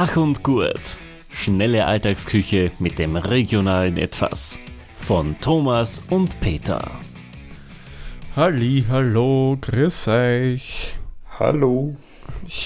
Schach 0.00 0.16
und 0.16 0.42
Gurt. 0.42 0.96
Schnelle 1.28 1.84
Alltagsküche 1.84 2.70
mit 2.78 2.98
dem 2.98 3.16
regionalen 3.16 3.98
Etwas. 3.98 4.58
Von 4.96 5.36
Thomas 5.42 6.00
und 6.08 6.40
Peter. 6.40 6.90
Halli, 8.34 8.86
hallo, 8.88 9.58
grüß 9.60 10.08
euch. 10.08 10.96
Hallo. 11.38 11.96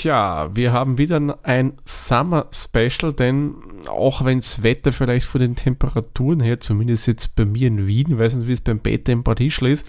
Ja, 0.05 0.55
wir 0.55 0.73
haben 0.73 0.97
wieder 0.97 1.41
ein 1.43 1.73
Summer 1.85 2.47
Special, 2.53 3.13
denn 3.13 3.57
auch 3.89 4.25
wenn 4.25 4.39
das 4.39 4.63
Wetter 4.63 4.93
vielleicht 4.93 5.27
von 5.27 5.41
den 5.41 5.57
Temperaturen 5.57 6.39
her, 6.39 6.61
zumindest 6.61 7.09
jetzt 7.09 7.35
bei 7.35 7.45
mir 7.45 7.67
in 7.67 7.89
Wien, 7.89 8.17
weiß 8.17 8.37
nicht, 8.37 8.47
wie 8.47 8.53
es 8.53 8.61
beim 8.61 8.79
Peter 8.79 9.13
in 9.13 9.25
Parischl 9.25 9.67
ist, 9.67 9.85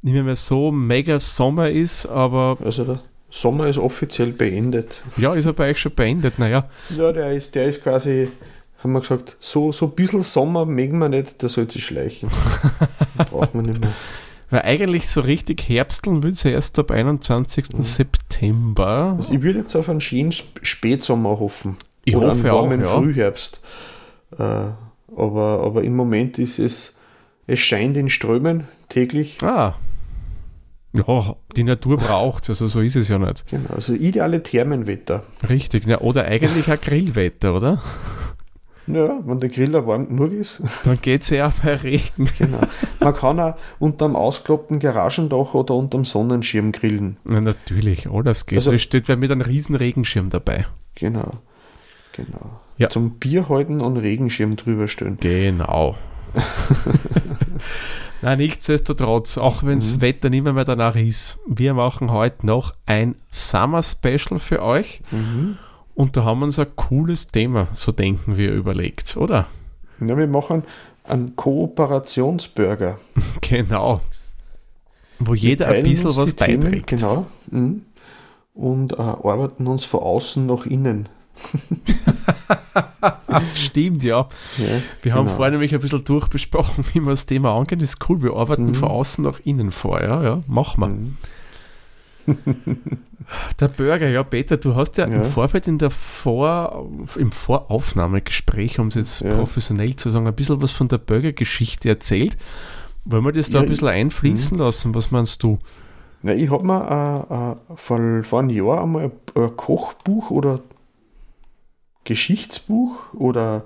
nicht 0.00 0.14
mehr 0.14 0.34
so 0.34 0.72
mega 0.72 1.20
Sommer 1.20 1.68
ist, 1.68 2.06
aber. 2.06 2.56
Also 2.64 2.84
der 2.84 3.00
Sommer 3.30 3.68
ist 3.68 3.78
offiziell 3.78 4.32
beendet. 4.32 5.02
Ja, 5.16 5.34
ist 5.34 5.46
er 5.46 5.52
bei 5.52 5.70
euch 5.70 5.78
schon 5.78 5.94
beendet, 5.94 6.38
naja. 6.38 6.64
Ja, 6.96 7.12
der 7.12 7.32
ist, 7.32 7.54
der 7.54 7.66
ist 7.66 7.82
quasi, 7.82 8.28
haben 8.82 8.92
wir 8.92 9.00
gesagt, 9.00 9.36
so, 9.40 9.72
so 9.72 9.86
ein 9.86 9.92
bisschen 9.92 10.22
Sommer 10.22 10.66
mögen 10.66 10.98
wir 10.98 11.08
nicht, 11.08 11.40
der 11.40 11.48
soll 11.48 11.70
sich 11.70 11.84
schleichen. 11.86 12.28
Braucht 13.30 13.54
man 13.54 13.66
nicht 13.66 13.80
mehr. 13.80 13.92
Weil 14.50 14.62
eigentlich 14.62 15.08
so 15.08 15.20
richtig 15.20 15.68
herbsteln 15.68 16.24
will 16.24 16.34
sie 16.34 16.50
erst 16.50 16.78
ab 16.78 16.90
21. 16.90 17.72
Mhm. 17.72 17.82
September. 17.82 19.14
Also 19.16 19.32
ich 19.32 19.42
würde 19.42 19.60
jetzt 19.60 19.76
auf 19.76 19.88
einen 19.88 20.00
schönen 20.00 20.32
Spätsommer 20.32 21.38
hoffen. 21.38 21.76
Ich 22.04 22.16
Oder 22.16 22.30
hoffe 22.30 22.40
einen 22.40 22.52
warmen 22.52 22.84
auch, 22.84 22.94
ja. 22.94 22.98
Frühherbst. 23.00 23.60
Äh, 24.32 24.42
aber, 25.16 25.62
aber 25.64 25.82
im 25.84 25.94
Moment 25.94 26.38
ist 26.38 26.58
es, 26.58 26.96
es 27.46 27.60
scheint 27.60 27.96
in 27.96 28.08
Strömen 28.08 28.66
täglich. 28.88 29.38
Ah. 29.42 29.74
Ja, 30.92 31.36
die 31.56 31.62
Natur 31.62 31.98
braucht 31.98 32.48
also 32.48 32.66
so 32.66 32.80
ist 32.80 32.96
es 32.96 33.08
ja 33.08 33.18
nicht. 33.18 33.46
Genau, 33.48 33.74
also 33.74 33.94
ideale 33.94 34.42
Thermenwetter. 34.42 35.22
Richtig, 35.48 35.86
ja, 35.86 36.00
oder 36.00 36.24
eigentlich 36.24 36.68
ein 36.68 36.80
Grillwetter, 36.80 37.54
oder? 37.54 37.80
Ja, 38.86 39.20
wenn 39.24 39.38
der 39.38 39.50
Griller 39.50 39.86
warm 39.86 40.08
genug 40.08 40.32
ist. 40.32 40.60
Dann 40.84 41.00
geht 41.00 41.22
es 41.22 41.30
ja 41.30 41.46
auch 41.48 41.52
bei 41.62 41.76
Regen. 41.76 42.28
Genau. 42.38 42.60
Man 42.98 43.14
kann 43.14 43.38
auch 43.38 43.54
unterm 43.78 44.16
ausgeklappten 44.16 44.80
Garagendach 44.80 45.54
oder 45.54 45.74
unterm 45.74 46.04
Sonnenschirm 46.04 46.72
grillen. 46.72 47.16
Na, 47.24 47.40
natürlich, 47.40 48.08
oh, 48.08 48.22
das 48.22 48.46
geht. 48.46 48.58
Also- 48.58 48.72
da 48.72 48.78
steht 48.78 49.06
wer 49.06 49.16
mit 49.16 49.30
einem 49.30 49.42
riesen 49.42 49.76
Regenschirm 49.76 50.30
dabei. 50.30 50.66
Genau. 50.96 51.30
Genau. 52.12 52.60
Ja. 52.78 52.90
Zum 52.90 53.18
Bier 53.18 53.48
halten 53.48 53.80
und 53.80 53.96
Regenschirm 53.96 54.56
drüber 54.56 54.88
stellen. 54.88 55.18
Genau. 55.20 55.94
Na, 58.22 58.36
nichtsdestotrotz, 58.36 59.38
auch 59.38 59.62
wenn 59.62 59.78
das 59.78 60.00
Wetter 60.00 60.28
nicht 60.28 60.44
mehr, 60.44 60.52
mehr 60.52 60.64
danach 60.66 60.94
ist, 60.96 61.38
wir 61.46 61.72
machen 61.74 62.10
heute 62.12 62.44
noch 62.46 62.74
ein 62.86 63.14
Summer 63.30 63.82
Special 63.82 64.38
für 64.38 64.62
euch 64.62 65.00
Mhm. 65.10 65.56
und 65.94 66.16
da 66.16 66.24
haben 66.24 66.40
wir 66.40 66.44
uns 66.46 66.58
ein 66.58 66.66
cooles 66.76 67.28
Thema, 67.28 67.68
so 67.72 67.92
denken 67.92 68.36
wir, 68.36 68.52
überlegt, 68.52 69.16
oder? 69.16 69.46
Ja, 70.00 70.16
wir 70.16 70.26
machen 70.26 70.64
einen 71.04 71.34
Kooperationsburger. 71.36 72.98
Genau. 73.40 74.00
Wo 75.18 75.34
jeder 75.34 75.68
ein 75.68 75.82
bisschen 75.84 76.16
was 76.16 76.36
Themen, 76.36 76.60
beiträgt. 76.62 76.86
Genau. 76.88 77.26
Mhm. 77.50 77.82
Und 78.54 78.92
äh, 78.94 78.96
arbeiten 79.02 79.66
uns 79.66 79.84
von 79.84 80.00
außen 80.00 80.44
nach 80.46 80.66
innen. 80.66 81.08
Stimmt, 83.54 84.02
ja. 84.02 84.28
Ja, 84.58 84.64
Wir 85.02 85.14
haben 85.14 85.26
genau. 85.26 85.36
vorher 85.36 85.52
nämlich 85.52 85.74
ein 85.74 85.80
bisschen 85.80 86.04
durchbesprochen, 86.04 86.84
wie 86.92 87.00
wir 87.00 87.10
das 87.10 87.26
Thema 87.26 87.54
angehen. 87.56 87.78
Das 87.80 87.90
ist 87.94 88.08
cool. 88.08 88.22
Wir 88.22 88.34
arbeiten 88.34 88.66
Mhm. 88.66 88.74
von 88.74 88.88
außen 88.90 89.24
nach 89.24 89.40
innen 89.44 89.70
vor. 89.70 90.00
Ja, 90.02 90.22
ja, 90.22 90.40
machen 90.46 90.80
wir. 90.80 90.88
Mhm. 90.88 91.16
Der 93.60 93.68
Burger, 93.68 94.08
ja, 94.08 94.22
Peter, 94.24 94.56
du 94.56 94.74
hast 94.74 94.98
ja, 94.98 95.04
im 95.04 95.12
Ja. 95.12 95.24
Vorfeld 95.24 95.68
in 95.68 95.78
der 95.78 95.90
Vor, 95.90 96.88
im 97.16 97.30
Voraufnahmegespräch, 97.30 98.78
um 98.80 98.88
es 98.88 98.94
jetzt 98.96 99.20
Ja. 99.20 99.34
professionell 99.34 99.94
zu 99.94 100.10
sagen, 100.10 100.26
ein 100.26 100.34
bisschen 100.34 100.60
was 100.62 100.72
von 100.72 100.88
der 100.88 100.98
Burgergeschichte 100.98 101.88
erzählt. 101.88 102.36
Wollen 103.04 103.24
wir 103.24 103.32
das 103.32 103.50
da 103.50 103.58
Ja, 103.58 103.62
ein 103.64 103.68
bisschen 103.68 103.88
ich- 103.88 103.94
einfließen 103.94 104.58
lassen? 104.58 104.94
Was 104.94 105.10
meinst 105.12 105.42
du? 105.42 105.58
Ja, 106.22 106.32
ich 106.34 106.50
habe 106.50 106.66
mir 106.66 107.26
äh, 107.30 107.34
äh, 107.52 107.76
vor, 107.76 108.00
vor 108.24 108.38
einem 108.40 108.50
Jahr 108.50 108.82
einmal 108.82 109.04
ein, 109.04 109.12
ein 109.42 109.56
Kochbuch 109.56 110.30
oder 110.30 110.60
Geschichtsbuch 112.10 113.14
oder 113.14 113.62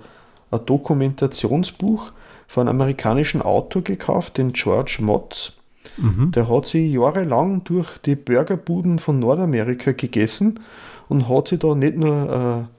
ein 0.51 0.61
Dokumentationsbuch 0.67 2.13
von 2.47 2.69
einem 2.69 2.79
amerikanischen 2.79 3.41
Autor 3.41 3.81
gekauft, 3.81 4.37
den 4.37 4.53
George 4.53 4.99
Motz. 5.01 5.53
Mhm. 5.97 6.31
Der 6.33 6.51
hat 6.51 6.67
sich 6.67 6.93
jahrelang 6.93 7.65
durch 7.65 7.97
die 8.05 8.17
Burgerbuden 8.17 8.99
von 8.99 9.19
Nordamerika 9.19 9.93
gegessen 9.93 10.61
und 11.09 11.27
hat 11.27 11.49
sich 11.49 11.59
da 11.59 11.75
nicht 11.75 11.97
nur 11.97 12.69
äh, 12.69 12.75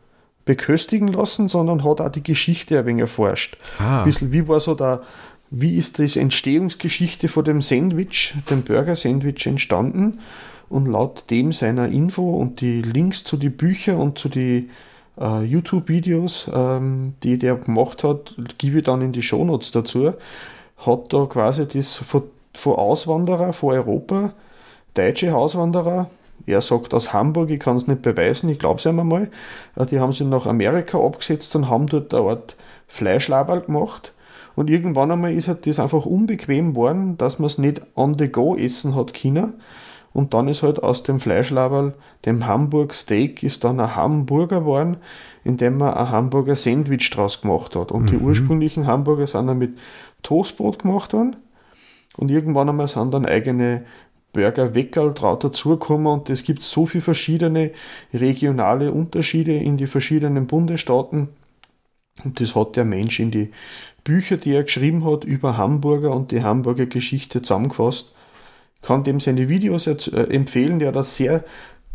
beköstigen 0.46 1.08
lassen, 1.08 1.48
sondern 1.48 1.84
hat 1.84 2.00
auch 2.00 2.10
die 2.10 2.22
Geschichte 2.22 2.78
ein 2.78 2.86
wenig 2.86 3.02
erforscht. 3.02 3.58
Ah, 3.80 4.00
Ein 4.00 4.06
bisschen, 4.06 4.32
wie 4.32 4.48
war 4.48 4.60
so 4.60 4.76
da, 4.76 5.02
wie 5.50 5.78
ist 5.78 5.98
die 5.98 6.20
Entstehungsgeschichte 6.20 7.28
von 7.28 7.44
dem 7.44 7.62
Sandwich, 7.62 8.36
dem 8.52 8.62
Burger-Sandwich 8.62 9.48
entstanden? 9.48 10.20
Und 10.70 10.86
laut 10.88 11.30
dem 11.32 11.52
seiner 11.52 11.88
Info 11.90 12.38
und 12.38 12.62
die 12.62 12.84
Links 12.84 13.24
zu 13.24 13.38
den 13.38 13.56
Büchern 13.56 13.98
und 13.98 14.20
zu 14.20 14.30
den 14.30 14.70
äh, 15.20 15.44
YouTube-Videos, 15.44 16.50
ähm, 16.54 17.14
die 17.24 17.38
der 17.38 17.56
gemacht 17.56 18.04
hat, 18.04 18.36
gebe 18.58 18.80
ich 18.80 18.84
dann 18.84 19.02
in 19.02 19.12
die 19.12 19.22
Shownotes 19.22 19.72
dazu, 19.72 20.14
hat 20.78 21.14
da 21.14 21.26
quasi 21.26 21.68
das 21.68 21.96
von, 21.98 22.24
von 22.54 22.76
Auswanderer 22.76 23.54
von 23.54 23.74
Europa, 23.74 24.34
deutsche 24.94 25.36
Auswanderer, 25.36 26.10
er 26.48 26.62
sagt 26.62 26.94
aus 26.94 27.12
Hamburg, 27.12 27.50
ich 27.50 27.60
kann 27.60 27.78
es 27.78 27.88
nicht 27.88 28.02
beweisen, 28.02 28.50
ich 28.50 28.60
glaube 28.60 28.80
es 28.80 28.88
einmal 28.88 29.06
mal, 29.06 29.32
äh, 29.76 29.86
die 29.86 30.00
haben 30.00 30.14
sich 30.14 30.28
nach 30.28 30.46
Amerika 30.46 31.00
abgesetzt 31.00 31.56
und 31.56 31.70
haben 31.70 31.88
dort 31.88 32.14
eine 32.14 32.30
Art 32.30 32.56
Fleischlaberl 32.88 33.62
gemacht. 33.62 34.14
Und 34.56 34.70
irgendwann 34.70 35.12
einmal 35.12 35.34
ist 35.34 35.48
halt 35.48 35.68
das 35.68 35.80
einfach 35.80 36.06
unbequem 36.06 36.72
geworden, 36.72 37.18
dass 37.18 37.40
man 37.40 37.48
es 37.48 37.58
nicht 37.58 37.82
on 37.96 38.18
the 38.18 38.30
go 38.30 38.56
essen 38.56 38.96
hat 38.96 39.14
können. 39.14 39.54
Und 40.16 40.34
dann 40.34 40.48
ist 40.48 40.64
halt 40.64 40.82
aus 40.82 41.04
dem 41.04 41.20
Fleischlaberl, 41.20 41.94
dem 42.26 42.48
Hamburg 42.48 42.94
Steak, 42.94 43.44
ist 43.44 43.66
dann 43.66 43.82
ein 43.82 43.98
Hamburger 43.98 44.62
geworden, 44.62 44.96
indem 45.44 45.78
man 45.78 45.94
ein 45.94 46.10
Hamburger 46.10 46.56
Sandwich 46.56 47.10
draus 47.10 47.42
gemacht 47.42 47.76
hat. 47.76 47.92
Und 47.92 48.10
die 48.12 48.18
ursprünglichen 48.18 48.88
Hamburger 48.88 49.28
sind 49.28 49.48
dann 49.48 49.58
mit 49.58 49.78
Toastbrot 50.24 50.80
gemacht 50.80 51.12
worden. 51.12 51.36
Und 52.16 52.32
irgendwann 52.32 52.70
einmal 52.70 52.88
sind 52.88 53.14
dann 53.14 53.26
eigene 53.26 53.84
Burger 54.32 54.74
Weckerl 54.74 55.14
drauf 55.14 55.40
dazugekommen 55.40 56.08
und 56.08 56.30
es 56.30 56.44
gibt 56.44 56.64
so 56.64 56.86
viele 56.86 57.02
verschiedene 57.02 57.72
regionale 58.14 58.94
Unterschiede 58.94 59.58
in 59.58 59.76
die 59.76 59.88
verschiedenen 59.88 60.48
Bundesstaaten. 60.48 61.28
Und 62.24 62.40
das 62.40 62.56
hat 62.56 62.78
der 62.78 62.86
Mensch 62.86 63.20
in 63.20 63.32
die 63.32 63.52
Bücher, 64.06 64.38
die 64.38 64.54
er 64.54 64.64
geschrieben 64.64 65.04
hat, 65.04 65.26
über 65.26 65.58
Hamburger 65.58 66.16
und 66.16 66.32
die 66.32 66.42
Hamburger 66.42 66.86
Geschichte 66.86 67.42
zusammengefasst. 67.42 68.15
Ich 68.86 68.88
kann 68.88 69.04
dem 69.04 69.20
seine 69.20 69.50
Videos 69.50 69.86
jetzt, 69.86 70.14
äh, 70.14 70.26
empfehlen, 70.26 70.78
der 70.78 70.90
hat 70.90 70.96
eine 70.96 71.04
sehr 71.04 71.44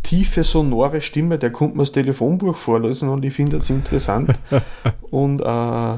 tiefe, 0.03 0.43
sonore 0.43 1.01
Stimme, 1.03 1.39
der 1.39 1.53
kommt 1.53 1.77
mir 1.77 1.83
das 1.83 1.93
Telefonbuch 1.93 2.57
vorlesen 2.57 3.09
und 3.09 3.25
ich 3.25 3.33
finde 3.33 3.59
das 3.59 3.71
interessant. 3.71 4.37
und 5.13 5.41
äh, 5.41 5.93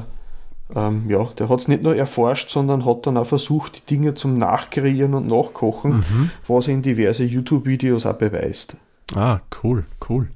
ähm, 0.75 1.09
ja, 1.09 1.29
der 1.39 1.49
hat 1.49 1.61
es 1.61 1.67
nicht 1.67 1.81
nur 1.81 1.95
erforscht, 1.95 2.51
sondern 2.51 2.85
hat 2.85 3.07
dann 3.07 3.17
auch 3.17 3.25
versucht, 3.25 3.77
die 3.77 3.95
Dinge 3.95 4.13
zum 4.13 4.37
Nachkreieren 4.37 5.15
und 5.15 5.27
Nachkochen, 5.27 6.29
was 6.47 6.67
er 6.67 6.75
in 6.75 6.83
diverse 6.83 7.23
YouTube-Videos 7.23 8.05
auch 8.05 8.13
beweist. 8.13 8.75
ah, 9.15 9.39
cool, 9.63 9.85
cool. 10.07 10.27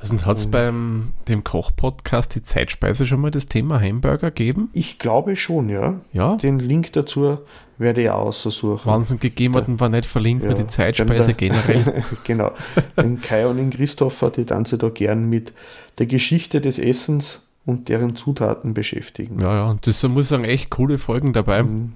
Was 0.00 0.12
hat 0.26 0.38
es 0.38 0.50
beim 0.50 1.12
dem 1.28 1.44
Koch-Podcast 1.44 2.34
die 2.34 2.42
Zeitspeise 2.42 3.06
schon 3.06 3.20
mal 3.20 3.30
das 3.30 3.46
Thema 3.46 3.80
Hamburger 3.80 4.32
gegeben? 4.32 4.70
Ich 4.72 4.98
glaube 4.98 5.36
schon, 5.36 5.68
ja. 5.68 6.00
Ja. 6.12 6.36
Den 6.36 6.58
Link 6.58 6.94
dazu 6.94 7.38
werde 7.80 8.02
ich 8.02 8.10
auch 8.10 8.26
aussuchen. 8.26 8.80
Wahnsinn 8.84 9.18
gegeben 9.18 9.56
hat 9.56 9.66
und 9.66 9.80
war 9.80 9.88
nicht 9.88 10.06
verlinkt, 10.06 10.44
Ja, 10.44 10.54
die 10.54 10.66
Zeitspeise 10.66 11.34
generell. 11.34 12.04
genau. 12.24 12.52
Den 12.96 13.20
Kai 13.20 13.46
und 13.46 13.56
den 13.56 13.70
Christopher, 13.70 14.30
die 14.30 14.44
dann 14.44 14.64
sich 14.64 14.78
da 14.78 14.88
gern 14.90 15.28
mit 15.28 15.52
der 15.98 16.06
Geschichte 16.06 16.60
des 16.60 16.78
Essens 16.78 17.46
und 17.66 17.88
deren 17.88 18.16
Zutaten 18.16 18.74
beschäftigen. 18.74 19.40
Ja, 19.40 19.54
ja, 19.54 19.70
und 19.70 19.86
das 19.86 20.02
muss 20.04 20.26
ich 20.26 20.28
sagen, 20.28 20.44
echt 20.44 20.70
coole 20.70 20.98
Folgen 20.98 21.32
dabei. 21.32 21.62
Mhm. 21.62 21.94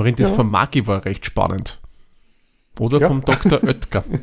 Reden, 0.00 0.16
das 0.16 0.30
Ja. 0.30 0.36
von 0.36 0.50
Maki 0.50 0.86
war 0.86 1.04
recht 1.04 1.26
spannend. 1.26 1.78
Oder 2.78 3.00
Ja. 3.00 3.08
vom 3.08 3.24
Dr. 3.24 3.62
Oetker. 3.64 4.04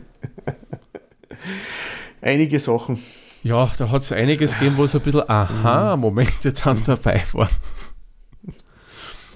Einige 2.21 2.59
Sachen. 2.59 2.99
Ja, 3.43 3.69
da 3.77 3.89
hat 3.91 4.03
es 4.03 4.11
einiges 4.11 4.53
gegeben, 4.57 4.77
wo 4.77 4.85
so 4.85 4.99
ein 4.99 5.03
bisschen 5.03 5.27
Aha-Momente 5.29 6.53
dann 6.53 6.81
dabei 6.85 7.21
waren. 7.33 7.49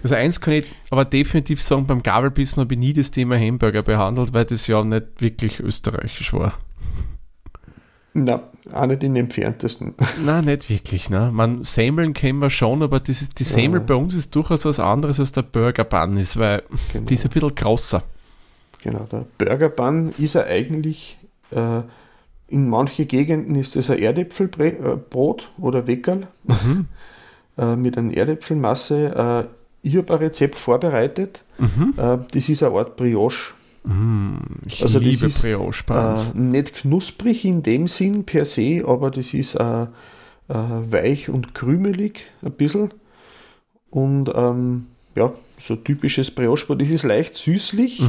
Also 0.03 0.15
eins 0.15 0.39
kann 0.39 0.53
ich 0.53 0.65
aber 0.89 1.05
definitiv 1.05 1.61
sagen, 1.61 1.87
beim 1.87 2.03
Gabelbissen 2.03 2.61
habe 2.61 2.73
ich 2.75 2.79
nie 2.79 2.93
das 2.93 3.11
Thema 3.11 3.37
Hamburger 3.37 3.81
behandelt, 3.81 4.33
weil 4.33 4.45
das 4.45 4.67
ja 4.67 4.83
nicht 4.83 5.05
wirklich 5.19 5.59
österreichisch 5.59 6.33
war. 6.33 6.53
Na, 8.13 8.41
auch 8.73 8.85
nicht 8.87 9.03
in 9.03 9.13
den 9.13 9.25
entferntesten. 9.25 9.93
Nein, 10.25 10.45
nicht 10.45 10.69
wirklich. 10.69 11.09
Ne? 11.09 11.29
Man, 11.31 11.63
Semmeln 11.63 12.13
kennen 12.13 12.39
wir 12.39 12.49
schon, 12.49 12.81
aber 12.81 12.99
das 12.99 13.21
ist, 13.21 13.39
die 13.39 13.43
Semmel 13.43 13.79
Ja. 13.81 13.85
bei 13.85 13.95
uns 13.95 14.13
ist 14.15 14.33
durchaus 14.35 14.65
was 14.65 14.79
anderes 14.79 15.19
als 15.19 15.31
der 15.33 15.43
Burger 15.43 15.83
Bun 15.83 16.17
ist, 16.17 16.37
weil 16.37 16.63
Genau. 16.93 17.05
die 17.07 17.13
ist 17.13 17.25
ein 17.25 17.29
bisschen 17.31 17.53
grosser. 17.55 18.03
Genau, 18.81 19.05
der 19.11 19.25
Burger 19.37 19.69
Bun 19.69 20.13
ist 20.17 20.35
er 20.35 20.45
eigentlich 20.47 21.17
äh, 21.51 21.81
in 22.47 22.69
manchen 22.69 23.07
Gegenden 23.07 23.55
ist 23.55 23.75
das 23.75 23.89
ein 23.89 23.99
Erdäpfelbrot 23.99 25.49
oder 25.59 25.85
Weckerl 25.85 26.27
äh, 27.57 27.75
mit 27.75 27.97
einer 27.97 28.13
Erdäpfelmasse. 28.15 29.47
Äh, 29.47 29.56
ich 29.87 29.97
habe 29.97 30.13
ein 30.13 30.19
Rezept 30.19 30.57
vorbereitet. 30.57 31.43
Äh, 31.97 32.17
das 32.33 32.49
ist 32.49 32.63
eine 32.63 32.75
Art 32.75 32.95
Brioche. 32.97 33.53
Ich 34.65 34.81
Also 34.83 34.99
das 34.99 35.07
liebe 35.07 35.25
ist, 35.27 35.41
Brioche 35.41 35.83
Buns. 35.85 36.33
Äh, 36.35 36.39
nicht 36.39 36.75
knusprig 36.75 37.45
in 37.45 37.63
dem 37.63 37.87
Sinn 37.87 38.25
per 38.25 38.45
se, 38.45 38.83
aber 38.85 39.11
das 39.11 39.33
ist 39.33 39.55
äh, 39.55 39.83
äh, 39.83 39.87
weich 40.49 41.29
und 41.29 41.53
krümelig 41.55 42.25
ein 42.41 42.51
bisschen. 42.51 42.91
Und 43.89 44.29
ähm, 44.35 44.87
ja, 45.15 45.31
so 45.59 45.75
typisches 45.75 46.29
Brioche-Brot. 46.31 46.81
Das 46.81 46.89
ist 46.89 47.03
leicht 47.03 47.35
süßlich, 47.35 48.03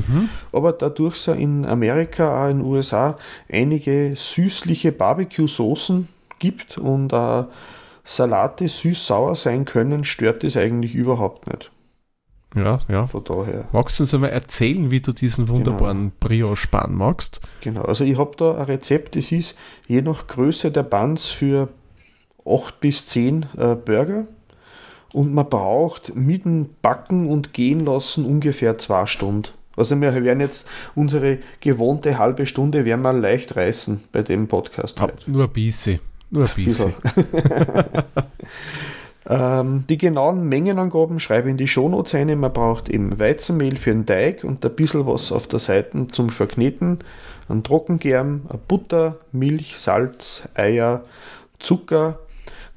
aber 0.52 0.72
dadurch 0.72 1.16
es 1.16 1.26
ja 1.26 1.34
in 1.34 1.64
Amerika, 1.64 2.44
auch 2.44 2.50
in 2.50 2.58
den 2.58 2.66
USA, 2.66 3.16
einige 3.50 4.12
süßliche 4.14 4.92
Barbecue-Soßen 4.92 6.08
gibt 6.38 6.76
und 6.76 7.12
äh, 7.12 7.44
Salate 8.08 8.68
süß-sauer 8.68 9.34
sein 9.34 9.66
können, 9.66 10.02
stört 10.02 10.42
das 10.42 10.56
eigentlich 10.56 10.94
überhaupt 10.94 11.46
nicht. 11.46 11.70
ja, 12.54 12.78
ja. 12.88 13.06
Von 13.06 13.22
daher. 13.22 13.66
Magst 13.72 13.98
du 13.98 14.04
uns 14.04 14.14
einmal 14.14 14.30
erzählen, 14.30 14.90
wie 14.90 15.02
du 15.02 15.12
diesen 15.12 15.48
wunderbaren 15.48 16.12
Brioche 16.18 16.68
Bun 16.68 16.94
magst? 16.94 17.42
Genau, 17.60 17.82
also 17.82 18.04
ich 18.04 18.16
habe 18.16 18.32
da 18.38 18.56
ein 18.56 18.64
Rezept, 18.64 19.14
das 19.14 19.30
ist 19.30 19.58
je 19.86 20.00
nach 20.00 20.26
Größe 20.26 20.70
der 20.70 20.84
Buns 20.84 21.26
für 21.26 21.68
8 22.46 22.80
bis 22.80 23.06
10 23.08 23.46
äh, 23.58 23.74
Burger 23.74 24.26
und 25.12 25.34
man 25.34 25.50
braucht 25.50 26.16
mit 26.16 26.46
dem 26.46 26.70
Backen 26.80 27.28
und 27.28 27.52
Gehen 27.52 27.84
lassen 27.84 28.24
ungefähr 28.24 28.78
zwei 28.78 29.04
Stunden. 29.06 29.50
Also 29.76 30.00
wir 30.00 30.14
werden 30.24 30.40
jetzt 30.40 30.66
unsere 30.94 31.40
gewohnte 31.60 32.18
halbe 32.18 32.46
Stunde 32.46 32.86
werden 32.86 33.02
wir 33.02 33.12
leicht 33.12 33.54
reißen 33.54 34.04
bei 34.12 34.22
dem 34.22 34.48
Podcast 34.48 34.98
Hab 34.98 35.12
heute. 35.12 35.30
nur 35.30 35.44
ein 35.44 35.52
bisschen. 35.52 36.00
Nur 36.30 36.48
ein 36.48 36.54
bisschen. 36.54 36.94
Ähm, 39.28 39.84
die 39.88 39.98
genauen 39.98 40.48
Mengenangaben 40.48 41.20
schreibe 41.20 41.48
ich 41.48 41.52
in 41.52 41.58
die 41.58 41.68
Shownotes 41.68 42.14
rein. 42.14 42.40
Man 42.40 42.52
braucht 42.52 42.88
eben 42.88 43.18
Weizenmehl 43.18 43.76
für 43.76 43.90
den 43.90 44.06
Teig 44.06 44.42
und 44.42 44.64
ein 44.64 44.74
bisschen 44.74 45.06
was 45.06 45.32
auf 45.32 45.46
der 45.46 45.58
Seite 45.58 46.08
zum 46.12 46.30
Verkneten, 46.30 47.00
ein 47.48 47.62
Trockengerm, 47.62 48.42
Butter, 48.66 49.16
Milch, 49.32 49.78
Salz, 49.78 50.48
Eier, 50.54 51.04
Zucker, 51.58 52.20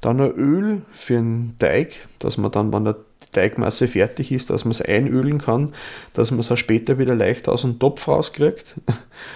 dann 0.02 0.20
ein 0.20 0.32
Öl 0.32 0.82
für 0.92 1.14
den 1.14 1.54
Teig, 1.58 1.94
dass 2.18 2.36
man 2.36 2.52
dann, 2.52 2.72
wenn 2.72 2.84
der 2.84 2.96
die 3.22 3.30
Teigmasse 3.32 3.88
fertig 3.88 4.30
ist, 4.30 4.50
dass 4.50 4.66
man 4.66 4.72
es 4.72 4.82
einölen 4.82 5.38
kann, 5.38 5.72
dass 6.12 6.32
man 6.32 6.40
es 6.40 6.52
auch 6.52 6.58
später 6.58 6.98
wieder 6.98 7.14
leicht 7.14 7.48
aus 7.48 7.62
dem 7.62 7.78
Topf 7.78 8.08
rauskriegt 8.08 8.74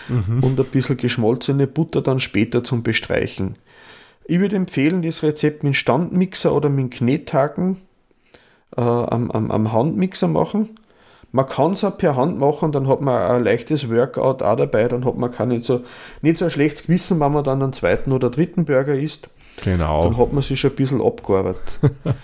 und 0.09 0.61
ein 0.61 0.67
bisschen 0.67 0.99
geschmolzene 0.99 1.67
Butter 1.67 2.03
dann 2.03 2.21
später 2.21 2.63
zum 2.63 2.83
Bestreichen. 2.83 3.55
Ich 4.29 4.41
würde 4.41 4.57
empfehlen, 4.57 5.03
das 5.03 5.23
Rezept 5.23 5.63
mit 5.63 5.77
Standmixer 5.77 6.53
oder 6.53 6.69
mit 6.69 6.91
Knethaken 6.91 7.77
äh, 8.77 8.81
am, 8.81 9.31
am, 9.31 9.51
am 9.51 9.73
Handmixer 9.73 10.29
machen. 10.29 10.77
Man 11.33 11.47
kann 11.47 11.75
es 11.75 11.85
auch 11.85 11.97
per 11.97 12.17
Hand 12.17 12.39
machen, 12.39 12.73
dann 12.73 12.89
hat 12.89 13.01
man 13.01 13.31
ein 13.31 13.45
leichtes 13.45 13.91
Workout 13.91 14.43
auch 14.43 14.57
dabei, 14.57 14.89
dann 14.89 15.05
hat 15.05 15.17
man 15.17 15.31
kein 15.31 15.49
nicht 15.49 15.65
so, 15.65 15.85
nicht 16.23 16.39
so 16.39 16.47
ein 16.47 16.51
schlechtes 16.51 16.87
Gewissen, 16.87 17.21
wenn 17.21 17.33
man 17.33 17.45
dann 17.45 17.63
einen 17.63 17.73
zweiten 17.73 18.13
oder 18.13 18.31
dritten 18.31 18.65
Burger 18.65 18.95
isst. 18.95 19.29
Genau. 19.63 20.05
Dann 20.05 20.17
hat 20.17 20.33
man 20.33 20.43
sich 20.43 20.59
schon 20.59 20.71
ein 20.71 20.77
bisschen 20.77 21.03
abgearbeitet. 21.03 21.63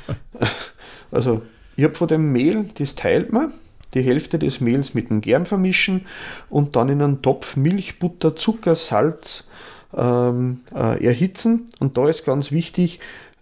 also, 1.10 1.42
ich 1.76 1.84
habe 1.84 1.94
von 1.94 2.08
dem 2.08 2.32
Mehl, 2.32 2.70
das 2.78 2.94
teilt 2.94 3.32
man, 3.32 3.52
die 3.94 4.02
Hälfte 4.02 4.38
des 4.38 4.60
Mehls 4.60 4.94
mit 4.94 5.10
dem 5.10 5.20
Germ 5.20 5.46
vermischen 5.46 6.06
und 6.48 6.76
dann 6.76 6.88
in 6.88 7.02
einen 7.02 7.22
Topf 7.22 7.56
Milch, 7.56 7.98
Butter, 7.98 8.34
Zucker, 8.36 8.76
Salz 8.76 9.48
ähm, 9.96 10.60
äh, 10.74 11.04
erhitzen. 11.04 11.68
Und 11.78 11.96
da 11.96 12.08
ist 12.08 12.24
ganz 12.24 12.52
wichtig, 12.52 13.00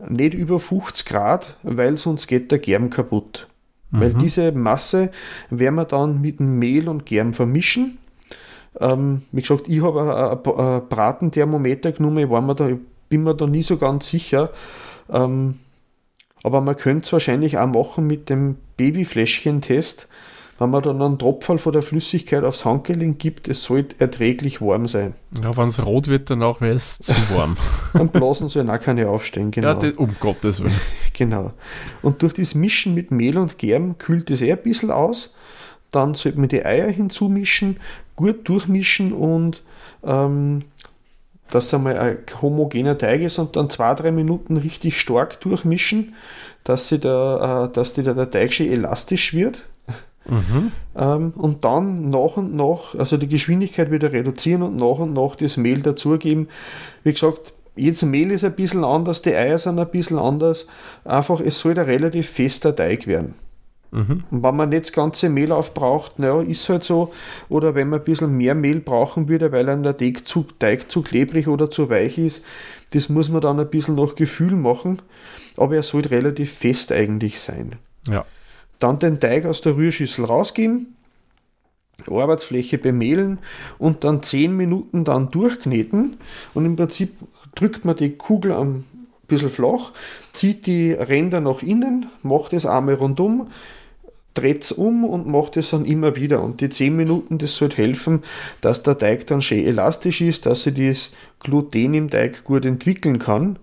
nicht 0.09 0.35
über 0.35 0.59
50 0.61 1.07
Grad, 1.07 1.57
weil 1.63 1.97
sonst 1.99 2.27
geht 2.27 2.51
der 2.51 2.59
Germ 2.59 2.91
kaputt. 2.91 3.47
Weil 3.93 4.15
diese 4.15 4.53
Masse 4.53 5.11
werden 5.51 5.75
wir 5.75 5.85
dann 5.85 6.21
mit 6.21 6.39
dem 6.39 6.59
Mehl 6.59 6.89
und 6.89 7.07
Germ 7.07 7.33
vermischen. 7.33 7.99
Ähm, 8.79 9.23
wie 9.33 9.43
gesagt, 9.43 9.67
ich 9.69 9.83
habe 9.83 10.31
ein, 10.31 10.89
Bratenthermometer 10.89 11.93
genommen, 11.93 12.19
ich 12.19 12.31
war 12.31 12.41
mir 12.41 12.55
da, 12.55 12.71
bin 13.09 13.25
mir 13.25 13.35
da 13.35 13.47
nie 13.49 13.65
so 13.65 13.79
ganz 13.79 14.09
sicher. 14.09 14.51
Ähm, 15.11 15.57
aber 16.45 16.61
man 16.61 16.77
könnte 16.77 17.05
es 17.05 17.13
wahrscheinlich 17.13 17.59
auch 17.59 17.67
machen 17.67 18.07
mit 18.07 18.31
dem 18.31 18.57
Babyfläschchen-Test, 18.77 20.09
wenn 20.61 20.69
man 20.69 20.83
dann 20.83 21.01
einen 21.01 21.19
Tropfen 21.19 21.59
von 21.59 21.73
der 21.73 21.83
Flüssigkeit 21.83 22.45
aufs 22.45 22.67
Handgelenk 22.67 23.19
gibt, 23.19 23.49
es 23.49 23.65
sollte 23.65 23.97
erträglich 23.99 24.61
warm 24.61 24.89
sein. 24.89 25.15
Ja, 25.43 25.57
wenn 25.57 25.69
es 25.69 25.83
rot 25.83 26.07
wird, 26.07 26.29
danach 26.29 26.61
wäre 26.61 26.75
es 26.75 26.99
zu 26.99 27.15
warm. 27.35 27.57
Dann 27.95 28.09
blasen 28.09 28.51
sollen 28.51 28.69
auch 28.69 28.79
keine 28.79 29.09
aufstehen, 29.09 29.51
genau. 29.51 29.69
Ja, 29.69 29.75
das, 29.75 29.93
um 29.93 30.15
Gottes 30.21 30.63
Willen. 30.63 30.79
Genau. 31.15 31.53
Und 32.01 32.23
durch 32.23 32.33
das 32.33 32.55
Mischen 32.55 32.95
mit 32.95 33.11
Mehl 33.11 33.37
und 33.37 33.59
Germ 33.59 33.99
kühlt 33.99 34.31
es 34.31 34.41
eh 34.41 34.53
ein 34.53 34.63
bisschen 34.63 34.91
aus. 34.91 35.35
Dann 35.91 36.15
sollte 36.15 36.39
man 36.39 36.49
die 36.49 36.65
Eier 36.65 36.89
hinzumischen, 36.89 37.79
gut 38.17 38.49
durchmischen 38.49 39.13
und 39.13 39.63
ähm, 40.03 40.63
dass 41.51 41.67
es 41.67 41.75
einmal 41.75 41.99
ein 41.99 42.19
homogener 42.41 42.97
Teig 42.97 43.23
ist 43.23 43.39
und 43.39 43.57
dann 43.57 43.69
zwei, 43.69 43.95
drei 43.95 44.13
Minuten 44.13 44.57
richtig 44.57 45.01
stark 45.01 45.41
durchmischen, 45.41 46.15
dass, 46.65 46.89
sie 46.89 46.99
der, 46.99 47.69
äh, 47.71 47.75
dass 47.75 47.93
die, 47.95 48.03
der, 48.03 48.15
der 48.15 48.31
Teig 48.31 48.55
schön 48.55 48.71
elastisch 48.71 49.35
wird. 49.35 49.65
Ähm, 50.97 51.33
und 51.37 51.65
dann 51.65 52.11
nach 52.11 52.37
und 52.37 52.55
nach, 52.55 52.95
also 52.95 53.17
die 53.17 53.29
Geschwindigkeit 53.29 53.91
wieder 53.91 54.13
reduzieren 54.13 54.63
und 54.63 54.77
nach 54.77 54.99
und 54.99 55.13
nach 55.13 55.37
das 55.37 55.57
Mehl 55.57 55.81
dazugeben. 55.81 56.49
Wie 57.05 57.13
gesagt, 57.13 57.53
jetzt 57.75 58.03
Mehl 58.03 58.31
ist 58.31 58.45
ein 58.45 58.55
bisschen 58.55 58.85
anders, 58.85 59.23
die 59.23 59.35
Eier 59.35 59.59
sind 59.59 59.79
ein 59.79 59.91
bisschen 59.91 60.19
anders. 60.19 60.67
Einfach, 61.05 61.41
es 61.41 61.59
soll 61.59 61.79
ein 61.79 61.85
relativ 61.85 62.29
fester 62.29 62.75
Teig 62.75 63.07
werden. 63.07 63.35
Und 64.31 64.43
wenn 64.45 64.57
man 64.57 64.69
nicht 64.69 64.85
das 64.85 64.93
ganze 64.93 65.29
Mehl 65.29 65.51
aufbraucht, 65.51 66.19
naja, 66.19 66.41
ist 66.43 66.69
halt 66.69 66.85
so. 66.85 67.13
Oder 67.49 67.75
wenn 67.75 67.89
man 67.89 68.01
ein 68.01 68.05
bisschen 68.05 68.37
mehr 68.37 68.55
Mehl 68.55 68.81
brauchen 68.81 69.29
würde, 69.29 69.51
weil 69.51 69.69
einem 69.69 69.83
der 69.83 69.97
Teig 69.97 70.29
zu, 70.29 70.47
Teig 70.59 70.91
zu 70.91 71.03
klebrig 71.03 71.49
oder 71.49 71.71
zu 71.71 71.91
weich 71.91 72.17
ist, 72.19 72.45
das 72.93 73.09
muss 73.09 73.31
man 73.31 73.41
dann 73.41 73.59
ein 73.59 73.69
bisschen 73.69 73.97
nach 73.97 74.15
Gefühl 74.15 74.55
machen. 74.55 75.01
Aber 75.57 75.75
er 75.75 75.83
sollte 75.83 76.13
relativ 76.13 76.53
fest 76.53 76.93
eigentlich 76.93 77.41
sein. 77.41 77.77
Ja. 78.09 78.25
Dann 78.81 78.99
den 78.99 79.21
Teig 79.21 79.45
aus 79.45 79.61
der 79.61 79.77
Rührschüssel 79.77 80.25
rausgeben, 80.25 80.97
Arbeitsfläche 82.09 82.79
bemehlen 82.79 83.39
und 83.79 84.05
dann 84.05 84.23
10 84.23 84.57
Minuten 84.57 85.05
dann 85.05 85.31
durchkneten. 85.31 86.17
Und 86.55 86.65
im 86.65 86.77
Prinzip 86.77 87.15
drückt 87.55 87.85
man 87.85 87.97
die 87.97 88.17
Kugel 88.17 88.53
ein 88.53 88.85
bisschen 89.29 89.51
flach, 89.51 89.93
zieht 90.33 90.67
die 90.67 90.93
Ränder 90.93 91.41
nach 91.41 91.63
innen, 91.63 92.07
macht 92.23 92.53
es 92.53 92.67
einmal 92.67 92.95
rundum, 92.95 93.49
dreht 94.35 94.65
es 94.65 94.73
um 94.73 95.05
und 95.05 95.27
macht 95.27 95.57
es 95.57 95.71
dann 95.71 95.85
immer 95.85 96.17
wieder. 96.17 96.43
Und 96.43 96.61
die 96.61 96.69
10 96.69 96.97
Minuten, 96.97 97.39
das 97.39 97.57
sollte 97.57 97.79
helfen, 97.79 98.23
dass 98.61 98.83
der 98.83 98.97
Teig 98.99 99.27
dann 99.27 99.43
schön 99.43 99.67
elastisch 99.67 100.21
ist, 100.21 100.47
dass 100.47 100.65
sich 100.65 100.75
das 100.75 101.11
Gluten 101.41 101.95
im 101.95 102.11
Teig 102.11 102.45
gut 102.45 102.65
entwickeln 102.65 103.19
kann. 103.19 103.59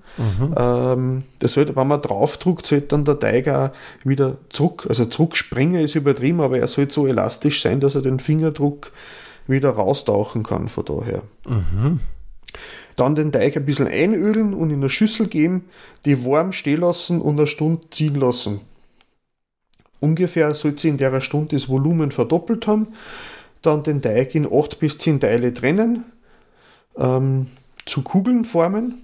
Ähm, 0.58 1.24
das 1.40 1.54
sollte, 1.54 1.76
wenn 1.76 1.88
man 1.88 2.02
draufdruckt, 2.02 2.66
sollte 2.66 2.88
dann 2.88 3.06
der 3.06 3.20
Teig 3.20 3.48
auch 3.48 3.70
wieder 4.04 4.38
zurück, 4.50 4.88
also 4.90 5.06
zurückspringen 5.06 5.82
ist 5.82 5.96
übertrieben, 5.96 6.42
aber 6.42 6.58
er 6.58 6.68
sollte 6.68 6.94
so 6.94 7.08
elastisch 7.08 7.62
sein, 7.62 7.80
dass 7.80 7.96
er 7.96 8.02
den 8.02 8.20
Fingerdruck 8.20 8.92
wieder 9.48 9.70
raustauchen 9.70 10.44
kann 10.44 10.70
von 10.70 10.86
daher. 10.86 11.22
Dann 12.96 13.14
den 13.14 13.32
Teig 13.32 13.56
ein 13.56 13.66
bisschen 13.66 13.88
einölen 13.88 14.56
und 14.56 14.72
in 14.72 14.78
eine 14.78 14.90
Schüssel 14.90 15.28
geben, 15.28 15.66
die 16.06 16.26
warm 16.26 16.52
stehen 16.52 16.82
lassen 16.82 17.22
und 17.22 17.38
eine 17.38 17.48
Stunde 17.48 17.88
ziehen 17.92 18.16
lassen. 18.16 18.62
Ungefähr 20.00 20.54
sollte 20.56 20.82
sie 20.82 20.90
in 20.90 20.98
der 20.98 21.22
Stunde 21.22 21.56
das 21.56 21.70
Volumen 21.70 22.12
verdoppelt 22.12 22.68
haben. 22.68 22.88
Dann 23.62 23.84
den 23.84 24.02
Teig 24.02 24.36
in 24.36 24.48
8 24.52 24.80
bis 24.80 24.98
10 24.98 25.20
Teile 25.20 25.54
trennen, 25.54 26.06
ähm, 26.98 27.48
zu 27.86 28.04
Kugeln 28.04 28.46
formen 28.46 28.96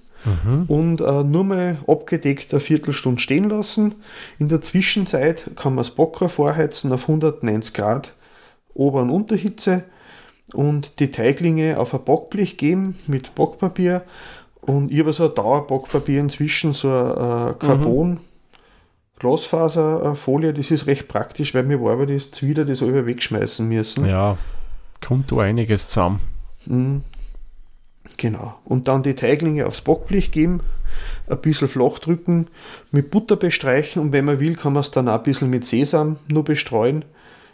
und 0.67 1.01
äh, 1.01 1.23
nur 1.23 1.43
mal 1.43 1.77
abgedeckt 1.85 2.53
eine 2.53 2.61
Viertelstunde 2.61 3.19
stehen 3.19 3.49
lassen. 3.49 3.95
In 4.39 4.47
der 4.47 4.61
Zwischenzeit 4.61 5.51
kann 5.55 5.75
man 5.75 5.83
das 5.83 5.93
Bocker 5.93 6.29
vorheizen 6.29 6.93
auf 6.93 7.03
190 7.03 7.73
Grad 7.73 8.13
Ober- 8.73 9.01
und 9.01 9.09
Unterhitze 9.09 9.83
und 10.53 10.99
die 10.99 11.11
Teiglinge 11.11 11.77
auf 11.77 11.93
ein 11.93 12.03
Backblech 12.03 12.57
geben 12.57 12.97
mit 13.07 13.35
Backpapier. 13.35 14.03
Und 14.61 14.91
ich 14.91 14.99
habe 14.99 15.11
so 15.11 15.27
ein 15.27 15.35
Dauerbackpapier 15.35 16.21
inzwischen, 16.21 16.73
so 16.73 16.89
ein 16.89 17.51
äh, 17.51 17.53
Carbon. 17.59 18.19
Glasfaserfolie, 19.23 20.53
das 20.53 20.69
ist 20.69 20.85
recht 20.85 21.07
praktisch, 21.07 21.55
weil 21.55 21.63
mir 21.63 21.81
war 21.81 21.93
aber 21.93 22.05
das 22.05 22.43
wieder 22.43 22.65
das 22.65 22.83
alle 22.83 23.05
wegschmeißen 23.05 23.65
müssen. 23.65 24.05
Ja, 24.05 24.37
kommt 25.01 25.31
da 25.31 25.37
einiges 25.37 25.87
zusammen. 25.87 26.19
Mhm. 26.65 27.03
Genau. 28.17 28.55
Und 28.65 28.89
dann 28.89 29.01
die 29.01 29.15
Teiglinge 29.15 29.65
aufs 29.65 29.79
Backblech 29.79 30.31
geben, 30.31 30.59
ein 31.29 31.39
bisschen 31.39 31.69
flach 31.69 31.99
drücken, 31.99 32.47
mit 32.91 33.11
Butter 33.11 33.37
bestreichen 33.37 34.01
und 34.01 34.11
wenn 34.11 34.25
man 34.25 34.41
will, 34.41 34.55
kann 34.55 34.73
man 34.73 34.81
es 34.81 34.91
dann 34.91 35.07
auch 35.07 35.19
ein 35.19 35.23
bisschen 35.23 35.49
mit 35.49 35.65
Sesam 35.65 36.17
nur 36.27 36.43
bestreuen. 36.43 37.05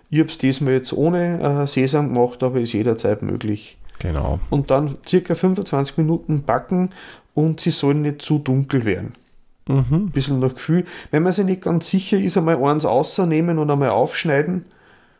Ich 0.09 0.19
habe 0.19 0.29
es 0.29 0.39
diesmal 0.39 0.73
jetzt 0.73 0.91
ohne 0.91 1.63
äh, 1.63 1.67
Sesam 1.67 2.15
gemacht, 2.15 2.41
aber 2.41 2.59
ist 2.59 2.73
jederzeit 2.73 3.21
möglich. 3.21 3.77
Genau. 3.99 4.39
Und 4.49 4.71
dann 4.71 4.97
circa 5.07 5.35
25 5.35 5.99
Minuten 5.99 6.43
backen 6.43 6.89
und 7.35 7.59
sie 7.59 7.71
sollen 7.71 8.01
nicht 8.01 8.23
zu 8.23 8.39
dunkel 8.39 8.85
werden. 8.85 9.13
Mhm. 9.69 9.85
Ein 9.91 10.09
bisschen 10.09 10.39
nach 10.39 10.55
Gefühl. 10.55 10.83
Wenn 11.11 11.23
man 11.23 11.31
sich 11.31 11.45
nicht 11.45 11.61
ganz 11.61 11.89
sicher 11.89 12.17
ist, 12.17 12.37
einmal 12.37 12.61
eins 12.63 12.85
rausnehmen 12.85 13.59
und 13.59 13.69
einmal 13.69 13.89
aufschneiden. 13.89 14.65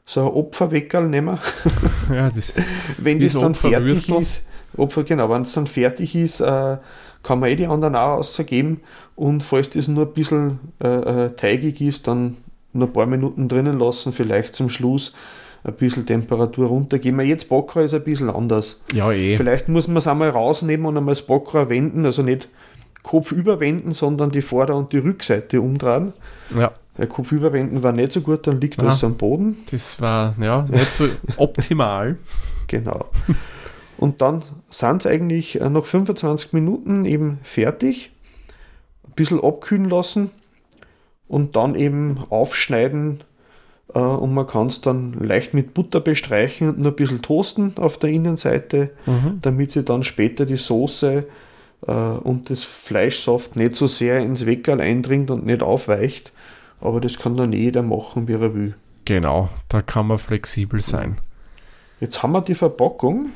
So 0.06 0.22
ein 0.22 0.28
Opferweckerl 0.28 1.08
nehmen. 1.08 1.38
Ja, 2.12 2.32
das, 2.32 2.54
Wenn 2.98 3.20
das 3.20 3.34
dann 3.34 3.54
fertig 3.54 3.78
Opferwürstel. 3.78 4.22
ist, 4.22 4.48
Opfer, 4.76 5.04
genau, 5.04 5.30
wenn 5.30 5.44
es 5.44 5.54
dann 5.54 5.68
fertig 5.68 6.16
ist, 6.16 6.42
äh, 6.42 6.78
kann 7.22 7.40
man 7.40 7.50
eh 7.50 7.56
die 7.56 7.68
anderen 7.68 7.96
auch 7.96 8.18
ausgeben. 8.18 8.82
Und 9.16 9.44
falls 9.44 9.70
das 9.70 9.88
nur 9.88 10.08
ein 10.08 10.14
bisschen 10.14 10.60
äh, 10.84 10.88
äh, 10.88 11.30
teigig 11.36 11.82
ist, 11.82 12.08
dann 12.08 12.38
nur 12.74 12.88
ein 12.88 12.94
paar 12.94 13.06
Minuten 13.06 13.48
drinnen 13.48 13.78
lassen, 13.78 14.12
vielleicht 14.12 14.56
zum 14.56 14.72
Schluss 14.72 15.14
ein 15.64 15.74
bisschen 15.74 16.08
Temperatur 16.08 16.68
runtergeben. 16.68 17.20
Jetzt 17.22 17.50
Backrohr 17.50 17.84
ist 17.84 17.94
ein 17.94 18.04
bisschen 18.04 18.30
anders. 18.32 18.82
ja, 18.94 19.12
eh. 19.12 19.38
Vielleicht 19.38 19.70
muss 19.70 19.88
man 19.88 19.98
es 19.98 20.08
einmal 20.08 20.30
rausnehmen 20.30 20.88
und 20.88 20.98
einmal 20.98 21.14
das 21.14 21.22
Backrohr 21.22 21.70
wenden, 21.70 22.06
also 22.06 22.24
nicht 22.24 22.48
Kopf 23.10 23.32
überwenden, 23.32 23.94
sondern 23.94 24.30
die 24.32 24.42
Vorder- 24.44 24.76
und 24.76 24.94
die 24.94 25.00
Rückseite 25.00 25.62
umdrehen. 25.62 26.14
Ja, 26.56 26.72
Der 26.98 27.08
Kopf 27.08 27.32
überwenden 27.32 27.82
war 27.82 27.92
nicht 27.92 28.12
so 28.12 28.22
gut, 28.22 28.46
dann 28.46 28.62
liegt 28.62 28.78
was 28.84 29.04
am 29.04 29.16
Boden. 29.16 29.58
das 29.72 30.00
war 30.00 30.36
ja 30.40 30.68
nicht 30.70 30.94
so 30.94 31.06
optimal. 31.38 32.18
Genau. 32.68 33.06
Und 33.98 34.22
dann 34.22 34.44
sind 34.70 35.02
sie 35.04 35.10
eigentlich 35.10 35.60
äh, 35.60 35.70
nach 35.70 35.86
25 35.86 36.54
Minuten 36.54 37.06
eben 37.06 37.40
fertig. 37.44 38.12
Ein 39.08 39.14
bisschen 39.16 39.44
abkühlen 39.44 39.90
lassen 39.90 40.30
und 41.28 41.56
dann 41.56 41.74
eben 41.76 42.20
aufschneiden. 42.30 43.22
Äh, 43.94 44.00
und 44.00 44.34
man 44.36 44.46
kann 44.46 44.68
es 44.68 44.82
dann 44.82 45.14
leicht 45.14 45.54
mit 45.56 45.74
Butter 45.74 46.00
bestreichen 46.00 46.70
und 46.70 46.80
nur 46.80 46.92
ein 46.92 46.96
bisschen 46.96 47.22
toasten 47.24 47.74
auf 47.78 47.98
der 47.98 48.12
Innenseite, 48.12 48.92
Mhm. 49.08 49.40
damit 49.42 49.72
sie 49.72 49.84
dann 49.84 50.04
später 50.04 50.46
die 50.46 50.58
Soße 50.58 51.26
äh, 51.88 51.92
und 51.92 52.50
das 52.50 52.64
Fleischsaft 52.64 53.56
nicht 53.56 53.76
so 53.76 53.88
sehr 53.88 54.20
ins 54.20 54.46
Weckerl 54.46 54.82
eindringt 54.82 55.32
und 55.32 55.46
nicht 55.46 55.62
aufweicht. 55.62 56.32
Aber 56.82 57.02
das 57.02 57.20
kann 57.20 57.36
dann 57.36 57.52
jeder 57.52 57.82
machen, 57.82 58.28
wie 58.28 58.34
er 58.34 58.54
will. 58.54 58.76
Genau, 59.06 59.50
da 59.68 59.82
kann 59.82 60.08
man 60.08 60.18
flexibel 60.18 60.82
sein. 60.82 61.18
Jetzt 62.00 62.24
haben 62.24 62.32
wir 62.32 62.42
die 62.42 62.56
Verpackung 62.56 63.32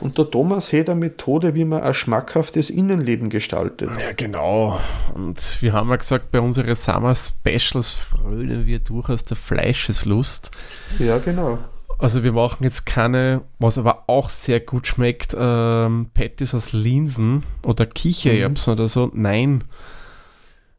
und 0.00 0.18
der 0.18 0.30
Thomas 0.30 0.72
hat 0.72 0.88
eine 0.88 1.00
Methode, 1.00 1.54
wie 1.54 1.64
man 1.64 1.82
ein 1.82 1.94
schmackhaftes 1.94 2.70
Innenleben 2.70 3.30
gestaltet. 3.30 3.90
Ja, 3.98 4.12
genau. 4.12 4.78
Und 5.14 5.62
wir 5.62 5.72
haben 5.72 5.90
ja 5.90 5.96
gesagt, 5.96 6.30
bei 6.30 6.40
unseren 6.40 6.74
Summer 6.74 7.14
Specials 7.14 7.94
frönen 7.94 8.66
wir 8.66 8.80
durchaus 8.80 9.24
der 9.24 9.36
Fleischeslust. 9.36 10.50
Ja, 10.98 11.18
genau. 11.18 11.58
Also 11.98 12.22
wir 12.22 12.32
machen 12.32 12.64
jetzt 12.64 12.86
keine, 12.86 13.42
was 13.58 13.78
aber 13.78 14.04
auch 14.08 14.28
sehr 14.28 14.60
gut 14.60 14.86
schmeckt, 14.86 15.34
ähm, 15.38 16.10
Patties 16.12 16.54
aus 16.54 16.72
Linsen 16.72 17.44
oder 17.62 17.86
Kichererbsen 17.86 18.72
oder 18.72 18.88
so. 18.88 19.10
Nein, 19.14 19.64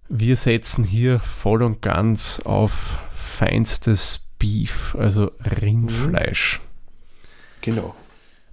wir 0.10 0.36
setzen 0.36 0.84
hier 0.84 1.20
voll 1.20 1.64
und 1.64 1.82
ganz 1.82 2.42
auf 2.44 3.00
feinstes 3.10 4.22
Beef, 4.40 4.96
also 5.00 5.32
Rindfleisch. 5.62 6.62
Genau. 7.62 7.96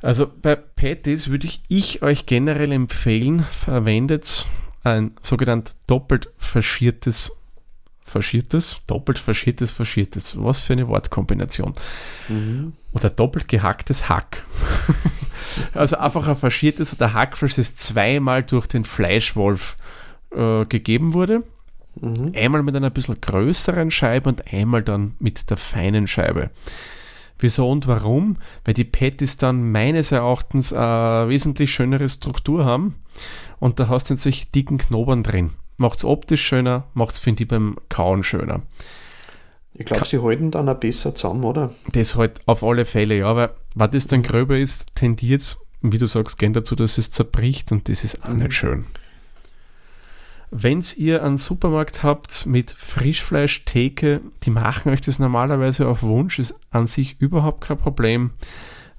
Also 0.00 0.26
bei 0.26 0.56
Patties 0.56 1.28
würde 1.28 1.46
ich, 1.46 1.62
ich 1.68 2.02
euch 2.02 2.26
generell 2.26 2.72
empfehlen, 2.72 3.46
verwendet 3.50 4.46
ein 4.84 5.12
sogenannt 5.22 5.72
doppelt 5.86 6.30
faschiertes, 6.38 7.36
faschiertes, 8.12 8.80
doppelt 8.86 9.18
faschiertes, 9.18 9.72
faschiertes. 9.72 10.36
Was 10.36 10.60
für 10.60 10.74
eine 10.74 10.88
Wortkombination. 10.88 11.72
Oder 12.92 13.10
doppelt 13.10 13.48
gehacktes 13.48 14.08
Hack. 14.08 14.44
also 15.74 15.96
einfach 15.96 16.28
ein 16.28 16.36
faschiertes 16.36 16.94
oder 16.94 17.14
Hackfleisch, 17.14 17.56
das 17.56 17.74
zweimal 17.76 18.42
durch 18.42 18.66
den 18.66 18.84
Fleischwolf 18.84 19.76
äh, 20.30 20.64
gegeben 20.66 21.14
wurde. 21.14 21.42
Mhm. 22.00 22.32
Einmal 22.34 22.62
mit 22.62 22.76
einer 22.76 22.90
bisschen 22.90 23.20
größeren 23.20 23.90
Scheibe 23.90 24.28
und 24.28 24.52
einmal 24.52 24.82
dann 24.82 25.14
mit 25.18 25.50
der 25.50 25.56
feinen 25.56 26.06
Scheibe. 26.06 26.50
Wieso 27.38 27.68
und 27.68 27.86
warum? 27.88 28.36
Weil 28.64 28.74
die 28.74 28.84
Patties 28.84 29.36
dann 29.36 29.72
meines 29.72 30.12
Erachtens 30.12 30.72
eine 30.72 31.28
wesentlich 31.28 31.74
schönere 31.74 32.08
Struktur 32.08 32.64
haben 32.64 32.94
und 33.58 33.80
da 33.80 33.88
hast 33.88 34.10
du 34.10 34.16
solche 34.16 34.46
dicken 34.46 34.78
Knobern 34.78 35.22
drin. 35.22 35.50
Macht 35.76 35.98
es 35.98 36.04
optisch 36.04 36.44
schöner, 36.44 36.84
macht 36.94 37.14
es, 37.14 37.20
finde 37.20 37.42
ich, 37.42 37.48
beim 37.48 37.76
Kauen 37.88 38.22
schöner. 38.22 38.62
Ich 39.74 39.86
glaube, 39.86 40.04
sie 40.04 40.20
halten 40.20 40.50
dann 40.50 40.68
auch 40.68 40.76
besser 40.76 41.14
zusammen, 41.14 41.44
oder? 41.44 41.72
Das 41.92 42.14
halt 42.14 42.40
auf 42.46 42.62
alle 42.62 42.84
Fälle, 42.84 43.18
ja, 43.18 43.34
weil 43.34 43.50
wenn 43.74 43.90
das 43.90 44.06
dann 44.06 44.22
gröber 44.22 44.58
ist, 44.58 44.94
tendiert 44.94 45.40
es, 45.40 45.58
wie 45.80 45.98
du 45.98 46.06
sagst, 46.06 46.38
gern 46.38 46.52
dazu, 46.52 46.76
dass 46.76 46.98
es 46.98 47.10
zerbricht 47.10 47.72
und 47.72 47.88
das 47.88 48.04
ist 48.04 48.22
auch 48.24 48.34
nicht 48.34 48.52
schön. 48.52 48.84
Wenn 50.54 50.84
ihr 50.96 51.24
einen 51.24 51.38
Supermarkt 51.38 52.02
habt 52.02 52.44
mit 52.44 52.70
Frischfleisch, 52.70 53.64
Theke, 53.64 54.20
die 54.42 54.50
machen 54.50 54.92
euch 54.92 55.00
das 55.00 55.18
normalerweise 55.18 55.88
auf 55.88 56.02
Wunsch, 56.02 56.38
ist 56.38 56.54
an 56.70 56.86
sich 56.86 57.16
überhaupt 57.20 57.62
kein 57.62 57.78
Problem. 57.78 58.32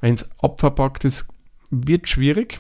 Wenn 0.01 0.15
es 0.15 0.27
abverpackt 0.39 1.05
ist, 1.05 1.27
wird 1.69 2.09
schwierig. 2.09 2.59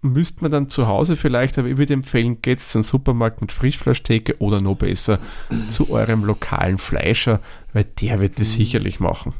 Müsste 0.00 0.42
man 0.42 0.50
dann 0.50 0.70
zu 0.70 0.86
Hause 0.86 1.16
vielleicht, 1.16 1.58
aber 1.58 1.68
ich 1.68 1.76
würde 1.76 1.94
empfehlen, 1.94 2.40
geht 2.40 2.60
zu 2.60 2.78
einem 2.78 2.84
Supermarkt 2.84 3.40
mit 3.40 3.50
Frischfleischtheke 3.50 4.38
oder 4.38 4.60
noch 4.60 4.76
besser 4.76 5.18
zu 5.70 5.90
eurem 5.90 6.24
lokalen 6.24 6.78
Fleischer, 6.78 7.40
weil 7.72 7.84
der 7.84 8.20
wird 8.20 8.38
das 8.38 8.52
sicherlich 8.52 9.00
machen. 9.00 9.34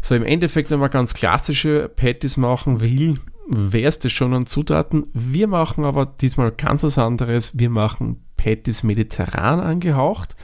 So, 0.00 0.16
im 0.16 0.24
Endeffekt, 0.24 0.72
wenn 0.72 0.80
man 0.80 0.90
ganz 0.90 1.14
klassische 1.14 1.88
Patties 1.88 2.36
machen 2.36 2.80
will, 2.80 3.20
wäre 3.48 3.88
es 3.88 4.00
das 4.00 4.10
schon 4.10 4.34
an 4.34 4.46
Zutaten. 4.46 5.06
Wir 5.12 5.46
machen 5.46 5.84
aber 5.84 6.06
diesmal 6.06 6.50
ganz 6.50 6.82
was 6.82 6.98
anderes. 6.98 7.56
Wir 7.56 7.70
machen 7.70 8.24
Patties 8.36 8.82
mediterran 8.82 9.60
angehaucht. 9.60 10.34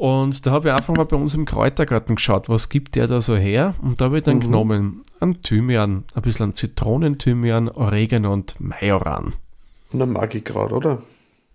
Und 0.00 0.46
da 0.46 0.52
habe 0.52 0.68
ich 0.68 0.74
einfach 0.74 0.94
mal 0.96 1.04
bei 1.04 1.16
uns 1.16 1.34
im 1.34 1.44
Kräutergarten 1.44 2.14
geschaut, 2.16 2.48
was 2.48 2.70
gibt 2.70 2.94
der 2.94 3.06
da 3.06 3.20
so 3.20 3.36
her? 3.36 3.74
Und 3.82 4.00
da 4.00 4.06
habe 4.06 4.16
ich 4.16 4.24
dann 4.24 4.36
Mhm. 4.36 4.40
genommen 4.40 5.02
an 5.20 5.42
Thymian, 5.42 6.04
ein 6.14 6.22
bisschen 6.22 6.44
an 6.44 6.54
Zitronenthymian, 6.54 7.68
Oregano 7.68 8.32
und 8.32 8.58
Majoran. 8.58 9.34
Dann 9.92 10.10
mag 10.10 10.34
ich 10.34 10.42
gerade, 10.42 10.74
oder? 10.74 11.02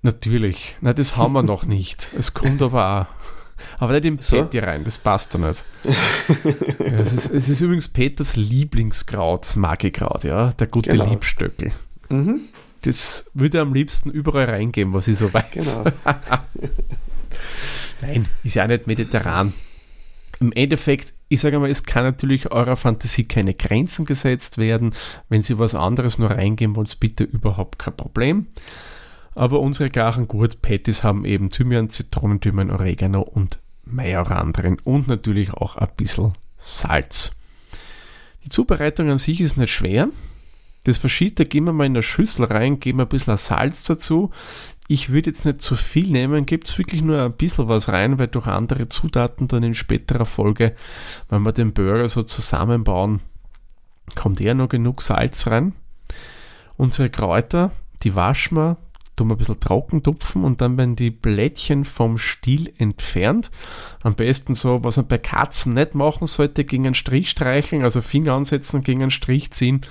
Natürlich. 0.04 0.78
Na, 0.80 0.94
das 0.94 1.18
haben 1.18 1.34
wir 1.34 1.42
noch 1.42 1.66
nicht. 1.66 2.12
Es 2.16 2.36
kommt 2.36 2.62
aber 2.62 3.08
auch. 3.10 3.80
Aber 3.80 3.94
nicht 3.94 4.06
im 4.06 4.20
So? 4.20 4.36
Patty 4.38 4.60
rein, 4.60 4.84
das 4.84 5.00
passt 5.00 5.34
doch 5.34 5.40
nicht. 5.40 5.66
ja, 5.84 7.00
es, 7.00 7.14
ist, 7.14 7.32
es 7.32 7.50
ist 7.50 7.62
übrigens 7.62 7.88
Peters 7.88 8.36
Lieblingskraut, 8.36 9.42
das 9.42 9.56
Magikraut, 9.56 10.24
ja, 10.24 10.52
der 10.54 10.68
gute 10.68 10.92
Genau. 10.92 11.10
Liebstöckel. 11.10 11.72
Mhm, 12.10 12.42
Das 12.84 13.26
würde 13.34 13.58
er 13.58 13.62
am 13.64 13.74
liebsten 13.74 14.12
überall 14.12 14.46
reingeben, 14.46 14.94
was 14.94 15.08
ich 15.08 15.18
so 15.18 15.34
weiß. 15.34 15.46
genau. 15.82 15.84
Nein, 18.02 18.28
ist 18.44 18.56
ja 18.56 18.64
auch 18.64 18.68
nicht 18.68 18.88
mediterran. 18.88 19.54
Im 20.40 20.52
Endeffekt, 20.52 21.14
ich 21.30 21.40
sage 21.40 21.60
mal, 21.60 21.70
es 21.70 21.84
kann 21.84 22.04
natürlich 22.04 22.52
eurer 22.52 22.76
Fantasie 22.76 23.24
keine 23.24 23.54
Grenzen 23.54 24.06
gesetzt 24.06 24.58
werden. 24.58 24.94
Wenn 25.30 25.44
Sie 25.44 25.58
was 25.60 25.76
anderes 25.76 26.18
nur 26.18 26.32
reingeben 26.32 26.76
wollt, 26.76 27.00
bitte 27.00 27.24
überhaupt 27.24 27.80
kein 27.80 27.96
Problem. 27.96 28.48
Aber 29.34 29.60
unsere 29.60 29.90
klaren 29.90 30.28
Gurt-Patties 30.28 31.04
haben 31.04 31.26
eben 31.26 31.50
Thymian, 31.50 31.90
Zitronenthymian, 31.90 32.72
Oregano 32.72 33.22
und 33.22 33.60
Majoran 33.84 34.54
drin 34.54 34.78
und 34.84 35.08
natürlich 35.08 35.54
auch 35.54 35.76
ein 35.76 35.90
bisschen 35.96 36.34
Salz. 36.58 37.32
Die 38.44 38.50
Zubereitung 38.50 39.10
an 39.10 39.18
sich 39.18 39.42
ist 39.42 39.58
nicht 39.58 39.74
schwer. 39.74 40.10
Das 40.86 41.00
Verschiedene 41.00 41.48
geben 41.48 41.66
wir 41.66 41.74
mal 41.74 41.86
in 41.86 41.94
eine 41.94 42.04
Schüssel 42.04 42.46
rein, 42.46 42.80
geben 42.80 43.02
ein 43.02 43.08
bisschen 43.08 43.38
Salz 43.38 43.84
dazu. 43.86 44.30
Ich 44.88 45.10
würde 45.12 45.32
jetzt 45.32 45.46
nicht 45.46 45.62
zu 45.62 45.76
viel 45.76 46.12
nehmen, 46.12 46.46
gibt 46.46 46.78
wirklich 46.78 47.02
nur 47.02 47.24
ein 47.24 47.34
bisschen 47.34 47.68
was 47.68 47.90
rein, 47.90 48.20
weil 48.20 48.28
durch 48.28 48.46
andere 48.46 48.88
Zutaten 48.88 49.48
dann 49.48 49.64
in 49.64 49.74
späterer 49.74 50.26
Folge, 50.26 50.76
wenn 51.30 51.42
wir 51.42 51.54
den 51.54 51.74
Burger 51.74 52.08
so 52.08 52.22
zusammenbauen, 52.22 53.20
kommt 54.14 54.42
eher 54.42 54.54
noch 54.54 54.70
genug 54.70 55.02
Salz 55.02 55.48
rein. 55.48 55.74
Unsere 56.78 57.10
Kräuter, 57.10 57.72
die 58.04 58.14
waschen 58.14 58.58
wir, 58.58 58.78
tun 59.16 59.30
wir 59.30 59.36
ein 59.36 59.40
bisschen 59.40 59.60
trocken 59.60 60.04
tupfen 60.04 60.44
und 60.44 60.62
dann 60.62 60.78
werden 60.78 60.96
die 60.96 61.10
Blättchen 61.10 61.84
vom 61.84 62.20
Stiel 62.20 62.72
entfernt. 62.78 63.50
Am 64.04 64.14
besten 64.14 64.54
so, 64.54 64.84
was 64.84 64.98
man 64.98 65.08
bei 65.08 65.18
Katzen 65.18 65.74
nicht 65.74 65.96
machen 65.96 66.28
sollte, 66.28 66.64
gegen 66.64 66.86
einen 66.86 66.96
Strich 66.96 67.32
streicheln, 67.32 67.84
also 67.84 68.02
Finger 68.02 68.34
ansetzen, 68.34 68.84
gegen 68.84 69.02
einen 69.02 69.12
Strich 69.12 69.50
ziehen 69.52 69.82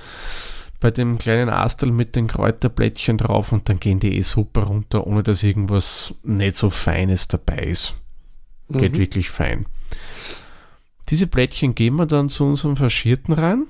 bei 0.85 0.91
dem 0.91 1.17
kleinen 1.17 1.49
Astel 1.49 1.91
mit 1.91 2.15
den 2.15 2.27
Kräuterblättchen 2.27 3.17
drauf 3.17 3.53
und 3.53 3.71
dann 3.71 3.81
gehen 3.81 4.01
die 4.01 4.19
eh 4.19 4.21
super 4.21 4.65
runter, 4.65 5.07
ohne 5.07 5.23
dass 5.23 5.43
irgendwas 5.43 6.15
nicht 6.23 6.59
so 6.59 6.69
Feines 6.69 7.27
dabei 7.27 7.61
ist. 7.61 7.95
Geht 8.69 8.93
Mhm. 8.93 8.99
wirklich 8.99 9.31
fein. 9.31 9.65
Diese 11.09 11.27
Blättchen 11.27 11.75
geben 11.75 11.97
wir 11.97 12.05
dann 12.05 12.29
zu 12.29 12.45
unserem 12.45 12.77
Faschierten 12.77 13.33
rein 13.33 13.65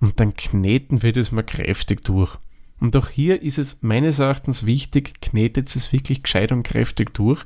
und 0.00 0.18
dann 0.20 0.32
kneten 0.32 1.02
wir 1.02 1.12
das 1.12 1.32
mal 1.32 1.42
kräftig 1.42 2.02
durch. 2.02 2.38
Und 2.80 2.96
auch 2.96 3.10
hier 3.10 3.42
ist 3.42 3.58
es 3.58 3.82
meines 3.82 4.18
Erachtens 4.18 4.64
wichtig, 4.64 5.20
knetet 5.20 5.76
es 5.76 5.92
wirklich 5.92 6.22
gescheit 6.22 6.50
und 6.50 6.62
kräftig 6.62 7.12
durch. 7.12 7.44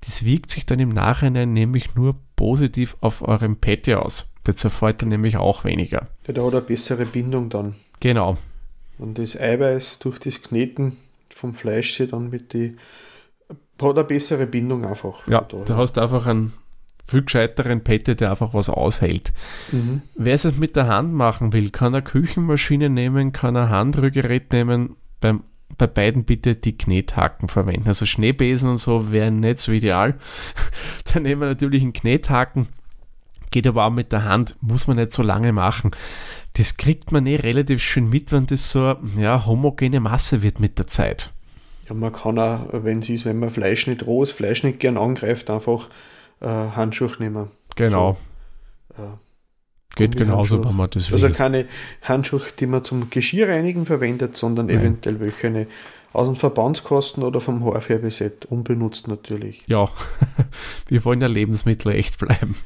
Das 0.00 0.24
wirkt 0.24 0.50
sich 0.50 0.66
dann 0.66 0.80
im 0.80 0.88
Nachhinein 0.88 1.52
nämlich 1.52 1.94
nur 1.94 2.16
positiv 2.34 2.96
auf 3.02 3.22
eurem 3.22 3.54
Patty 3.54 3.94
aus. 3.94 4.32
Der 4.48 4.56
zerfällt 4.56 5.00
dann 5.02 5.10
nämlich 5.10 5.36
auch 5.36 5.62
weniger. 5.62 6.08
Ja, 6.26 6.34
der 6.34 6.44
hat 6.44 6.52
eine 6.54 6.62
bessere 6.62 7.06
Bindung 7.06 7.50
dann. 7.50 7.76
Genau. 8.00 8.36
Und 8.98 9.18
das 9.18 9.38
Eiweiß 9.38 10.00
durch 10.00 10.18
das 10.18 10.42
Kneten 10.42 10.96
vom 11.30 11.54
Fleisch 11.54 11.96
sie 11.96 12.08
dann 12.08 12.30
mit 12.30 12.52
die 12.52 12.76
hat 13.80 13.96
eine 13.96 14.04
bessere 14.04 14.46
Bindung 14.46 14.84
einfach. 14.84 15.26
Ja, 15.28 15.42
da 15.42 15.76
hast 15.76 15.96
du 15.96 16.00
einfach 16.00 16.26
einen 16.26 16.52
viel 17.06 17.22
gescheiteren 17.22 17.82
Pette, 17.82 18.16
der 18.16 18.30
einfach 18.30 18.52
was 18.54 18.68
aushält. 18.68 19.32
Mhm. 19.72 20.02
Wer 20.14 20.34
es 20.34 20.44
mit 20.58 20.76
der 20.76 20.88
Hand 20.88 21.14
machen 21.14 21.52
will, 21.52 21.70
kann 21.70 21.94
eine 21.94 22.02
Küchenmaschine 22.02 22.90
nehmen, 22.90 23.32
kann 23.32 23.56
ein 23.56 23.70
Handrührgerät 23.70 24.52
nehmen. 24.52 24.96
Beim, 25.20 25.42
bei 25.76 25.86
beiden 25.86 26.24
bitte 26.24 26.56
die 26.56 26.76
Knethaken 26.76 27.48
verwenden. 27.48 27.88
Also 27.88 28.04
Schneebesen 28.04 28.70
und 28.70 28.78
so 28.78 29.10
wären 29.10 29.40
nicht 29.40 29.60
so 29.60 29.72
ideal. 29.72 30.16
Dann 31.12 31.22
nehmen 31.22 31.40
wir 31.40 31.48
natürlich 31.48 31.82
einen 31.82 31.92
Knethaken. 31.92 32.68
Geht 33.50 33.66
aber 33.66 33.86
auch 33.86 33.90
mit 33.90 34.12
der 34.12 34.24
Hand, 34.24 34.56
muss 34.60 34.86
man 34.86 34.98
nicht 34.98 35.14
so 35.14 35.22
lange 35.22 35.52
machen. 35.52 35.92
Das 36.58 36.76
kriegt 36.76 37.12
man 37.12 37.24
eh 37.26 37.36
relativ 37.36 37.80
schön 37.80 38.10
mit, 38.10 38.32
wenn 38.32 38.46
das 38.46 38.72
so 38.72 38.96
ja, 39.16 39.46
homogene 39.46 40.00
Masse 40.00 40.42
wird 40.42 40.58
mit 40.58 40.76
der 40.76 40.88
Zeit. 40.88 41.30
Ja, 41.88 41.94
man 41.94 42.12
kann 42.12 42.36
auch, 42.36 42.66
wenn 42.72 42.98
es 42.98 43.08
ist, 43.08 43.24
wenn 43.24 43.38
man 43.38 43.50
Fleisch 43.50 43.86
nicht 43.86 44.04
rohes 44.04 44.32
Fleisch 44.32 44.64
nicht 44.64 44.80
gern 44.80 44.96
angreift, 44.96 45.50
einfach 45.50 45.88
äh, 46.40 46.46
Handschuhe 46.46 47.12
nehmen. 47.20 47.52
Genau. 47.76 48.18
So, 48.96 49.02
äh, 49.04 49.06
Geht 49.94 50.16
genauso, 50.16 50.64
wenn 50.64 50.74
man 50.74 50.90
das 50.90 51.10
will. 51.10 51.14
Also 51.14 51.30
keine 51.30 51.66
Handschuhe, 52.02 52.42
die 52.58 52.66
man 52.66 52.82
zum 52.82 53.08
Geschirrreinigen 53.08 53.86
verwendet, 53.86 54.36
sondern 54.36 54.66
Nein. 54.66 54.80
eventuell 54.80 55.20
welche 55.20 55.68
aus 56.12 56.26
dem 56.26 56.34
Verbandskosten 56.34 57.22
oder 57.22 57.40
vom 57.40 57.64
Haarfärbeset, 57.64 58.46
unbenutzt 58.46 59.06
natürlich. 59.06 59.62
Ja, 59.68 59.88
wir 60.88 61.04
wollen 61.04 61.20
ja 61.20 61.28
Lebensmittel 61.28 61.92
echt 61.92 62.18
bleiben. 62.18 62.56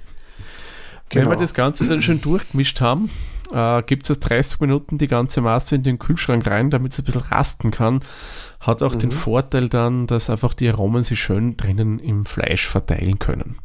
Genau. 1.10 1.24
Wenn 1.24 1.30
wir 1.32 1.40
das 1.40 1.52
Ganze 1.52 1.86
dann 1.86 2.02
schon 2.02 2.22
durchgemischt 2.22 2.80
haben, 2.80 3.10
äh, 3.52 3.82
gibt 3.82 4.08
es 4.08 4.20
30 4.20 4.60
Minuten 4.60 4.98
die 4.98 5.08
ganze 5.08 5.40
Masse 5.40 5.76
in 5.76 5.82
den 5.82 5.98
Kühlschrank 5.98 6.46
rein, 6.46 6.70
damit 6.70 6.92
es 6.92 6.98
ein 6.98 7.04
bisschen 7.04 7.22
rasten 7.22 7.70
kann. 7.70 8.00
Hat 8.60 8.82
auch 8.82 8.94
mhm. 8.94 9.00
den 9.00 9.10
Vorteil 9.12 9.68
dann, 9.68 10.06
dass 10.06 10.30
einfach 10.30 10.54
die 10.54 10.68
Aromen 10.68 11.02
sich 11.02 11.20
schön 11.20 11.56
drinnen 11.56 11.98
im 11.98 12.26
Fleisch 12.26 12.66
verteilen 12.66 13.18
können. 13.18 13.58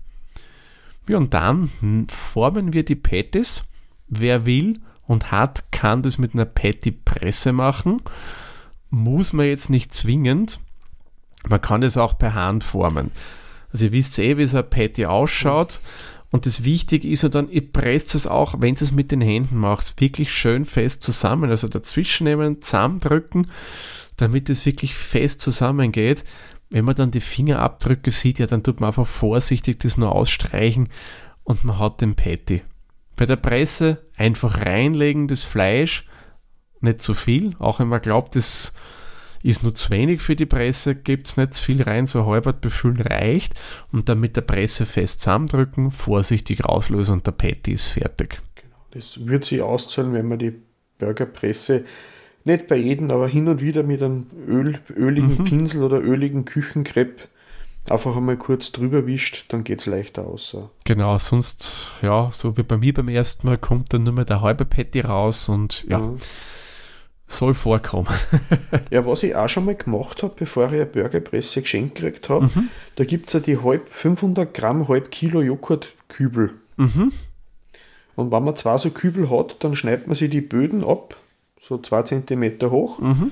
Ja, 1.08 1.18
und 1.18 1.34
dann 1.34 1.70
formen 2.10 2.74
wir 2.74 2.84
die 2.84 2.96
Patties. 2.96 3.64
Wer 4.10 4.46
will 4.46 4.80
und 5.06 5.32
hat, 5.32 5.72
kann 5.72 6.02
das 6.02 6.18
mit 6.18 6.34
einer 6.34 6.46
Patty-Presse 6.46 7.54
machen. 7.54 8.02
Muss 8.90 9.34
man 9.34 9.46
jetzt 9.46 9.70
nicht 9.70 9.94
zwingend. 9.94 10.60
Man 11.48 11.62
kann 11.62 11.84
es 11.84 11.98
auch 11.98 12.18
per 12.18 12.34
Hand 12.34 12.64
formen. 12.64 13.12
Also 13.72 13.86
ihr 13.86 13.92
wisst 13.92 14.18
eh, 14.20 14.38
wie 14.38 14.46
so 14.46 14.58
ein 14.58 14.70
Patty 14.70 15.06
ausschaut. 15.06 15.80
Und 16.30 16.46
das 16.46 16.64
Wichtige 16.64 17.08
ist 17.08 17.24
ja 17.24 17.30
dann, 17.30 17.50
ihr 17.50 17.72
presst 17.72 18.14
es 18.16 18.28
auch, 18.28 18.56
wenn 18.60 18.76
ihr 18.76 18.82
es 18.82 18.92
mit 18.92 19.12
den 19.12 19.22
Händen 19.22 19.58
macht, 19.58 20.00
wirklich 20.02 20.34
schön 20.34 20.66
fest 20.66 21.04
zusammen. 21.04 21.50
Also 21.50 21.68
dazwischen 21.68 22.26
nehmen, 22.26 22.62
zusammendrücken, 22.62 23.48
damit 24.18 24.50
es 24.50 24.66
wirklich 24.66 24.94
fest 24.94 25.40
zusammengeht. 25.40 26.26
Wenn 26.70 26.84
man 26.84 26.96
dann 26.96 27.12
die 27.12 27.22
Fingerabdrücke 27.22 28.12
sieht, 28.12 28.40
ja, 28.40 28.46
dann 28.46 28.64
tut 28.64 28.82
man 28.82 28.90
einfach 28.90 29.08
vorsichtig 29.08 29.80
das 29.80 29.98
nur 29.98 30.12
ausstreichen 30.12 30.90
und 31.44 31.64
man 31.64 31.80
hat 31.80 32.02
den 32.02 32.16
Patty. 32.16 32.62
Bei 33.16 33.26
der 33.26 33.38
Presse 33.38 34.06
einfach 34.18 34.66
reinlegen, 34.66 35.30
das 35.30 35.46
Fleisch, 35.46 36.06
nicht 36.82 37.02
zu 37.02 37.14
viel, 37.14 37.56
auch 37.58 37.80
wenn 37.80 37.88
man 37.88 38.02
glaubt, 38.02 38.36
das 38.36 38.74
ist 39.44 39.64
nur 39.64 39.76
zu 39.76 39.90
wenig 39.90 40.22
für 40.22 40.36
die 40.36 40.46
Presse, 40.46 40.96
gibt 40.96 41.28
es 41.28 41.38
nicht 41.38 41.54
zu 41.54 41.64
viel 41.64 41.82
rein, 41.82 42.08
so 42.08 42.26
halbert 42.26 42.62
befüllen 42.62 43.02
reicht 43.02 43.54
und 43.92 44.10
dann 44.10 44.20
mit 44.20 44.36
der 44.36 44.42
Presse 44.42 44.86
fest 44.86 45.22
zusammendrücken, 45.22 45.92
vorsichtig 45.92 46.66
rauslösen 46.66 47.14
und 47.14 47.28
der 47.28 47.32
Patty 47.32 47.74
ist 47.74 47.88
fertig. 47.88 48.40
Genau. 48.56 48.76
Das 48.92 49.26
wird 49.26 49.46
sich 49.46 49.62
auszahlen, 49.62 50.14
wenn 50.14 50.28
man 50.28 50.40
die 50.40 50.54
Burgerpresse 51.00 51.86
nicht 52.44 52.68
bei 52.68 52.78
jedem, 52.78 53.12
aber 53.12 53.28
hin 53.28 53.48
und 53.48 53.62
wieder 53.62 53.84
mit 53.84 54.02
einem 54.02 54.28
Öl, 54.48 54.80
öligen 54.96 55.38
mhm. 55.38 55.44
Pinsel 55.44 55.84
oder 55.84 56.00
öligen 56.00 56.46
Küchenkrepp 56.46 57.28
einfach 57.90 58.16
einmal 58.16 58.38
kurz 58.38 58.72
drüber 58.72 59.06
wischt, 59.08 59.46
dann 59.50 59.64
geht 59.64 59.80
es 59.80 59.86
leichter 59.86 60.26
aus. 60.26 60.56
Genau, 60.84 61.18
sonst, 61.18 61.92
ja, 62.02 62.30
so 62.34 62.58
wie 62.58 62.64
bei 62.64 62.78
mir 62.78 62.94
beim 62.94 63.08
ersten 63.08 63.48
Mal 63.48 63.58
kommt 63.58 63.94
dann 63.94 64.04
nur 64.04 64.14
mal 64.14 64.26
der 64.26 64.42
halbe 64.42 64.66
Patty 64.66 65.02
raus 65.02 65.50
und 65.50 65.86
ja. 65.88 66.00
Mhm. 66.00 66.18
Soll 67.28 67.54
vorkommen. 67.54 68.08
ja, 68.90 69.06
was 69.06 69.22
ich 69.24 69.36
auch 69.36 69.50
schon 69.50 69.66
mal 69.66 69.76
gemacht 69.76 70.24
habe, 70.24 70.34
bevor 70.38 70.68
ich 70.68 70.74
eine 70.74 70.86
Burgerpresse 70.86 71.62
geschenkt 71.62 71.96
gekriegt 71.96 72.30
habe, 72.30 72.46
mhm. 72.46 72.70
da 72.96 73.04
gibt 73.04 73.28
es 73.28 73.34
ja 73.34 73.40
die 73.42 73.62
halb 73.62 73.90
500 73.90 74.54
Gramm, 74.54 74.88
halb 74.88 75.12
Kilo 75.12 75.42
Joghurtkübel. 75.42 76.54
Mhm. 76.78 77.12
Und 78.16 78.32
wenn 78.32 78.44
man 78.44 78.56
zwei 78.56 78.78
so 78.78 78.90
Kübel 78.90 79.30
hat, 79.30 79.58
dann 79.60 79.76
schneidet 79.76 80.08
man 80.08 80.16
sich 80.16 80.30
die 80.30 80.42
Böden 80.42 80.84
ab, 80.84 81.18
so 81.62 81.78
zwei 81.78 82.04
Zentimeter 82.04 82.72
hoch, 82.72 83.00
mhm. 83.00 83.32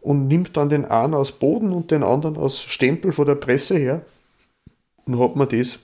und 0.00 0.26
nimmt 0.26 0.56
dann 0.56 0.70
den 0.70 0.86
einen 0.86 1.14
aus 1.14 1.32
Boden 1.32 1.72
und 1.72 1.90
den 1.90 2.02
anderen 2.02 2.36
aus 2.38 2.62
Stempel 2.62 3.12
von 3.12 3.26
der 3.26 3.36
Presse 3.36 3.76
her 3.76 4.02
und 5.04 5.20
hat 5.20 5.36
man 5.36 5.48
das 5.48 5.80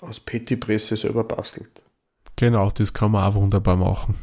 aus 0.00 0.20
Petty-Presse 0.20 0.96
selber 0.96 1.24
bastelt. 1.24 1.70
Genau, 2.36 2.70
das 2.70 2.92
kann 2.92 3.10
man 3.10 3.24
auch 3.24 3.34
wunderbar 3.34 3.76
machen. 3.76 4.14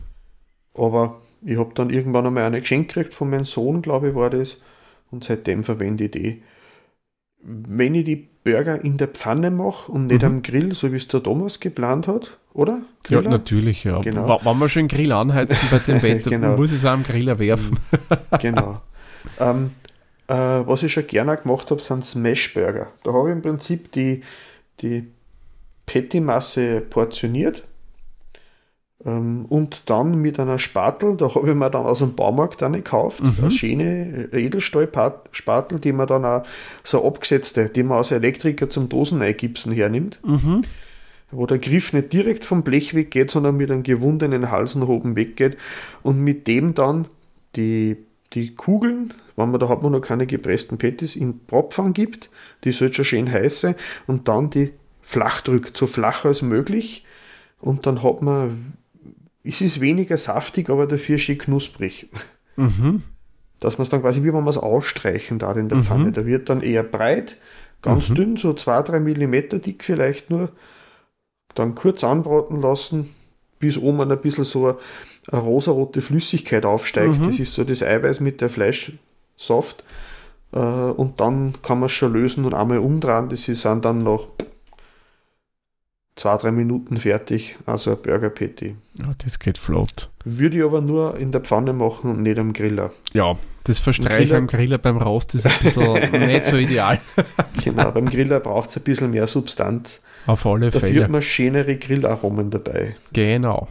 Aber 0.74 1.20
ich 1.46 1.58
habe 1.60 1.72
dann 1.76 1.92
irgendwann 1.92 2.26
einmal 2.26 2.44
eine 2.44 2.60
geschenkt 2.60 2.94
gekriegt 2.94 3.14
von 3.14 3.30
meinem 3.30 3.46
Sohn, 3.46 3.82
glaube 3.82 4.10
ich, 4.10 4.16
war 4.16 4.30
das. 4.30 4.62
Und 5.12 5.24
seitdem 5.24 5.64
verwende 5.64 6.06
ich 6.06 6.12
die. 6.12 6.44
Wenn 7.42 7.94
ich 7.94 8.06
die 8.06 8.28
Burger 8.44 8.84
in 8.84 8.98
der 8.98 9.08
Pfanne 9.08 9.52
mache 9.52 9.92
und 9.92 10.08
nicht 10.08 10.24
mhm. 10.24 10.28
am 10.28 10.42
Grill, 10.42 10.74
so 10.74 10.92
wie 10.92 10.98
es 10.98 11.08
der 11.08 11.22
Thomas 11.22 11.60
geplant 11.60 12.08
hat, 12.08 12.38
oder? 12.54 12.82
Griller? 13.04 13.24
Ja, 13.24 13.30
natürlich, 13.30 13.84
ja. 13.84 14.02
Genau. 14.02 14.40
Wenn 14.44 14.58
wir 14.58 14.70
schon 14.70 14.82
einen 14.82 14.88
Grill 14.88 15.12
anheizen 15.12 15.68
bei 15.70 15.78
dem 15.78 16.02
Wetter, 16.02 16.32
genau. 16.32 16.58
muss 16.58 16.72
ich 16.72 16.78
es 16.78 16.86
auch 16.86 16.92
am 16.92 17.04
Griller 17.04 17.38
werfen. 17.38 17.78
genau. 18.40 18.82
Ähm, 19.40 19.72
äh, 20.28 20.34
was 20.34 20.82
ich 20.82 20.94
schon 20.94 21.06
gerne 21.06 21.38
gemacht 21.38 21.70
habe, 21.70 21.82
sind 21.82 22.04
Smash-Burger. 22.04 22.88
Da 23.04 23.14
habe 23.14 23.30
ich 23.30 23.36
im 23.36 23.44
Prinzip 23.44 23.92
die, 23.92 24.24
die 24.82 25.12
Patty-Masse 25.86 26.82
portioniert 26.82 27.64
und 29.06 29.84
dann 29.86 30.20
mit 30.20 30.40
einer 30.40 30.58
Spatel, 30.58 31.16
da 31.16 31.36
habe 31.36 31.48
ich 31.50 31.56
mir 31.56 31.70
dann 31.70 31.86
aus 31.86 32.00
dem 32.00 32.16
Baumarkt 32.16 32.64
eine 32.64 32.78
gekauft, 32.78 33.22
mhm. 33.22 33.36
eine 33.40 33.52
schöne 33.52 34.30
Edelstahl-Spatel, 34.32 35.80
die 35.80 35.92
man 35.92 36.08
dann 36.08 36.26
auch 36.26 36.44
so 36.84 37.06
abgesetzte, 37.06 37.70
die 37.70 37.84
man 37.84 38.00
aus 38.00 38.10
Elektriker 38.10 38.68
zum 38.68 38.90
Doseneigipsen 38.90 39.72
hernimmt. 39.74 40.20
Mhm. 40.26 40.64
Wo 41.30 41.46
der 41.46 41.60
Griff 41.60 41.94
nicht 41.94 42.14
direkt 42.14 42.46
vom 42.46 42.64
Blech 42.64 42.96
weggeht, 42.96 43.30
sondern 43.30 43.58
mit 43.58 43.70
einem 43.70 43.84
gewundenen 43.84 44.50
Hals 44.50 44.74
nach 44.74 44.88
oben 44.88 45.16
weggeht 45.16 45.58
und 46.02 46.20
mit 46.20 46.48
dem 46.48 46.74
dann 46.74 47.08
die, 47.56 47.98
die 48.34 48.56
Kugeln, 48.56 49.14
wenn 49.36 49.52
man 49.52 49.60
da 49.60 49.70
hat 49.70 49.84
man 49.84 49.92
noch 49.92 50.02
keine 50.02 50.26
gepressten 50.26 50.80
Patties, 50.80 51.16
in 51.16 51.46
Bratpfann 51.46 51.94
gibt, 51.94 52.32
die 52.64 52.72
soll 52.72 52.92
schon 52.92 53.06
schön 53.06 53.32
heiße 53.32 53.76
und 54.08 54.28
dann 54.28 54.50
die 54.50 54.72
flach 55.04 55.42
drückt, 55.42 55.78
so 55.78 55.86
flach 55.86 56.26
als 56.26 56.42
möglich 56.42 57.06
und 57.60 57.86
dann 57.86 58.02
hat 58.02 58.24
man 58.24 58.74
es 59.46 59.62
ist 59.62 59.80
weniger 59.80 60.18
saftig, 60.18 60.70
aber 60.70 60.88
dafür 60.88 61.18
schön 61.18 61.38
knusprig. 61.38 62.10
Mhm. 62.56 63.04
Dass 63.60 63.78
man 63.78 63.84
es 63.84 63.90
dann 63.90 64.02
quasi, 64.02 64.22
wie 64.24 64.28
wenn 64.28 64.44
man 64.44 64.48
es 64.48 64.58
ausstreichen 64.58 65.40
da 65.40 65.54
in 65.54 65.70
der 65.70 65.80
mhm. 65.80 65.84
Pfanne. 65.84 66.12
Da 66.12 66.26
wird 66.26 66.50
dann 66.50 66.62
eher 66.62 66.84
breit, 66.84 67.38
ganz 67.82 68.10
mhm. 68.10 68.16
dünn, 68.16 68.38
so 68.38 68.52
2-3 68.52 69.00
mm 69.00 69.62
dick 69.62 69.84
vielleicht 69.84 70.30
nur. 70.30 70.50
Dann 71.54 71.76
kurz 71.76 72.04
anbraten 72.04 72.62
lassen, 72.62 73.16
bis 73.60 73.78
oben 73.78 74.02
ein 74.02 74.22
bisschen 74.22 74.44
so 74.44 74.68
eine, 74.68 74.78
eine 75.32 75.42
rosarote 75.42 76.02
Flüssigkeit 76.02 76.66
aufsteigt. 76.66 77.20
Mhm. 77.20 77.28
Das 77.28 77.40
ist 77.40 77.54
so 77.54 77.64
das 77.64 77.84
Eiweiß 77.84 78.20
mit 78.20 78.42
der 78.42 78.50
Fleischsaft. 78.50 79.84
Äh, 80.52 80.60
und 80.60 81.22
dann 81.22 81.54
kann 81.62 81.80
man 81.80 81.88
es 81.88 81.94
schon 81.94 82.14
lösen 82.14 82.46
und 82.46 82.54
einmal 82.54 82.80
umdrehen. 82.80 83.30
Das 83.30 83.44
sind 83.46 83.86
dann 83.86 84.00
noch 84.00 84.28
zwei, 86.16 86.38
drei 86.38 86.52
Minuten 86.52 86.98
fertig, 86.98 87.58
also 87.66 87.92
ein 87.92 88.02
Burger 88.02 88.30
Patty. 88.30 88.76
Ja, 88.94 89.12
das 89.24 89.40
geht 89.40 89.58
flott. 89.58 90.10
Würde 90.24 90.58
ich 90.58 90.64
aber 90.64 90.82
nur 90.82 91.18
in 91.18 91.32
der 91.32 91.42
Pfanne 91.42 91.74
machen 91.74 92.10
und 92.10 92.22
nicht 92.22 92.38
am 92.38 92.54
Griller. 92.54 92.92
Ja, 93.14 93.36
das 93.66 93.80
Verstreichen 93.80 94.36
am 94.36 94.48
Griller 94.48 94.78
beim 94.78 94.98
Rost 94.98 95.36
ist 95.36 95.46
ein 95.46 95.54
bisschen 95.62 96.12
nicht 96.28 96.46
so 96.46 96.58
ideal. 96.58 97.00
genau, 97.64 97.92
beim 97.92 98.10
Griller 98.10 98.40
braucht 98.40 98.70
es 98.70 98.78
ein 98.78 98.84
bisschen 98.84 99.12
mehr 99.12 99.28
Substanz. 99.28 100.04
Auf 100.26 100.46
alle 100.46 100.72
da 100.72 100.80
Fälle. 100.80 100.94
Da 100.94 101.00
wird 101.02 101.10
man 101.10 101.22
schönere 101.22 101.76
Grillaromen 101.76 102.50
dabei. 102.50 102.96
Genau. 103.14 103.68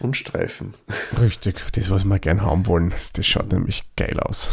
Und 0.00 0.16
Streifen. 0.16 0.74
Richtig, 1.20 1.62
das, 1.72 1.90
was 1.90 2.04
wir 2.04 2.18
gern 2.18 2.42
haben 2.42 2.66
wollen. 2.66 2.92
Das 3.14 3.26
schaut 3.26 3.52
nämlich 3.52 3.84
geil 3.96 4.18
aus. 4.18 4.50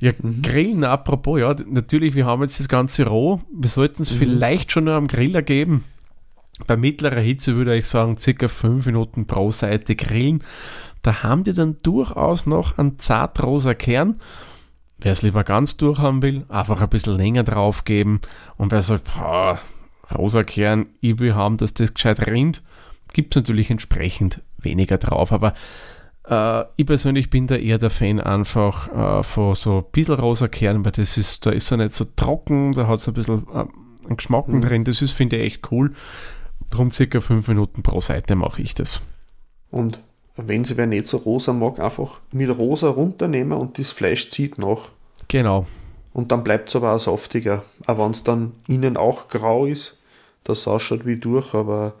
Ja, 0.00 0.12
mhm. 0.20 0.42
Grillen, 0.42 0.84
apropos, 0.84 1.40
ja, 1.40 1.54
natürlich, 1.66 2.14
wir 2.14 2.26
haben 2.26 2.42
jetzt 2.42 2.60
das 2.60 2.68
Ganze 2.68 3.06
roh. 3.06 3.40
Wir 3.52 3.68
sollten 3.68 4.02
es 4.02 4.12
mhm. 4.12 4.18
vielleicht 4.18 4.72
schon 4.72 4.84
nur 4.84 4.94
am 4.94 5.08
Griller 5.08 5.42
geben. 5.42 5.84
Bei 6.66 6.76
mittlerer 6.76 7.20
Hitze 7.20 7.56
würde 7.56 7.76
ich 7.76 7.86
sagen, 7.86 8.16
circa 8.16 8.48
5 8.48 8.86
Minuten 8.86 9.26
pro 9.26 9.50
Seite 9.50 9.96
grillen. 9.96 10.44
Da 11.02 11.22
haben 11.22 11.44
die 11.44 11.52
dann 11.52 11.78
durchaus 11.82 12.46
noch 12.46 12.78
einen 12.78 12.98
zartrosa 12.98 13.74
Kern. 13.74 14.16
Wer 14.98 15.12
es 15.12 15.22
lieber 15.22 15.44
ganz 15.44 15.76
durch 15.76 15.98
haben 15.98 16.22
will, 16.22 16.44
einfach 16.48 16.80
ein 16.80 16.88
bisschen 16.88 17.16
länger 17.16 17.42
drauf 17.42 17.84
geben. 17.84 18.20
Und 18.56 18.70
wer 18.70 18.82
sagt, 18.82 19.12
boah, 19.14 19.58
rosa 20.16 20.44
Kern, 20.44 20.86
ich 21.00 21.18
will 21.18 21.34
haben, 21.34 21.56
dass 21.56 21.74
das 21.74 21.92
gescheit 21.92 22.26
rinnt, 22.26 22.62
gibt 23.12 23.34
es 23.34 23.42
natürlich 23.42 23.70
entsprechend 23.70 24.40
weniger 24.58 24.98
drauf. 24.98 25.32
Aber 25.32 25.54
äh, 26.28 26.64
ich 26.76 26.86
persönlich 26.86 27.30
bin 27.30 27.46
da 27.46 27.56
eher 27.56 27.78
der 27.78 27.90
Fan 27.90 28.20
einfach 28.20 29.20
äh, 29.20 29.22
von 29.22 29.54
so 29.54 29.78
ein 29.78 29.84
bisschen 29.92 30.14
rosa 30.14 30.48
Kern, 30.48 30.84
weil 30.84 30.92
das 30.92 31.16
ist, 31.16 31.46
da 31.46 31.50
ist 31.50 31.70
er 31.70 31.78
nicht 31.78 31.94
so 31.94 32.06
trocken, 32.16 32.72
da 32.72 32.86
hat 32.86 32.98
es 32.98 33.08
ein 33.08 33.14
bisschen 33.14 33.46
äh, 33.52 33.66
einen 34.06 34.16
Geschmack 34.16 34.48
mhm. 34.48 34.60
drin. 34.60 34.84
Das 34.84 35.02
ist, 35.02 35.12
finde 35.12 35.36
ich, 35.36 35.44
echt 35.44 35.72
cool. 35.72 35.92
Darum 36.70 36.90
circa 36.90 37.20
fünf 37.20 37.48
Minuten 37.48 37.82
pro 37.82 38.00
Seite 38.00 38.34
mache 38.36 38.62
ich 38.62 38.74
das. 38.74 39.02
Und 39.70 39.98
wenn 40.36 40.64
sie 40.64 40.76
wer 40.76 40.86
nicht 40.86 41.06
so 41.06 41.18
rosa 41.18 41.52
mag, 41.52 41.78
einfach 41.78 42.20
mit 42.32 42.50
rosa 42.50 42.88
runternehmen 42.88 43.58
und 43.58 43.78
das 43.78 43.90
Fleisch 43.90 44.30
zieht 44.30 44.58
nach. 44.58 44.90
Genau. 45.28 45.66
Und 46.12 46.32
dann 46.32 46.44
bleibt 46.44 46.68
es 46.68 46.76
aber 46.76 46.94
auch 46.94 46.98
saftiger. 46.98 47.64
Auch 47.86 47.98
wenn 47.98 48.10
es 48.12 48.24
dann 48.24 48.52
innen 48.66 48.96
auch 48.96 49.28
grau 49.28 49.66
ist, 49.66 49.98
das 50.44 50.66
ausschaut 50.66 51.06
wie 51.06 51.16
durch, 51.16 51.54
aber 51.54 51.94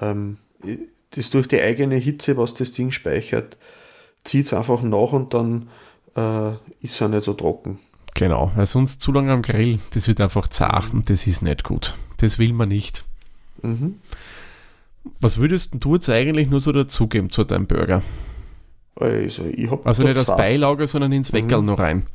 ähm, 0.00 0.38
das 1.10 1.30
durch 1.30 1.48
die 1.48 1.60
eigene 1.60 1.96
Hitze, 1.96 2.36
was 2.36 2.54
das 2.54 2.72
Ding 2.72 2.90
speichert, 2.90 3.56
zieht 4.24 4.46
es 4.46 4.52
einfach 4.52 4.82
nach 4.82 5.12
und 5.12 5.34
dann 5.34 5.68
äh, 6.16 6.50
ist 6.80 6.94
es 6.94 7.02
auch 7.02 7.08
nicht 7.08 7.24
so 7.24 7.34
trocken. 7.34 7.78
Genau, 8.14 8.50
weil 8.56 8.66
sonst 8.66 9.00
zu 9.00 9.12
lange 9.12 9.32
am 9.32 9.42
Grill, 9.42 9.78
das 9.94 10.08
wird 10.08 10.20
einfach 10.20 10.48
zart 10.48 10.92
und 10.92 11.08
das 11.08 11.26
ist 11.26 11.42
nicht 11.42 11.62
gut. 11.64 11.94
Das 12.16 12.38
will 12.38 12.52
man 12.52 12.68
nicht. 12.68 13.04
Mhm. 13.62 14.00
Was 15.20 15.38
würdest 15.38 15.72
du 15.74 15.94
jetzt 15.94 16.10
eigentlich 16.10 16.50
nur 16.50 16.60
so 16.60 16.72
dazugeben 16.72 17.30
zu 17.30 17.44
deinem 17.44 17.66
Burger? 17.66 18.02
Also, 18.96 19.44
ich 19.46 19.70
also 19.84 20.02
nicht 20.02 20.18
als 20.18 20.26
Beilage, 20.26 20.86
sondern 20.86 21.12
ins 21.12 21.32
Weckerl 21.32 21.60
mhm. 21.60 21.66
noch 21.66 21.78
rein. 21.78 22.06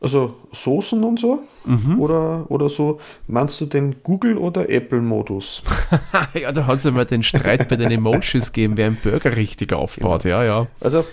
Also 0.00 0.36
Soßen 0.52 1.04
und 1.04 1.20
so? 1.20 1.40
Mhm. 1.64 2.00
Oder, 2.00 2.50
oder 2.50 2.70
so, 2.70 3.00
meinst 3.26 3.60
du 3.60 3.66
den 3.66 4.02
Google- 4.02 4.38
oder 4.38 4.70
Apple-Modus? 4.70 5.62
ja, 6.34 6.52
da 6.52 6.66
hat 6.66 6.78
es 6.78 6.84
ja 6.84 6.90
mal 6.90 7.04
den 7.04 7.22
Streit 7.22 7.68
bei 7.68 7.76
den 7.76 7.90
Emojis 7.90 8.52
gegeben, 8.52 8.78
wer 8.78 8.86
einen 8.86 8.98
Burger 9.02 9.36
richtig 9.36 9.74
aufbaut, 9.74 10.24
ja, 10.24 10.42
ja. 10.42 10.66
Also 10.80 11.04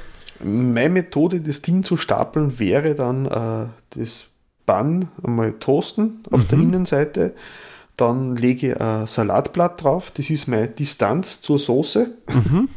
meine 0.41 0.89
Methode, 0.89 1.41
das 1.41 1.62
Ding 1.62 1.84
zu 1.84 1.97
stapeln, 1.97 2.60
wäre 2.60 2.95
dann 2.95 3.26
äh, 3.26 3.65
das 4.00 4.28
Bun 4.65 5.10
einmal 5.23 5.54
toasten 5.54 6.23
auf 6.32 6.43
mhm. 6.43 6.47
der 6.47 6.60
Innenseite. 6.60 7.34
Dann 7.97 8.36
lege 8.36 8.71
ich 8.71 8.80
ein 8.80 9.08
Salatblatt 9.08 9.84
drauf, 9.84 10.12
das 10.15 10.30
ist 10.30 10.47
meine 10.47 10.67
Distanz 10.67 11.41
zur 11.41 11.60
Soße. 11.60 12.12
Mhm. 12.30 12.69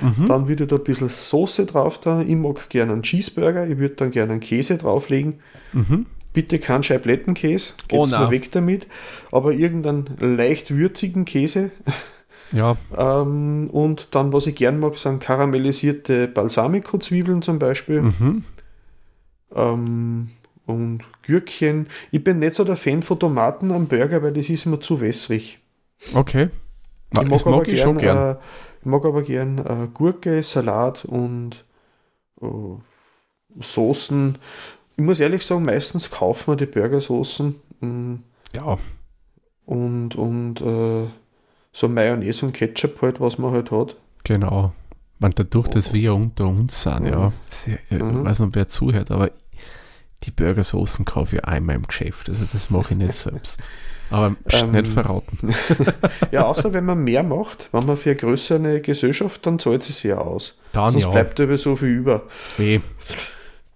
Mhm. 0.00 0.26
Dann 0.26 0.48
würde 0.48 0.66
da 0.66 0.76
ein 0.76 0.84
bisschen 0.84 1.08
Soße 1.08 1.66
drauf 1.66 1.98
da. 2.00 2.22
Ich 2.22 2.36
mag 2.36 2.68
gerne 2.70 2.92
einen 2.92 3.02
Cheeseburger, 3.02 3.66
ich 3.66 3.78
würde 3.78 3.96
dann 3.96 4.10
gerne 4.10 4.32
einen 4.32 4.40
Käse 4.40 4.78
drauflegen. 4.78 5.40
Mhm. 5.72 6.06
Bitte 6.32 6.58
keinen 6.58 6.82
Scheiblettenkäse, 6.82 7.72
geht's 7.88 8.12
oh, 8.12 8.16
mal 8.16 8.30
weg 8.30 8.52
damit. 8.52 8.86
Aber 9.32 9.52
irgendeinen 9.52 10.16
leicht 10.20 10.74
würzigen 10.74 11.24
Käse. 11.24 11.70
Ja. 12.52 12.76
ähm, 12.98 13.70
und 13.70 14.08
dann, 14.10 14.32
was 14.32 14.44
ich 14.48 14.56
gern 14.56 14.80
mag, 14.80 14.98
sind 14.98 15.20
karamellisierte 15.20 16.26
Balsamico-Zwiebeln 16.26 17.42
zum 17.42 17.60
Beispiel. 17.60 18.02
Mhm. 18.02 18.44
Ähm, 19.54 20.30
und 20.66 21.02
Gürkchen. 21.22 21.86
Ich 22.10 22.24
bin 22.24 22.38
nicht 22.38 22.54
so 22.54 22.64
der 22.64 22.76
Fan 22.76 23.02
von 23.02 23.18
Tomaten 23.18 23.72
am 23.72 23.86
Burger, 23.86 24.22
weil 24.22 24.32
das 24.32 24.48
ist 24.48 24.66
immer 24.66 24.80
zu 24.80 25.00
wässrig. 25.00 25.58
Okay. 26.14 26.48
Ich 27.12 27.28
mag, 27.28 27.46
mag 27.46 27.68
ich 27.68 27.74
gern, 27.74 27.84
schon 27.84 27.98
gern. 27.98 28.32
Äh, 28.32 28.36
ich 28.80 28.86
mag 28.86 29.04
aber 29.04 29.22
gern 29.22 29.58
äh, 29.58 29.88
Gurke, 29.92 30.42
Salat 30.42 31.04
und 31.04 31.64
äh, 32.40 32.46
Soßen. 33.60 34.38
Ich 34.96 35.04
muss 35.04 35.20
ehrlich 35.20 35.44
sagen, 35.44 35.64
meistens 35.64 36.10
kaufen 36.10 36.52
wir 36.52 36.56
die 36.56 36.66
Burgersoßen. 36.66 37.54
Mm, 37.80 38.14
ja. 38.54 38.78
Und, 39.66 40.14
und 40.14 40.60
äh, 40.60 41.08
so 41.72 41.88
Mayonnaise 41.88 42.44
und 42.44 42.52
Ketchup 42.52 43.02
halt, 43.02 43.20
was 43.20 43.38
man 43.38 43.52
halt 43.52 43.70
hat. 43.70 43.96
Genau. 44.24 44.72
Man, 45.18 45.32
dadurch, 45.32 45.68
dass 45.68 45.92
wir 45.92 46.14
unter 46.14 46.46
uns 46.46 46.82
sind, 46.82 47.04
ja. 47.04 47.32
ja. 47.66 47.78
Ich 47.90 48.02
mhm. 48.02 48.24
weiß 48.24 48.40
nicht, 48.40 48.54
wer 48.54 48.68
zuhört, 48.68 49.10
aber 49.10 49.30
die 50.22 50.30
Burgersoßen 50.30 51.04
kaufe 51.04 51.36
ich 51.36 51.44
einmal 51.44 51.76
im 51.76 51.86
Geschäft. 51.86 52.28
Also 52.28 52.44
das 52.50 52.70
mache 52.70 52.94
ich 52.94 52.98
nicht 52.98 53.14
selbst. 53.14 53.68
Aber 54.10 54.34
ähm, 54.50 54.72
nicht 54.72 54.88
verraten. 54.88 55.54
ja, 56.32 56.44
außer 56.46 56.72
wenn 56.72 56.84
man 56.84 56.98
mehr 57.04 57.22
macht, 57.22 57.68
wenn 57.72 57.86
man 57.86 57.96
für 57.96 58.10
eine 58.10 58.18
größere 58.18 58.80
Gesellschaft, 58.80 59.46
dann 59.46 59.58
zahlt 59.58 59.82
es 59.82 59.88
sich 59.88 60.02
ja 60.02 60.18
aus. 60.18 60.56
Dann 60.72 60.92
Sonst 60.92 61.04
ja. 61.04 61.10
bleibt 61.10 61.38
über 61.38 61.56
so 61.56 61.76
viel 61.76 61.88
über. 61.88 62.22
Nee. 62.58 62.80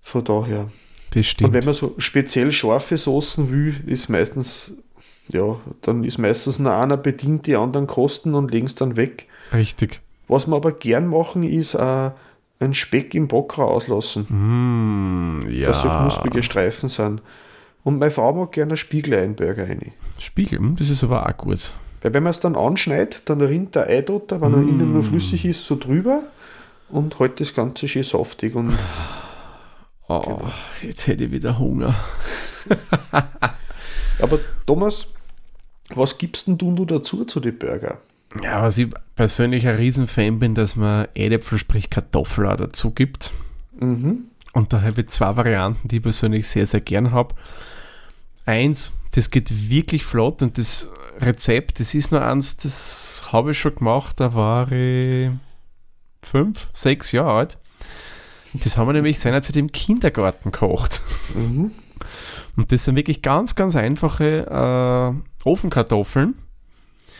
Von 0.02 0.24
daher. 0.24 0.68
Das 1.10 1.26
stimmt. 1.26 1.48
Und 1.48 1.54
wenn 1.54 1.64
man 1.64 1.74
so 1.74 1.94
speziell 1.98 2.52
scharfe 2.52 2.98
Soßen 2.98 3.50
will, 3.52 3.74
ist 3.86 4.08
meistens, 4.08 4.82
ja, 5.28 5.56
dann 5.82 6.02
ist 6.02 6.18
meistens 6.18 6.58
nur 6.58 6.72
einer 6.72 6.96
bedient, 6.96 7.46
die 7.46 7.56
anderen 7.56 7.86
kosten 7.86 8.34
und 8.34 8.50
legen 8.50 8.66
es 8.66 8.74
dann 8.74 8.96
weg. 8.96 9.28
Richtig. 9.52 10.00
Was 10.26 10.46
wir 10.48 10.56
aber 10.56 10.72
gern 10.72 11.06
machen, 11.06 11.44
ist 11.44 11.74
äh, 11.74 12.10
einen 12.58 12.74
Speck 12.74 13.14
im 13.14 13.28
Bockrau 13.28 13.68
auslassen. 13.68 14.26
Mm, 14.28 15.48
ja. 15.50 15.68
Dass 15.68 15.82
so 15.82 15.88
knusprige 15.88 16.42
Streifen 16.42 16.88
sind. 16.88 17.22
Und 17.84 17.98
meine 17.98 18.10
Frau 18.10 18.32
mag 18.32 18.52
gerne 18.52 18.76
Spiegeleinburger 18.76 19.68
rein. 19.68 19.92
Spiegel, 20.18 20.58
hm, 20.58 20.76
das 20.76 20.88
ist 20.88 21.04
aber 21.04 21.28
auch 21.28 21.36
gut. 21.36 21.72
Weil 22.02 22.14
wenn 22.14 22.22
man 22.22 22.30
es 22.30 22.40
dann 22.40 22.56
anschneidet, 22.56 23.22
dann 23.26 23.40
rinnt 23.40 23.74
der 23.74 23.88
Eidotter, 23.88 24.40
wenn 24.40 24.52
mm. 24.52 24.54
er 24.54 24.60
innen 24.60 24.92
nur 24.92 25.02
flüssig 25.02 25.44
ist, 25.44 25.66
so 25.66 25.76
drüber 25.76 26.22
und 26.88 27.18
hält 27.18 27.40
das 27.40 27.54
Ganze 27.54 27.86
schön 27.86 28.02
saftig. 28.02 28.54
Und, 28.54 28.76
oh, 30.08 30.20
genau. 30.20 30.52
Jetzt 30.82 31.06
hätte 31.06 31.24
ich 31.24 31.30
wieder 31.30 31.58
Hunger. 31.58 31.94
aber 34.20 34.38
Thomas, 34.66 35.08
was 35.94 36.16
gibst 36.16 36.46
denn 36.46 36.56
du 36.56 36.84
dazu 36.86 37.24
zu 37.24 37.40
den 37.40 37.58
Burger? 37.58 37.98
Ja, 38.42 38.62
was 38.62 38.78
ich 38.78 38.88
persönlich 39.14 39.66
ein 39.66 39.76
Riesenfan 39.76 40.38
bin, 40.38 40.54
dass 40.54 40.74
man 40.74 41.06
Eidäpfel, 41.16 41.58
sprich 41.58 41.90
Kartoffel 41.90 42.46
auch 42.46 42.56
dazu 42.56 42.90
gibt. 42.90 43.30
Mhm. 43.78 44.24
Und 44.52 44.72
da 44.72 44.82
habe 44.82 45.02
ich 45.02 45.08
zwei 45.08 45.36
Varianten, 45.36 45.88
die 45.88 45.96
ich 45.96 46.02
persönlich 46.02 46.48
sehr, 46.48 46.66
sehr 46.66 46.80
gern 46.80 47.12
habe. 47.12 47.34
Eins, 48.46 48.92
das 49.12 49.30
geht 49.30 49.70
wirklich 49.70 50.04
flott 50.04 50.42
und 50.42 50.58
das 50.58 50.88
Rezept, 51.20 51.80
das 51.80 51.94
ist 51.94 52.12
nur 52.12 52.22
eins, 52.22 52.56
das 52.56 53.24
habe 53.30 53.52
ich 53.52 53.58
schon 53.58 53.76
gemacht, 53.76 54.20
da 54.20 54.34
war 54.34 54.70
ich 54.72 55.30
fünf, 56.22 56.68
sechs 56.72 57.12
Jahre 57.12 57.32
alt. 57.32 57.58
Das 58.54 58.76
haben 58.76 58.88
wir 58.88 58.92
nämlich 58.92 59.18
seinerzeit 59.18 59.56
im 59.56 59.72
Kindergarten 59.72 60.52
gekocht. 60.52 61.00
Mhm. 61.34 61.72
Und 62.56 62.70
das 62.70 62.84
sind 62.84 62.96
wirklich 62.96 63.22
ganz, 63.22 63.54
ganz 63.54 63.74
einfache 63.74 64.46
äh, 65.44 65.48
Ofenkartoffeln. 65.48 66.34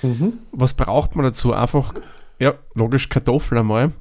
Mhm. 0.03 0.35
Was 0.53 0.75
braucht 0.75 1.17
man 1.17 1.25
dazu? 1.25 1.53
Einfach, 1.53 1.95
ja, 2.39 2.55
logisch 2.75 3.09
Kartoffeln 3.09 3.61
einmal. 3.61 3.93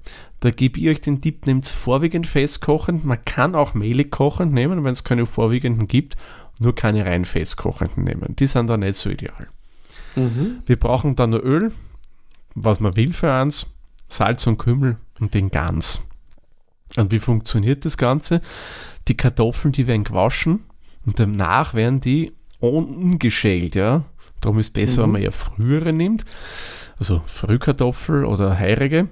Da 0.41 0.51
gebe 0.51 0.79
ich 0.79 0.89
euch 0.89 1.01
den 1.01 1.21
Tipp, 1.21 1.47
nehmt 1.47 1.65
vorwiegend 1.65 2.27
festkochend. 2.27 3.05
Man 3.05 3.23
kann 3.23 3.55
auch 3.55 3.73
mehlig 3.73 4.11
kochend 4.11 4.53
nehmen, 4.53 4.83
wenn 4.83 4.91
es 4.91 5.03
keine 5.03 5.25
vorwiegenden 5.25 5.87
gibt 5.87 6.17
nur 6.59 6.75
keine 6.75 7.05
rein 7.05 7.25
festkochenden 7.25 8.03
nehmen. 8.03 8.35
Die 8.37 8.47
sind 8.47 8.67
da 8.67 8.77
nicht 8.77 8.95
so 8.95 9.09
ideal. 9.09 9.47
Mhm. 10.15 10.59
Wir 10.65 10.77
brauchen 10.77 11.15
dann 11.15 11.31
nur 11.31 11.43
Öl, 11.43 11.71
was 12.55 12.79
man 12.79 12.95
will 12.95 13.13
für 13.13 13.31
eins, 13.31 13.67
Salz 14.07 14.45
und 14.47 14.57
Kümmel 14.57 14.97
und 15.19 15.33
den 15.33 15.49
Gans. 15.49 16.01
Und 16.95 17.11
wie 17.11 17.19
funktioniert 17.19 17.85
das 17.85 17.97
Ganze? 17.97 18.41
Die 19.07 19.17
Kartoffeln, 19.17 19.71
die 19.71 19.87
werden 19.87 20.03
gewaschen 20.03 20.61
und 21.05 21.19
danach 21.19 21.73
werden 21.73 21.99
die 21.99 22.33
ungeschält, 22.59 23.75
ja. 23.75 24.05
Darum 24.39 24.59
ist 24.59 24.67
es 24.67 24.73
besser, 24.73 25.01
mhm. 25.01 25.03
wenn 25.03 25.11
man 25.11 25.21
ja 25.23 25.31
frühere 25.31 25.93
nimmt, 25.93 26.25
also 26.99 27.21
Frühkartoffel 27.25 28.25
oder 28.25 28.57
heirige. 28.57 29.09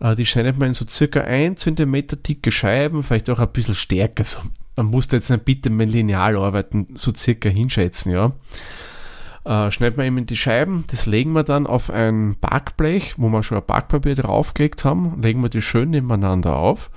Äh, 0.00 0.16
die 0.16 0.26
schneidet 0.26 0.58
man 0.58 0.68
in 0.68 0.74
so 0.74 0.86
circa 0.88 1.20
1 1.20 1.60
cm 1.60 2.06
dicke 2.26 2.50
Scheiben, 2.50 3.02
vielleicht 3.02 3.30
auch 3.30 3.38
ein 3.38 3.52
bisschen 3.52 3.74
stärker, 3.74 4.24
so 4.24 4.40
man 4.76 4.86
muss 4.86 5.08
da 5.08 5.16
jetzt 5.16 5.30
nicht 5.30 5.44
bitte 5.44 5.68
mit 5.68 5.92
Lineal 5.92 6.36
arbeiten, 6.36 6.88
so 6.94 7.12
circa 7.14 7.48
hinschätzen, 7.48 8.12
ja. 8.12 8.32
Äh, 9.44 9.70
schneidet 9.72 9.96
man 9.96 10.06
eben 10.06 10.26
die 10.26 10.36
Scheiben, 10.36 10.84
das 10.90 11.06
legen 11.06 11.32
wir 11.32 11.44
dann 11.44 11.66
auf 11.66 11.90
ein 11.90 12.36
Backblech, 12.40 13.14
wo 13.18 13.28
wir 13.28 13.42
schon 13.42 13.58
ein 13.58 13.66
Backpapier 13.66 14.14
draufgelegt 14.14 14.84
haben, 14.84 15.20
legen 15.22 15.42
wir 15.42 15.48
die 15.48 15.62
schön 15.62 15.90
nebeneinander 15.90 16.56
auf. 16.56 16.90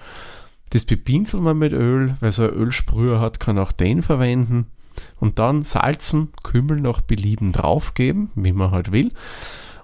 Das 0.70 0.86
bepinseln 0.86 1.44
wir 1.44 1.54
mit 1.54 1.72
Öl, 1.72 2.16
wer 2.20 2.32
so 2.32 2.44
ein 2.44 2.50
Ölsprüher 2.50 3.20
hat, 3.20 3.40
kann 3.40 3.60
auch 3.60 3.72
den 3.72 4.02
verwenden. 4.02 4.68
Und 5.20 5.40
dann 5.40 5.62
salzen, 5.62 6.30
Kümmel 6.44 6.82
nach 6.82 7.02
Belieben 7.02 7.52
draufgeben, 7.52 8.32
wie 8.36 8.54
man 8.54 8.72
halt 8.72 8.92
will. 8.92 9.12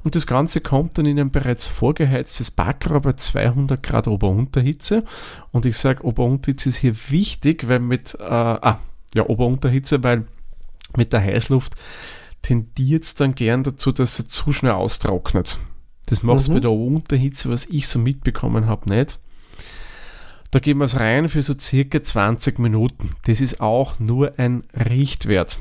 Und 0.04 0.16
das 0.16 0.28
Ganze 0.28 0.62
kommt 0.62 0.98
dann 0.98 1.06
in 1.06 1.20
ein 1.20 1.32
bereits 1.32 1.68
vorgeheiztes 1.68 2.52
Backer 2.52 3.00
bei 3.02 3.14
200 3.14 3.82
Grad 3.84 4.08
Ober-Unterhitze. 4.08 5.04
Und 5.52 5.66
ich 5.66 5.78
sage, 5.78 6.04
Ober-Unterhitze 6.04 6.70
ist 6.70 6.78
hier 6.78 6.96
wichtig, 7.10 7.68
weil 7.68 7.80
mit, 7.80 8.16
äh, 8.20 8.24
ah, 8.24 8.80
ja, 9.14 9.28
Ober-Unterhitze, 9.28 10.04
weil 10.04 10.26
mit 10.96 11.14
der 11.14 11.22
Heißluft 11.22 11.76
tendiert 12.42 13.04
es 13.04 13.16
dann 13.16 13.36
gern 13.36 13.64
dazu, 13.64 13.92
dass 13.92 14.20
er 14.20 14.28
zu 14.28 14.54
schnell 14.54 14.72
austrocknet. 14.72 15.58
Das 16.06 16.24
macht 16.24 16.42
es 16.42 16.50
mhm. 16.50 16.54
bei 16.56 16.60
der 16.62 16.72
Unterhitze, 16.72 17.50
was 17.50 17.66
ich 17.66 17.88
so 17.88 18.00
mitbekommen 18.00 18.66
habe, 18.66 18.90
nicht. 18.90 19.20
Da 20.52 20.60
geben 20.60 20.80
wir 20.80 20.86
es 20.86 21.00
rein 21.00 21.30
für 21.30 21.44
so 21.44 21.54
circa 21.58 22.02
20 22.02 22.58
Minuten. 22.58 23.16
Das 23.26 23.40
ist 23.40 23.62
auch 23.62 24.00
nur 24.00 24.40
ein 24.40 24.64
Richtwert. 24.74 25.60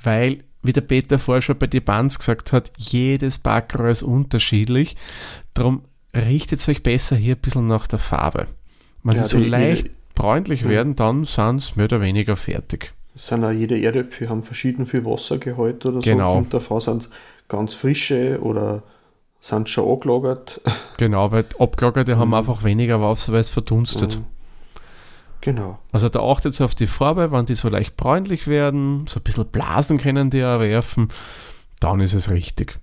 Weil 0.00 0.44
wie 0.62 0.72
der 0.72 0.80
Peter 0.80 1.18
vorher 1.18 1.42
schon 1.42 1.58
bei 1.58 1.66
die 1.66 1.80
Bands 1.80 2.18
gesagt 2.18 2.52
hat, 2.52 2.72
jedes 2.76 3.38
Backrohr 3.38 3.88
ist 3.88 4.02
unterschiedlich. 4.02 4.96
Darum 5.54 5.82
richtet 6.14 6.66
euch 6.68 6.82
besser 6.82 7.16
hier 7.16 7.34
ein 7.36 7.40
bisschen 7.40 7.66
nach 7.66 7.86
der 7.86 7.98
Farbe. 7.98 8.46
Wenn 9.02 9.16
Ja, 9.16 9.22
die 9.22 9.28
so 9.28 9.38
die- 9.38 9.44
leicht 9.48 9.86
die- 9.86 9.90
bräunlich 10.14 10.64
Mhm. 10.64 10.68
werden, 10.68 10.96
dann 10.96 11.24
sind 11.24 11.60
sie 11.60 11.72
mehr 11.76 11.84
oder 11.84 12.00
weniger 12.00 12.36
fertig. 12.36 12.92
sind 13.18 13.44
auch 13.44 13.50
jede 13.50 13.80
Erdäpfel 13.80 14.28
haben 14.28 14.42
verschieden 14.42 14.84
viel 14.86 15.04
Wassergehalt 15.06 15.86
oder 15.86 16.00
Genau. 16.00 16.30
so. 16.30 16.34
Kommt 16.36 16.52
davon 16.54 16.80
sind 16.82 17.02
es 17.04 17.10
ganz 17.48 17.72
frische 17.74 18.38
oder 18.42 18.82
sind 19.40 19.68
schon 19.70 19.88
angelagert. 19.90 20.60
Genau, 20.98 21.30
weil 21.32 21.44
Abgelagerte 21.58 22.18
haben 22.18 22.28
Mhm. 22.28 22.34
einfach 22.34 22.62
weniger 22.64 23.00
Wasser, 23.00 23.32
weil 23.32 23.40
es 23.40 23.48
verdunstet. 23.50 24.18
Mhm. 24.18 24.24
Genau. 25.40 25.78
Also 25.92 26.08
da 26.08 26.20
achtet 26.20 26.60
auf 26.60 26.74
die 26.74 26.86
Farbe, 26.86 27.30
wenn 27.30 27.46
die 27.46 27.54
so 27.54 27.68
leicht 27.68 27.96
bräunlich 27.96 28.46
werden, 28.48 29.06
so 29.06 29.20
ein 29.20 29.22
bisschen 29.22 29.46
Blasen 29.46 29.98
können 29.98 30.30
die 30.30 30.40
erwerfen, 30.40 31.08
dann 31.80 32.00
ist 32.00 32.14
es 32.14 32.30
richtig. 32.30 32.78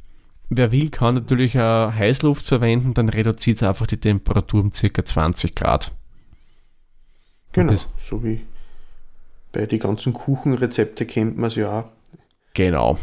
Wer 0.50 0.72
will, 0.72 0.90
kann 0.90 1.16
natürlich 1.16 1.58
auch 1.60 1.92
Heißluft 1.94 2.46
verwenden, 2.46 2.94
dann 2.94 3.10
reduziert 3.10 3.58
es 3.58 3.64
einfach 3.64 3.88
die 3.88 3.98
Temperatur 4.00 4.62
um 4.62 4.72
ca. 4.72 5.06
20 5.06 5.56
Grad. 5.56 5.92
Genau. 7.54 7.72
das- 7.72 7.94
so 8.08 8.24
wie 8.24 8.42
bei 9.52 9.66
den 9.66 9.80
ganzen 9.80 10.14
Kuchenrezepte 10.14 11.06
kennt 11.06 11.38
man 11.38 11.48
es 11.50 11.56
ja 11.56 11.82
auch. 11.82 11.86
Genau. 12.54 12.98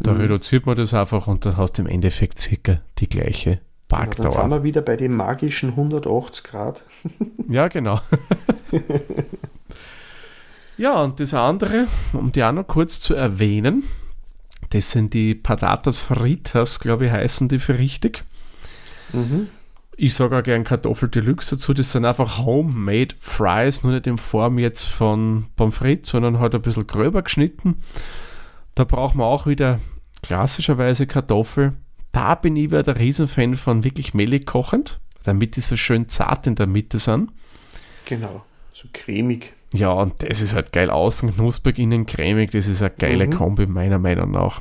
Da 0.00 0.12
Mhm. 0.12 0.20
reduziert 0.20 0.64
man 0.66 0.76
das 0.76 0.94
einfach 0.94 1.26
und 1.26 1.44
dann 1.44 1.56
hast 1.58 1.76
du 1.78 1.82
im 1.82 1.88
Endeffekt 1.88 2.38
circa 2.38 2.80
die 2.98 3.08
gleiche 3.08 3.60
Ja, 3.90 4.22
dann 4.22 4.32
sind 4.32 4.50
wir 4.50 4.62
wieder 4.62 4.82
bei 4.82 4.96
den 4.96 5.14
magischen 5.14 5.70
180 5.70 6.44
Grad. 6.44 6.84
Ja, 7.48 7.66
genau. 7.66 8.00
ja, 10.76 11.02
und 11.02 11.18
das 11.18 11.34
andere, 11.34 11.88
um 12.12 12.30
die 12.30 12.44
auch 12.44 12.52
noch 12.52 12.66
kurz 12.66 13.00
zu 13.00 13.14
erwähnen, 13.14 13.82
das 14.70 14.92
sind 14.92 15.14
die 15.14 15.34
Patatas 15.34 15.98
Fritas, 15.98 16.78
glaube 16.78 17.06
ich, 17.06 17.10
heißen 17.10 17.48
die 17.48 17.58
für 17.58 17.78
richtig. 17.78 18.22
Mhm. 19.12 19.48
Ich 19.96 20.14
sage 20.14 20.38
auch 20.38 20.42
gern 20.42 20.64
Kartoffel 20.64 21.08
Deluxe 21.08 21.56
dazu. 21.56 21.74
Das 21.74 21.92
sind 21.92 22.04
einfach 22.04 22.38
homemade 22.38 23.14
Fries, 23.18 23.82
nur 23.82 23.92
nicht 23.92 24.06
in 24.06 24.16
Form 24.16 24.58
jetzt 24.58 24.84
von 24.84 25.48
Pommes 25.56 25.76
frites, 25.76 26.10
sondern 26.10 26.38
halt 26.38 26.54
ein 26.54 26.62
bisschen 26.62 26.86
gröber 26.86 27.22
geschnitten. 27.22 27.82
Da 28.74 28.84
braucht 28.84 29.14
man 29.14 29.26
auch 29.26 29.46
wieder 29.46 29.78
klassischerweise 30.22 31.06
Kartoffel. 31.06 31.72
Da 32.12 32.34
bin 32.34 32.56
ich 32.56 32.64
wieder 32.70 32.82
der 32.82 32.98
Riesenfan 32.98 33.54
von 33.54 33.84
wirklich 33.84 34.14
mehlig 34.14 34.46
kochend, 34.46 34.98
damit 35.22 35.56
die 35.56 35.60
so 35.60 35.76
schön 35.76 36.08
zart 36.08 36.46
in 36.46 36.54
der 36.56 36.66
Mitte 36.66 36.98
sind. 36.98 37.30
Genau. 38.06 38.44
So 38.72 38.88
cremig. 38.92 39.52
Ja, 39.72 39.92
und 39.92 40.14
das 40.18 40.40
ist 40.40 40.54
halt 40.54 40.72
geil. 40.72 40.90
Außen 40.90 41.32
knusprig, 41.34 41.78
innen 41.78 42.06
cremig. 42.06 42.50
Das 42.50 42.66
ist 42.66 42.82
eine 42.82 42.90
geile 42.90 43.26
Mhm. 43.26 43.30
Kombi, 43.30 43.66
meiner 43.66 43.98
Meinung 43.98 44.32
nach. 44.32 44.60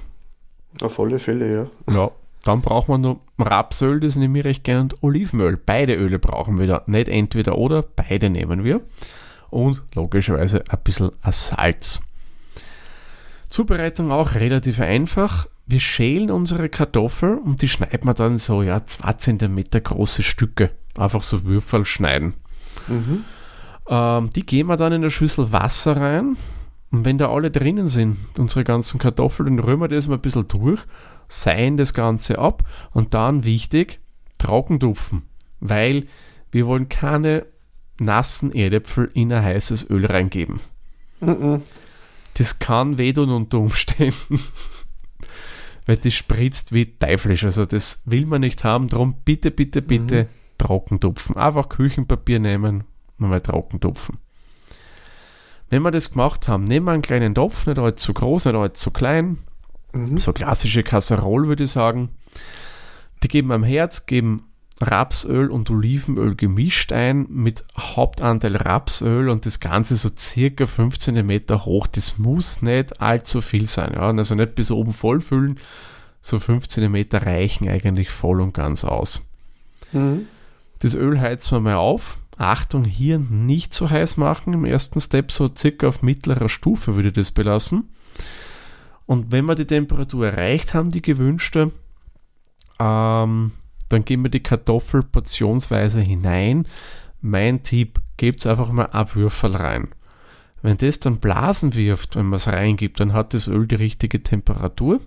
Auf 0.82 1.00
alle 1.00 1.18
Fälle, 1.18 1.70
ja. 1.88 1.94
Ja, 1.94 2.12
dann 2.44 2.62
braucht 2.62 2.88
man 2.90 3.02
nur 3.02 3.20
Rapsöl, 3.40 4.00
das 4.00 4.16
nehme 4.18 4.40
ich 4.40 4.46
recht 4.46 4.64
gern, 4.64 4.82
und 4.82 5.02
Olivenöl. 5.04 5.58
Beide 5.58 5.96
Öle 5.96 6.20
brauchen 6.20 6.60
wir 6.60 6.68
da. 6.68 6.84
Nicht 6.86 7.08
entweder 7.08 7.58
oder, 7.58 7.82
beide 7.82 8.30
nehmen 8.30 8.64
wir. 8.64 8.82
Und 9.50 9.82
logischerweise 9.96 10.64
ein 10.70 10.80
bisschen 10.84 11.12
Salz. 11.32 12.02
Zubereitung 13.48 14.12
auch 14.12 14.36
relativ 14.36 14.80
einfach. 14.80 15.48
Wir 15.70 15.80
schälen 15.80 16.32
unsere 16.32 16.68
Kartoffel 16.68 17.38
und 17.38 17.62
die 17.62 17.70
schneiden 17.70 18.08
wir 18.08 18.16
dann 18.16 18.40
so, 18.40 18.64
ja, 18.64 18.88
2 18.88 19.14
cm 19.14 19.66
große 19.84 20.24
Stücke. 20.24 20.72
Einfach 20.98 21.22
so 21.22 21.44
Würfel 21.44 21.86
schneiden. 21.86 22.34
Mhm. 22.88 23.24
Ähm, 23.88 24.32
die 24.32 24.44
geben 24.48 24.70
wir 24.70 24.78
dann 24.78 24.94
in 24.94 25.02
eine 25.02 25.12
Schüssel 25.12 25.52
Wasser 25.52 25.96
rein. 25.96 26.38
Und 26.90 27.06
wenn 27.06 27.20
da 27.20 27.32
alle 27.32 27.52
drinnen 27.52 27.88
sind, 27.88 28.18
unsere 28.40 28.64
ganzen 28.64 28.98
Kartoffeln, 28.98 29.58
dann 29.58 29.64
rühren 29.64 29.80
wir 29.80 29.88
das 29.88 30.08
mal 30.08 30.16
ein 30.16 30.22
bisschen 30.22 30.48
durch, 30.48 30.82
seien 31.28 31.78
das 31.78 31.94
Ganze 31.94 32.40
ab 32.40 32.64
und 32.90 33.14
dann 33.14 33.44
wichtig, 33.44 34.00
trockentupfen. 34.40 35.22
Weil 35.60 36.08
wir 36.50 36.66
wollen 36.66 36.90
keine 36.90 37.46
nassen 38.00 38.52
Erdäpfel 38.52 39.12
in 39.14 39.32
ein 39.32 39.44
heißes 39.44 39.88
Öl 39.92 40.08
reingeben. 40.08 40.62
Mhm. 41.20 41.62
Das 42.34 42.58
kann 42.58 42.98
wehtun 42.98 43.30
unter 43.30 43.60
Umständen. 43.60 44.40
Weil 45.90 45.98
das 45.98 46.14
spritzt 46.14 46.72
wie 46.72 46.86
teuflisch. 46.86 47.44
Also 47.46 47.66
das 47.66 48.04
will 48.06 48.28
man 48.28 48.42
nicht 48.42 48.64
haben. 48.64 48.90
Darum 48.90 49.16
bitte, 49.26 49.50
bitte, 49.50 49.82
bitte 49.82 50.28
trockentupfen. 50.60 51.36
Einfach 51.36 51.68
Küchenpapier 51.68 52.40
nehmen 52.40 52.84
und 53.18 53.28
mal 53.28 53.42
trockentupfen. 53.42 54.18
Wenn 55.72 55.82
wir 55.82 55.90
das 55.90 56.12
gemacht 56.12 56.48
haben, 56.48 56.66
nehmen 56.66 56.86
wir 56.86 56.92
einen 56.92 57.02
kleinen 57.02 57.34
Topf, 57.34 57.66
nicht 57.66 57.80
allzu 57.80 58.14
groß, 58.14 58.46
nicht 58.46 58.54
allzu 58.54 58.92
klein. 58.92 59.40
Mhm. 59.92 60.20
So 60.20 60.32
klassische 60.32 60.84
Kasserole 60.84 61.48
würde 61.48 61.64
ich 61.64 61.72
sagen. 61.72 62.10
Die 63.24 63.28
geben 63.28 63.52
am 63.52 63.64
Herd, 63.64 64.06
geben 64.06 64.44
Rapsöl 64.82 65.52
und 65.52 65.70
Olivenöl 65.70 66.36
gemischt 66.36 66.94
ein 66.94 67.26
mit 67.30 67.66
Hauptanteil 67.78 68.56
Rapsöl 68.56 69.30
und 69.30 69.46
das 69.46 69.60
Ganze 69.60 69.98
so 69.98 70.10
circa 70.18 70.66
5 70.66 70.98
cm 70.98 71.66
hoch. 71.66 71.88
Das 71.88 72.18
muss 72.18 72.62
nicht 72.62 73.02
allzu 73.02 73.42
viel 73.42 73.68
sein. 73.68 73.94
Ja? 73.94 74.10
Also 74.12 74.36
nicht 74.36 74.56
bis 74.56 74.72
oben 74.72 74.94
voll 74.94 75.20
füllen. 75.20 75.60
So 76.22 76.40
5 76.40 76.68
cm 76.68 77.06
reichen 77.14 77.68
eigentlich 77.68 78.10
voll 78.10 78.42
und 78.42 78.54
ganz 78.54 78.84
aus. 78.84 79.28
Mhm. 79.92 80.28
Das 80.80 80.96
Öl 80.96 81.20
heizen 81.20 81.58
wir 81.58 81.60
mal 81.60 81.76
auf. 81.76 82.20
Achtung, 82.38 82.86
hier 82.86 83.20
nicht 83.20 83.74
so 83.74 83.90
heiß 83.90 84.16
machen. 84.16 84.54
Im 84.54 84.64
ersten 84.64 85.02
Step 85.02 85.32
so 85.32 85.50
circa 85.54 85.88
auf 85.90 86.02
mittlerer 86.02 86.48
Stufe 86.48 86.96
würde 86.96 87.10
ich 87.10 87.16
das 87.16 87.32
belassen. 87.32 87.90
Und 89.06 89.32
wenn 89.34 89.46
wir 89.46 89.56
die 89.56 89.66
Temperatur 89.66 90.28
erreicht 90.28 90.74
haben, 90.74 90.90
die 90.90 91.02
gewünschte, 91.02 91.74
ähm, 92.80 93.52
dann 93.90 94.06
geben 94.06 94.24
wir 94.24 94.32
die 94.32 94.44
Kartoffel 94.44 95.04
portionsweise 95.04 96.02
hinein. 96.02 96.68
Mein 97.22 97.64
Tipp, 97.64 98.00
gebt 98.18 98.46
einfach 98.46 98.72
mal 98.72 98.90
ein 98.92 99.16
Würfel 99.16 99.56
rein. 99.56 99.90
Wenn 100.62 100.78
das 100.78 101.00
dann 101.00 101.20
Blasen 101.20 101.74
wirft, 101.76 102.16
wenn 102.16 102.28
man 102.28 102.38
es 102.38 102.48
reingibt, 102.48 103.00
dann 103.00 103.14
hat 103.14 103.34
das 103.34 103.48
Öl 103.48 103.66
die 103.66 103.76
richtige 103.76 104.22
Temperatur. 104.22 105.00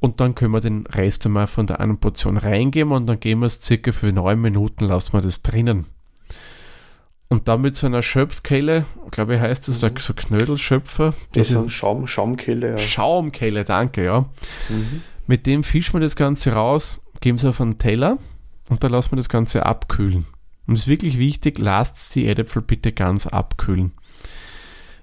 Und 0.00 0.20
dann 0.20 0.34
können 0.34 0.54
wir 0.54 0.60
den 0.60 0.86
Rest 0.86 1.26
einmal 1.26 1.46
von 1.46 1.66
der 1.66 1.80
einen 1.80 1.98
Portion 1.98 2.38
reingeben 2.38 2.92
und 2.92 3.06
dann 3.06 3.20
geben 3.20 3.40
wir 3.40 3.46
es 3.46 3.60
circa 3.60 3.92
für 3.92 4.12
neun 4.12 4.40
Minuten, 4.40 4.86
lassen 4.86 5.12
wir 5.12 5.20
das 5.20 5.42
drinnen. 5.42 5.86
Und 7.28 7.46
dann 7.46 7.60
mit 7.60 7.76
so 7.76 7.86
einer 7.86 8.02
Schöpfkelle, 8.02 8.86
glaube 9.10 9.36
ich 9.36 9.40
heißt 9.40 9.68
das, 9.68 9.84
oder 9.84 9.92
so 10.00 10.14
Knödelschöpfer, 10.14 11.14
Das 11.32 11.50
ist 11.50 11.56
ein 11.56 11.68
Schaum, 11.68 12.08
Schaumkelle. 12.08 12.70
Ja. 12.70 12.78
Schaumkelle, 12.78 13.64
danke, 13.64 14.04
ja. 14.04 14.22
Mhm. 14.70 15.02
Mit 15.26 15.46
dem 15.46 15.62
fischen 15.62 15.92
wir 15.92 16.00
das 16.00 16.16
Ganze 16.16 16.54
raus, 16.54 17.02
geben 17.20 17.38
es 17.38 17.44
auf 17.44 17.60
einen 17.60 17.78
Teller 17.78 18.18
und 18.68 18.82
dann 18.82 18.92
lassen 18.92 19.12
wir 19.12 19.16
das 19.16 19.28
Ganze 19.28 19.66
abkühlen. 19.66 20.26
Und 20.66 20.74
es 20.74 20.82
ist 20.82 20.88
wirklich 20.88 21.18
wichtig, 21.18 21.58
lasst 21.58 22.14
die 22.14 22.26
Erdäpfel 22.26 22.62
bitte 22.62 22.92
ganz 22.92 23.26
abkühlen. 23.26 23.92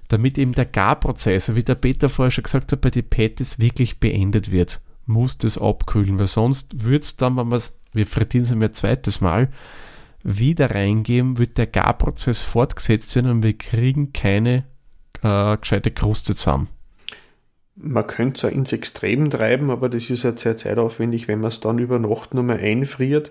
Damit 0.08 0.38
eben 0.38 0.52
der 0.52 0.64
Garprozess, 0.64 1.54
wie 1.54 1.62
der 1.62 1.74
Peter 1.74 2.08
vorher 2.08 2.30
schon 2.30 2.44
gesagt 2.44 2.72
hat, 2.72 2.80
bei 2.80 2.90
den 2.90 3.08
Patties 3.08 3.58
wirklich 3.58 4.00
beendet 4.00 4.50
wird, 4.50 4.80
muss 5.04 5.36
das 5.36 5.58
abkühlen, 5.58 6.18
weil 6.18 6.26
sonst 6.26 6.84
wird 6.84 7.04
es 7.04 7.16
dann, 7.16 7.36
wenn 7.36 7.48
wir 7.48 7.56
es, 7.56 7.78
wir 7.92 8.06
frittieren 8.06 8.44
es 8.44 8.52
ein 8.52 8.74
zweites 8.74 9.20
Mal, 9.20 9.50
wieder 10.22 10.70
reingeben, 10.70 11.38
wird 11.38 11.58
der 11.58 11.66
Garprozess 11.66 12.42
fortgesetzt 12.42 13.14
werden 13.14 13.30
und 13.30 13.42
wir 13.42 13.56
kriegen 13.56 14.12
keine 14.12 14.64
äh, 15.22 15.56
gescheite 15.56 15.90
Kruste 15.90 16.34
zusammen. 16.34 16.68
Man 17.80 18.06
könnte 18.06 18.38
es 18.38 18.44
auch 18.44 18.56
ins 18.56 18.72
Extrem 18.72 19.30
treiben, 19.30 19.70
aber 19.70 19.88
das 19.88 20.10
ist 20.10 20.24
halt 20.24 20.38
sehr 20.40 20.56
zeitaufwendig, 20.56 21.28
wenn 21.28 21.40
man 21.40 21.48
es 21.50 21.60
dann 21.60 21.78
über 21.78 21.98
Nacht 22.00 22.34
nur 22.34 22.42
mal 22.42 22.58
einfriert 22.58 23.30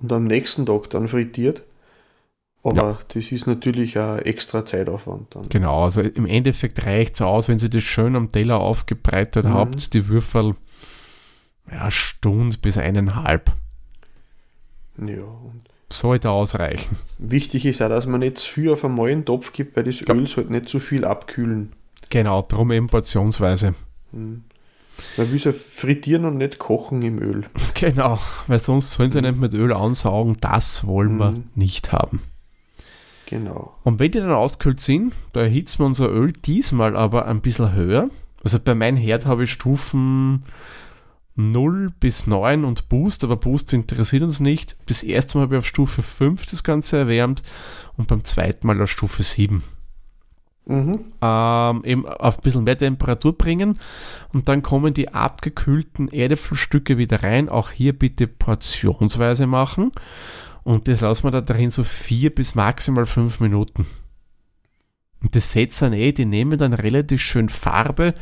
und 0.00 0.10
am 0.12 0.24
nächsten 0.24 0.64
Tag 0.64 0.88
dann 0.90 1.08
frittiert. 1.08 1.62
Aber 2.62 2.98
das 3.14 3.30
ist 3.30 3.46
natürlich 3.46 3.96
ein 3.98 4.20
extra 4.20 4.64
Zeitaufwand 4.64 5.34
dann. 5.36 5.48
Genau, 5.50 5.84
also 5.84 6.00
im 6.00 6.26
Endeffekt 6.26 6.84
reicht 6.84 7.14
es 7.16 7.22
aus, 7.22 7.48
wenn 7.48 7.58
Sie 7.58 7.70
das 7.70 7.84
schön 7.84 8.16
am 8.16 8.32
Teller 8.32 8.58
aufgebreitet 8.58 9.44
Mhm. 9.44 9.54
habt, 9.54 9.94
die 9.94 10.08
Würfel 10.08 10.54
ja, 11.70 11.90
Stunde 11.90 12.56
bis 12.60 12.78
eineinhalb. 12.78 13.52
Ja, 14.98 15.24
Sollte 15.92 16.30
ausreichen. 16.30 16.96
wichtig 17.18 17.66
ist 17.66 17.80
auch, 17.82 17.88
dass 17.88 18.06
man 18.06 18.20
nicht 18.20 18.38
zu 18.38 18.52
viel 18.54 18.70
auf 18.70 18.84
einen 18.84 18.96
neuen 18.96 19.24
Topf 19.24 19.52
gibt, 19.52 19.76
weil 19.76 19.84
das 19.84 20.00
Ja. 20.00 20.14
Öl 20.14 20.26
sollte 20.26 20.50
nicht 20.52 20.68
zu 20.68 20.80
viel 20.80 21.04
abkühlen. 21.04 21.72
Genau, 22.10 22.42
drum 22.42 22.70
eben 22.72 22.86
portionsweise. 22.88 23.74
Mhm. 24.12 24.44
Man 25.18 25.30
will 25.30 25.38
ja 25.38 25.52
frittieren 25.52 26.24
und 26.24 26.38
nicht 26.38 26.58
kochen 26.58 27.02
im 27.02 27.20
Öl. 27.20 27.44
Genau, 27.74 28.18
weil 28.46 28.58
sonst 28.58 28.92
sollen 28.92 29.10
sie 29.10 29.20
nicht 29.20 29.36
mit 29.36 29.52
Öl 29.52 29.72
ansaugen, 29.72 30.38
das 30.40 30.86
wollen 30.86 31.18
wir 31.18 31.32
Mhm. 31.32 31.44
nicht 31.54 31.92
haben. 31.92 32.22
Genau. 33.26 33.74
Und 33.82 33.98
wenn 33.98 34.12
die 34.12 34.20
dann 34.20 34.32
auskühlt 34.32 34.80
sind, 34.80 35.12
da 35.32 35.40
erhitzen 35.42 35.80
wir 35.80 35.86
unser 35.86 36.08
Öl 36.10 36.32
diesmal 36.32 36.96
aber 36.96 37.26
ein 37.26 37.40
bisschen 37.40 37.74
höher. 37.74 38.08
Also 38.44 38.58
bei 38.60 38.74
meinem 38.74 38.96
Herd 38.96 39.26
habe 39.26 39.44
ich 39.44 39.50
Stufen 39.50 40.44
0 41.34 41.90
bis 42.00 42.26
9 42.26 42.64
und 42.64 42.88
Boost, 42.88 43.24
aber 43.24 43.36
Boost 43.36 43.72
interessiert 43.72 44.22
uns 44.22 44.40
nicht. 44.40 44.76
Das 44.86 45.02
erste 45.02 45.36
Mal 45.36 45.42
habe 45.42 45.56
ich 45.56 45.58
auf 45.58 45.66
Stufe 45.66 46.02
5 46.02 46.46
das 46.46 46.62
Ganze 46.64 46.96
erwärmt 46.98 47.42
und 47.96 48.06
beim 48.08 48.24
zweiten 48.24 48.66
Mal 48.66 48.80
auf 48.80 48.90
Stufe 48.90 49.22
7. 49.22 49.62
Mhm. 50.68 51.12
Ähm, 51.22 51.84
eben 51.84 52.06
auf 52.06 52.38
ein 52.38 52.42
bisschen 52.42 52.64
mehr 52.64 52.76
Temperatur 52.76 53.38
bringen 53.38 53.78
und 54.32 54.48
dann 54.48 54.62
kommen 54.62 54.94
die 54.94 55.14
abgekühlten 55.14 56.08
Erdäpfelstücke 56.08 56.98
wieder 56.98 57.22
rein. 57.22 57.48
Auch 57.48 57.70
hier 57.70 57.96
bitte 57.96 58.26
portionsweise 58.26 59.46
machen 59.46 59.92
und 60.64 60.88
das 60.88 61.02
lassen 61.02 61.22
wir 61.22 61.30
da 61.30 61.40
drin 61.40 61.70
so 61.70 61.84
vier 61.84 62.34
bis 62.34 62.56
maximal 62.56 63.06
fünf 63.06 63.38
Minuten. 63.38 63.86
Und 65.22 65.36
das 65.36 65.52
setzt 65.52 65.80
dann 65.82 65.92
eh, 65.92 66.10
die 66.10 66.26
nehmen 66.26 66.58
dann 66.58 66.72
relativ 66.72 67.22
schön 67.22 67.48
Farbe. 67.48 68.14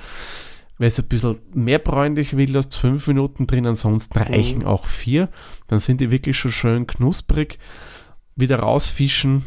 Wer 0.77 0.89
es 0.89 0.99
ein 0.99 1.09
bisschen 1.09 1.39
mehr 1.55 1.79
bräunlich 1.79 2.37
will, 2.37 2.51
lasst 2.51 2.77
fünf 2.77 3.07
Minuten 3.07 3.47
drin, 3.47 3.67
ansonsten 3.67 4.19
reichen 4.19 4.59
mhm. 4.59 4.67
auch 4.67 4.87
vier. 4.87 5.31
Dann 5.69 5.81
sind 5.81 6.03
die 6.03 6.11
wirklich 6.11 6.37
schon 6.37 6.53
schön 6.53 6.87
knusprig. 6.87 7.59
Wieder 8.37 8.59
rausfischen, 8.59 9.45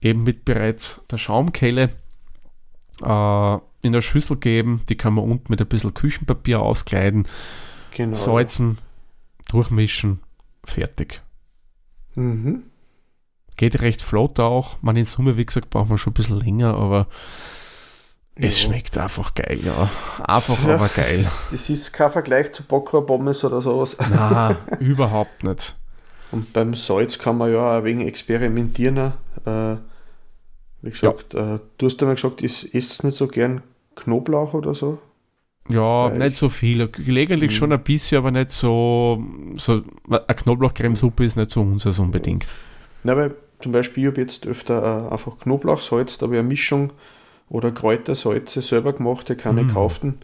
eben 0.00 0.24
mit 0.24 0.44
bereits 0.44 1.02
der 1.10 1.18
Schaumkelle 1.18 1.90
äh, 3.02 3.58
in 3.82 3.92
der 3.92 4.02
Schüssel 4.02 4.36
geben. 4.36 4.82
Die 4.88 4.96
kann 4.96 5.14
man 5.14 5.24
unten 5.24 5.46
mit 5.48 5.60
ein 5.60 5.66
bisschen 5.66 5.94
Küchenpapier 5.94 6.60
auskleiden, 6.60 7.26
genau. 7.94 8.16
salzen, 8.16 8.78
durchmischen, 9.48 10.20
fertig. 10.64 11.22
Mhm. 12.14 12.64
Geht 13.56 13.82
recht 13.82 14.02
flott 14.02 14.40
auch. 14.40 14.76
Man 14.80 14.96
in 14.96 15.04
Summe, 15.04 15.36
wie 15.36 15.44
gesagt, 15.44 15.70
braucht 15.70 15.88
man 15.88 15.98
schon 15.98 16.12
ein 16.12 16.14
bisschen 16.14 16.40
länger, 16.40 16.74
aber 16.74 17.08
es 18.36 18.60
schmeckt 18.60 18.96
einfach 18.96 19.34
geil, 19.34 19.60
ja. 19.62 19.90
Einfach 20.22 20.62
ja, 20.66 20.74
aber 20.74 20.88
geil. 20.88 21.26
Das 21.50 21.68
ist 21.68 21.92
kein 21.92 22.10
Vergleich 22.10 22.52
zu 22.52 22.62
Bockrabommes 22.62 23.44
oder 23.44 23.60
sowas. 23.60 23.96
Nein, 24.10 24.56
überhaupt 24.78 25.44
nicht. 25.44 25.76
Und 26.32 26.52
beim 26.52 26.74
Salz 26.74 27.18
kann 27.18 27.36
man 27.36 27.52
ja 27.52 27.78
auch 27.78 27.84
wegen 27.84 28.00
experimentieren. 28.06 29.12
Äh, 29.44 29.76
wie 30.82 30.90
gesagt, 30.90 31.34
ja. 31.34 31.56
äh, 31.56 31.58
du 31.78 31.86
hast 31.86 32.00
einmal 32.02 32.16
gesagt, 32.16 32.42
ist 32.42 32.74
es 32.74 33.02
nicht 33.02 33.16
so 33.16 33.28
gern 33.28 33.62
Knoblauch 33.96 34.54
oder 34.54 34.74
so? 34.74 34.98
Ja, 35.68 36.10
Weil 36.10 36.18
nicht 36.18 36.36
so 36.36 36.48
viel. 36.48 36.88
Gelegentlich 36.88 37.50
mhm. 37.50 37.54
schon 37.54 37.72
ein 37.72 37.82
bisschen, 37.82 38.18
aber 38.18 38.30
nicht 38.30 38.50
so. 38.50 39.22
so 39.54 39.82
eine 40.08 40.20
Knoblauchcremesuppe 40.26 41.24
ist 41.24 41.36
nicht 41.36 41.50
so 41.50 41.60
unseres 41.60 41.98
unbedingt. 41.98 42.46
Na, 43.04 43.16
weil 43.16 43.34
zum 43.60 43.72
Beispiel, 43.72 44.04
ich 44.04 44.10
habe 44.10 44.20
jetzt 44.20 44.46
öfter 44.46 45.08
äh, 45.08 45.12
einfach 45.12 45.38
Knoblauchsalz, 45.38 46.18
da 46.18 46.24
habe 46.26 46.34
ich 46.34 46.38
eine 46.40 46.48
Mischung 46.48 46.92
oder 47.48 47.70
Kräutersalze 47.70 48.62
selber 48.62 48.92
gemacht, 48.92 49.28
die 49.28 49.34
keine 49.34 49.64
mhm. 49.64 49.68
kauften. 49.68 50.18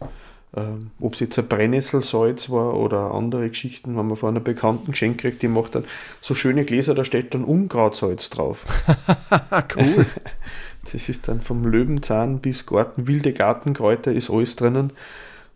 Ähm, 0.55 0.91
Ob 0.99 1.13
es 1.13 1.19
jetzt 1.19 1.37
ein 1.37 1.47
Brennnesselsalz 1.47 2.49
war 2.49 2.75
oder 2.75 3.13
andere 3.13 3.49
Geschichten, 3.49 3.97
wenn 3.97 4.07
man 4.07 4.15
von 4.15 4.29
einer 4.29 4.39
Bekannten 4.39 4.91
geschenkt 4.91 5.21
kriegt, 5.21 5.41
die 5.41 5.49
macht 5.49 5.75
dann 5.75 5.83
so 6.21 6.35
schöne 6.35 6.63
Gläser, 6.63 6.95
da 6.95 7.03
steht 7.03 7.33
dann 7.33 7.43
Unkrautsalz 7.43 8.29
drauf. 8.29 8.63
cool. 9.75 10.05
das 10.91 11.09
ist 11.09 11.27
dann 11.27 11.41
vom 11.41 11.65
Löwenzahn 11.65 12.39
bis 12.39 12.65
Garten, 12.65 13.07
wilde 13.07 13.33
Gartenkräuter 13.33 14.11
ist 14.13 14.29
alles 14.29 14.55
drinnen. 14.55 14.93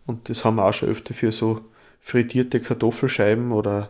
Und 0.06 0.28
das 0.28 0.44
haben 0.44 0.56
wir 0.56 0.66
auch 0.66 0.74
schon 0.74 0.90
öfter 0.90 1.14
für 1.14 1.32
so 1.32 1.62
frittierte 2.00 2.60
Kartoffelscheiben 2.60 3.52
oder 3.52 3.88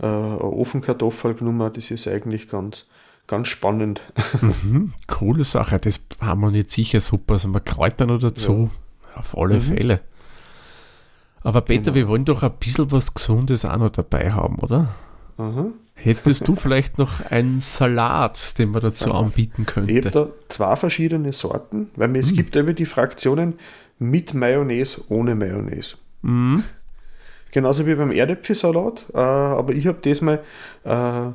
äh, 0.00 0.06
Ofenkartoffel 0.06 1.34
genommen. 1.34 1.70
Das 1.72 1.90
ist 1.90 2.08
eigentlich 2.08 2.48
ganz, 2.48 2.86
ganz 3.26 3.48
spannend. 3.48 4.00
Mhm, 4.40 4.94
coole 5.08 5.44
Sache. 5.44 5.78
Das 5.78 6.06
haben 6.20 6.40
wir 6.40 6.50
jetzt 6.52 6.72
sicher 6.72 7.00
super. 7.00 7.34
Also 7.34 7.48
wir 7.48 7.60
Kräuter 7.60 8.06
noch 8.06 8.20
dazu. 8.20 8.70
Ja. 9.14 9.20
Auf 9.20 9.36
alle 9.36 9.56
mhm. 9.56 9.62
Fälle. 9.62 10.00
Aber 11.42 11.60
Peter, 11.60 11.92
genau. 11.92 11.94
wir 11.94 12.08
wollen 12.08 12.24
doch 12.24 12.42
ein 12.42 12.52
bisschen 12.58 12.90
was 12.90 13.14
Gesundes 13.14 13.64
auch 13.64 13.76
noch 13.76 13.90
dabei 13.90 14.32
haben, 14.32 14.56
oder? 14.56 14.94
Aha. 15.36 15.66
Hättest 15.94 16.46
du 16.46 16.54
vielleicht 16.56 16.98
noch 16.98 17.20
einen 17.20 17.60
Salat, 17.60 18.58
den 18.58 18.70
man 18.70 18.82
dazu 18.82 19.12
anbieten 19.12 19.66
könnte? 19.66 19.92
Ich 19.92 19.98
habe 19.98 20.10
da 20.10 20.28
zwei 20.48 20.76
verschiedene 20.76 21.32
Sorten, 21.32 21.90
weil 21.96 22.14
es 22.16 22.30
hm. 22.30 22.36
gibt 22.36 22.56
immer 22.56 22.72
die 22.72 22.86
Fraktionen 22.86 23.54
mit 23.98 24.34
Mayonnaise, 24.34 25.02
ohne 25.08 25.34
Mayonnaise. 25.34 25.96
Hm. 26.22 26.62
Genauso 27.50 27.86
wie 27.86 27.94
beim 27.94 28.12
Erdäpfelsalat, 28.12 29.06
äh, 29.14 29.18
aber 29.18 29.72
ich 29.72 29.86
habe 29.86 29.98
diesmal 30.02 30.40
äh, 30.84 31.28
äh, 31.28 31.32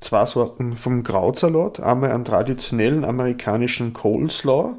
zwei 0.00 0.26
Sorten 0.26 0.76
vom 0.76 1.02
Krautsalat. 1.02 1.80
Einmal 1.80 2.12
einen 2.12 2.24
traditionellen 2.24 3.04
amerikanischen 3.04 3.92
Coleslaw 3.92 4.76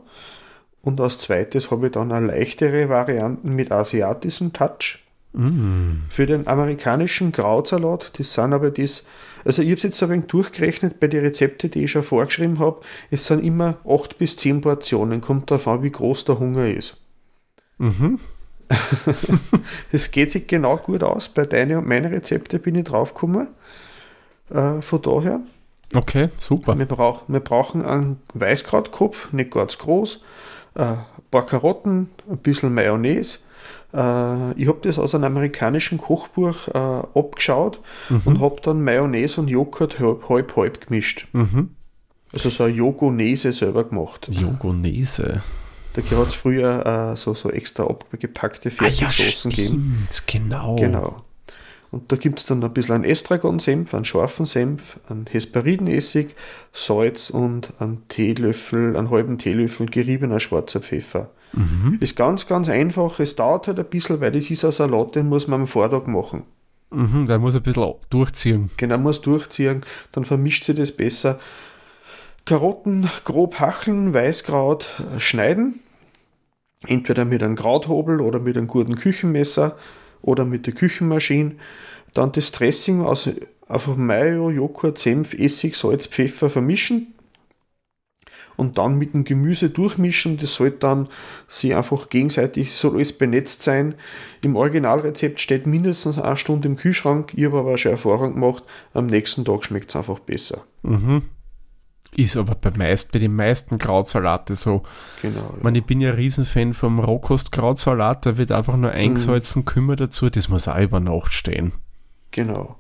und 0.84 1.00
als 1.00 1.20
zweites 1.20 1.72
habe 1.72 1.88
ich 1.88 1.92
dann 1.92 2.12
eine 2.12 2.28
leichtere 2.28 2.90
Variante 2.90 3.48
mit 3.48 3.72
asiatischem 3.72 4.54
Touch. 4.54 5.00
Mm. 5.34 6.04
Für 6.10 6.26
den 6.26 6.48
amerikanischen 6.48 7.32
Krautsalat, 7.32 8.12
das 8.20 8.34
sind 8.34 8.54
aber 8.54 8.72
das, 8.72 9.06
also 9.46 9.62
ich 9.62 9.70
habe 9.70 9.78
es 9.78 9.84
jetzt 9.84 10.04
ein 10.04 10.10
wenig 10.10 10.26
durchgerechnet 10.26 11.00
bei 11.00 11.08
den 11.08 11.24
Rezepten, 11.24 11.72
die 11.72 11.86
ich 11.86 11.92
schon 11.92 12.04
vorgeschrieben 12.04 12.60
habe, 12.60 12.82
es 13.12 13.26
sind 13.26 13.44
immer 13.44 13.78
8 13.88 14.18
bis 14.18 14.36
10 14.38 14.62
Portionen, 14.62 15.22
kommt 15.22 15.50
darauf 15.50 15.68
an, 15.68 15.84
wie 15.84 15.92
groß 15.92 16.26
der 16.26 16.40
Hunger 16.40 16.68
ist. 16.68 16.98
Mhm. 17.78 18.20
das 19.92 20.12
geht 20.12 20.32
sich 20.32 20.48
genau 20.48 20.78
gut 20.78 21.04
aus. 21.04 21.30
Bei 21.30 21.46
deinen 21.46 21.78
und 21.78 21.88
meinen 21.88 22.14
Rezepten 22.14 22.62
bin 22.62 22.76
ich 22.76 22.86
draufgekommen. 22.86 23.48
Äh, 24.50 24.82
von 24.82 25.02
daher. 25.02 25.42
Okay, 25.94 26.30
super. 26.38 26.78
Wir, 26.78 26.86
brauch, 26.86 27.24
wir 27.28 27.42
brauchen 27.42 27.84
einen 27.84 28.22
Weißkrautkopf, 28.34 29.34
nicht 29.34 29.52
ganz 29.52 29.78
groß, 29.78 30.24
ein 30.76 31.06
paar 31.30 31.46
Karotten, 31.46 32.10
ein 32.30 32.38
bisschen 32.38 32.74
Mayonnaise. 32.74 33.40
Äh, 33.94 34.54
ich 34.54 34.68
habe 34.68 34.80
das 34.82 34.98
aus 34.98 35.16
einem 35.16 35.26
amerikanischen 35.26 35.98
Kochbuch 35.98 36.68
äh, 36.70 36.78
abgeschaut 36.78 37.80
mhm. 38.10 38.22
und 38.26 38.42
habe 38.42 38.58
dann 38.62 38.82
Mayonnaise 38.82 39.40
und 39.40 39.50
Joghurt 39.50 40.00
halb 40.00 40.56
halb 40.56 40.88
gemischt. 40.88 41.28
Mhm. 41.34 41.72
Also 42.34 42.50
so 42.50 42.64
eine 42.64 42.74
Jogonese 42.74 43.52
selber 43.52 43.84
gemacht. 43.84 44.30
Jogonese. 44.32 45.42
Da 45.94 46.02
hat 46.02 46.28
es 46.28 46.34
früher 46.34 47.12
äh, 47.12 47.18
so, 47.18 47.34
so 47.34 47.52
extra 47.52 47.84
abgepackte 47.84 48.72
Fertigsoßen 48.72 49.52
ah, 49.52 49.56
ja, 49.56 49.64
gegeben. 49.64 50.08
Genau. 50.26 50.76
Genau. 50.78 51.24
Und 51.92 52.10
da 52.12 52.16
gibt 52.16 52.40
es 52.40 52.46
dann 52.46 52.64
ein 52.64 52.74
bisschen 52.74 52.96
einen 52.96 53.04
Estragon-Senf, 53.04 53.94
einen 53.94 54.06
scharfen 54.06 54.46
Senf, 54.46 54.98
einen 55.10 55.26
Hesperidenessig, 55.30 56.36
Salz 56.72 57.30
und 57.30 57.74
einen 57.80 58.08
Teelöffel, 58.08 58.96
einen 58.96 59.12
halben 59.12 59.38
Teelöffel 59.38 59.88
geriebener 59.88 60.40
schwarzer 60.40 60.80
Pfeffer. 60.80 61.32
Mhm. 61.52 61.98
Ist 62.00 62.16
ganz, 62.16 62.48
ganz 62.48 62.70
einfach. 62.70 63.20
Es 63.20 63.36
dauert 63.36 63.68
halt 63.68 63.78
ein 63.78 63.86
bisschen, 63.86 64.22
weil 64.22 64.32
das 64.32 64.50
ist 64.50 64.64
ein 64.64 64.72
Salat, 64.72 65.16
den 65.16 65.28
muss 65.28 65.48
man 65.48 65.62
am 65.62 65.68
Vortag 65.68 66.08
machen. 66.08 66.44
Mhm, 66.92 67.28
der 67.28 67.40
muss 67.40 67.56
ein 67.56 67.62
bisschen 67.62 67.94
durchziehen. 68.10 68.70
Genau, 68.78 68.98
muss 68.98 69.22
durchziehen, 69.22 69.84
dann 70.14 70.24
vermischt 70.24 70.64
sich 70.64 70.76
das 70.76 70.92
besser. 70.94 71.40
Karotten 72.46 73.10
grob 73.26 73.60
hacheln, 73.60 74.14
Weißkraut 74.14 74.90
äh, 75.16 75.20
schneiden. 75.20 75.80
Entweder 76.88 77.26
mit 77.26 77.44
einem 77.44 77.56
Krauthobel 77.56 78.22
oder 78.22 78.40
mit 78.40 78.58
einem 78.58 78.68
guten 78.68 78.96
Küchenmesser 78.96 79.78
oder 80.22 80.46
mit 80.46 80.66
der 80.66 80.74
Küchenmaschine. 80.74 81.54
Dann 82.14 82.32
das 82.32 82.52
Dressing 82.52 83.02
aus 83.02 83.30
einfach 83.68 83.96
Mayo, 83.96 84.50
Joghurt, 84.50 84.98
Senf, 84.98 85.34
Essig, 85.34 85.76
Salz, 85.76 86.08
Pfeffer 86.08 86.50
vermischen 86.50 87.14
und 88.58 88.78
dann 88.78 88.98
mit 88.98 89.14
dem 89.14 89.24
Gemüse 89.24 89.70
durchmischen. 89.70 90.38
Das 90.38 90.56
soll 90.56 90.72
dann 90.72 91.08
sie 91.48 91.74
einfach 91.74 92.10
gegenseitig, 92.10 92.74
soll 92.74 92.96
alles 92.96 93.18
benetzt 93.18 93.64
sein. 93.64 93.96
Im 94.44 94.56
Originalrezept 94.56 95.40
steht 95.40 95.66
mindestens 95.66 96.20
eine 96.20 96.38
Stunde 96.38 96.68
im 96.68 96.76
Kühlschrank. 96.76 97.34
Ich 97.36 97.46
habe 97.46 97.60
aber 97.60 97.78
schon 97.78 97.94
Erfahrung 97.94 98.34
gemacht, 98.34 98.64
am 98.94 99.08
nächsten 99.08 99.46
Tag 99.46 99.66
schmeckt 99.66 99.90
es 99.90 99.96
einfach 99.96 100.20
besser. 100.20 100.64
Mhm. 100.84 101.24
Ist 102.16 102.36
aber 102.36 102.56
bei, 102.56 102.72
meist, 102.72 103.14
bei 103.14 103.20
den 103.20 103.36
meisten 103.36 103.78
Krautsalate 103.78 104.56
so. 104.56 104.84
Genau. 105.22 105.40
Ja. 105.40 105.54
Ich, 105.58 105.64
meine, 105.64 105.78
ich 105.80 105.86
bin 105.86 106.02
ja 106.02 106.10
ein 106.10 106.16
Riesenfan 106.16 106.74
vom 106.74 107.00
Rohkost-Krautsalat, 107.00 108.26
da 108.26 108.38
wird 108.38 108.52
einfach 108.52 108.76
nur 108.76 108.92
eingesalzen, 108.92 109.62
mhm. 109.62 109.66
Kümmer 109.66 109.96
dazu, 109.96 110.30
das 110.30 110.50
muss 110.50 110.68
auch 110.68 110.78
über 110.80 111.00
Nacht 111.00 111.34
stehen. 111.34 111.74
Genau. 112.32 112.76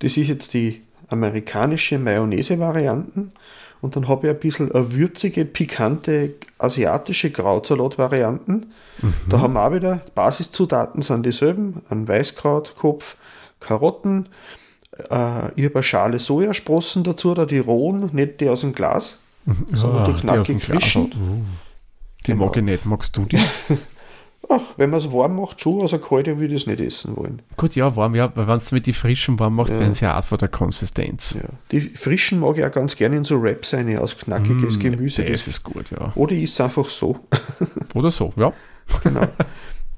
Das 0.00 0.16
ist 0.16 0.28
jetzt 0.28 0.54
die 0.54 0.82
amerikanische 1.08 1.98
Mayonnaise-Varianten. 1.98 3.32
Und 3.80 3.94
dann 3.94 4.08
habe 4.08 4.26
ich 4.26 4.34
ein 4.34 4.40
bisschen 4.40 4.72
eine 4.72 4.92
würzige, 4.92 5.44
pikante 5.44 6.34
asiatische 6.58 7.30
Krautsalat-Varianten. 7.30 8.72
Mhm. 9.00 9.14
Da 9.28 9.40
haben 9.40 9.52
wir 9.52 9.64
auch 9.64 9.72
wieder, 9.72 10.00
Basiszutaten 10.16 11.02
sind 11.02 11.24
dieselben, 11.24 11.82
ein 11.88 12.08
Weißkrautkopf, 12.08 13.16
Karotten, 13.60 14.28
äh, 14.92 15.52
ich 15.56 15.64
habe 15.64 15.74
eine 15.74 15.82
Schale 15.82 16.18
Sojasprossen 16.18 17.04
dazu, 17.04 17.34
da 17.34 17.44
die 17.44 17.58
rohen, 17.58 18.10
nicht 18.12 18.40
die 18.40 18.48
aus 18.48 18.60
dem 18.60 18.72
Glas, 18.72 19.18
mhm. 19.44 19.66
sondern 19.74 20.14
die 20.14 20.20
knackig 20.20 20.64
frischen. 20.64 21.04
Uh, 21.04 21.44
die 22.26 22.32
genau. 22.32 22.46
mag 22.46 22.56
ich 22.56 22.62
nicht, 22.62 22.86
magst 22.86 23.16
du 23.16 23.24
die? 23.24 23.38
Ach, 24.50 24.62
wenn 24.76 24.90
man 24.90 25.00
es 25.00 25.12
warm 25.12 25.36
macht, 25.36 25.60
schon, 25.60 25.82
also 25.82 25.98
kalte 25.98 26.38
würde 26.38 26.54
ich 26.54 26.62
es 26.62 26.66
nicht 26.66 26.80
essen 26.80 27.16
wollen. 27.16 27.42
Gut, 27.56 27.74
ja, 27.74 27.94
warm, 27.96 28.14
ja, 28.14 28.32
weil 28.34 28.46
wenn 28.46 28.58
du 28.58 28.74
mit 28.74 28.86
die 28.86 28.92
frischen 28.94 29.38
warm 29.38 29.56
machst, 29.56 29.74
ja. 29.74 29.80
werden 29.80 29.94
sie 29.94 30.06
ja 30.06 30.18
auch 30.18 30.24
von 30.24 30.38
der 30.38 30.48
Konsistenz. 30.48 31.34
Ja. 31.34 31.48
Die 31.70 31.80
frischen 31.80 32.40
mag 32.40 32.56
ich 32.56 32.64
auch 32.64 32.70
ganz 32.70 32.96
gerne 32.96 33.16
in 33.16 33.24
so 33.24 33.42
Wraps 33.42 33.74
rein, 33.74 33.94
aus 33.98 34.16
knackiges 34.16 34.78
mm, 34.78 34.80
Gemüse. 34.80 35.22
Das, 35.22 35.32
das 35.32 35.48
ist 35.48 35.64
gut, 35.64 35.90
ja. 35.90 36.12
Oder 36.14 36.32
ist 36.32 36.54
es 36.54 36.60
einfach 36.60 36.88
so. 36.88 37.18
Oder 37.94 38.10
so, 38.10 38.32
ja. 38.36 38.52
Genau. 39.02 39.26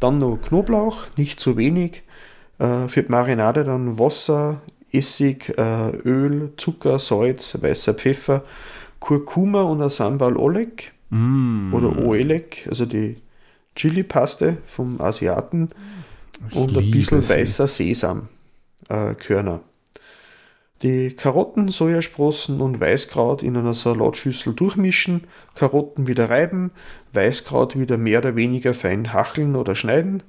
Dann 0.01 0.19
noch 0.19 0.39
Knoblauch, 0.39 1.05
nicht 1.17 1.39
zu 1.39 1.57
wenig. 1.57 2.03
Äh, 2.59 2.89
für 2.89 3.03
die 3.05 3.11
Marinade 3.11 3.63
dann 3.63 3.99
Wasser, 3.99 4.63
Essig, 4.93 5.53
äh, 5.57 5.91
Öl, 6.05 6.53
Zucker, 6.57 6.99
Salz, 6.99 7.59
weißer 7.61 7.95
Pfeffer, 7.95 8.45
Kurkuma 8.99 9.63
und 9.63 9.83
ein 9.83 9.91
Sambal 9.91 10.37
Oleg. 10.37 10.93
Mm. 11.11 11.75
oder 11.75 11.99
Oelek, 12.07 12.67
also 12.69 12.87
die 12.87 13.17
Chili-Paste 13.75 14.59
vom 14.65 15.01
Asiaten 15.01 15.71
Ich 16.49 16.57
und 16.57 16.77
ein 16.77 16.91
bisschen 16.91 17.23
sie. 17.23 17.35
weißer 17.35 17.67
Sesam, 17.67 18.29
äh. 18.89 19.15
Die 20.83 21.11
Karotten, 21.11 21.69
Sojasprossen 21.69 22.61
und 22.63 22.81
Weißkraut 22.81 23.43
in 23.43 23.57
einer 23.57 23.75
Salatschüssel 23.75 24.55
durchmischen, 24.55 25.25
Karotten 25.55 26.07
wieder 26.07 26.31
reiben, 26.31 26.71
Weißkraut 27.13 27.79
wieder 27.79 27.99
mehr 27.99 28.21
oder 28.21 28.35
weniger 28.35 28.73
fein 28.73 29.13
hacheln 29.13 29.57
oder 29.57 29.75
schneiden, 29.75 30.23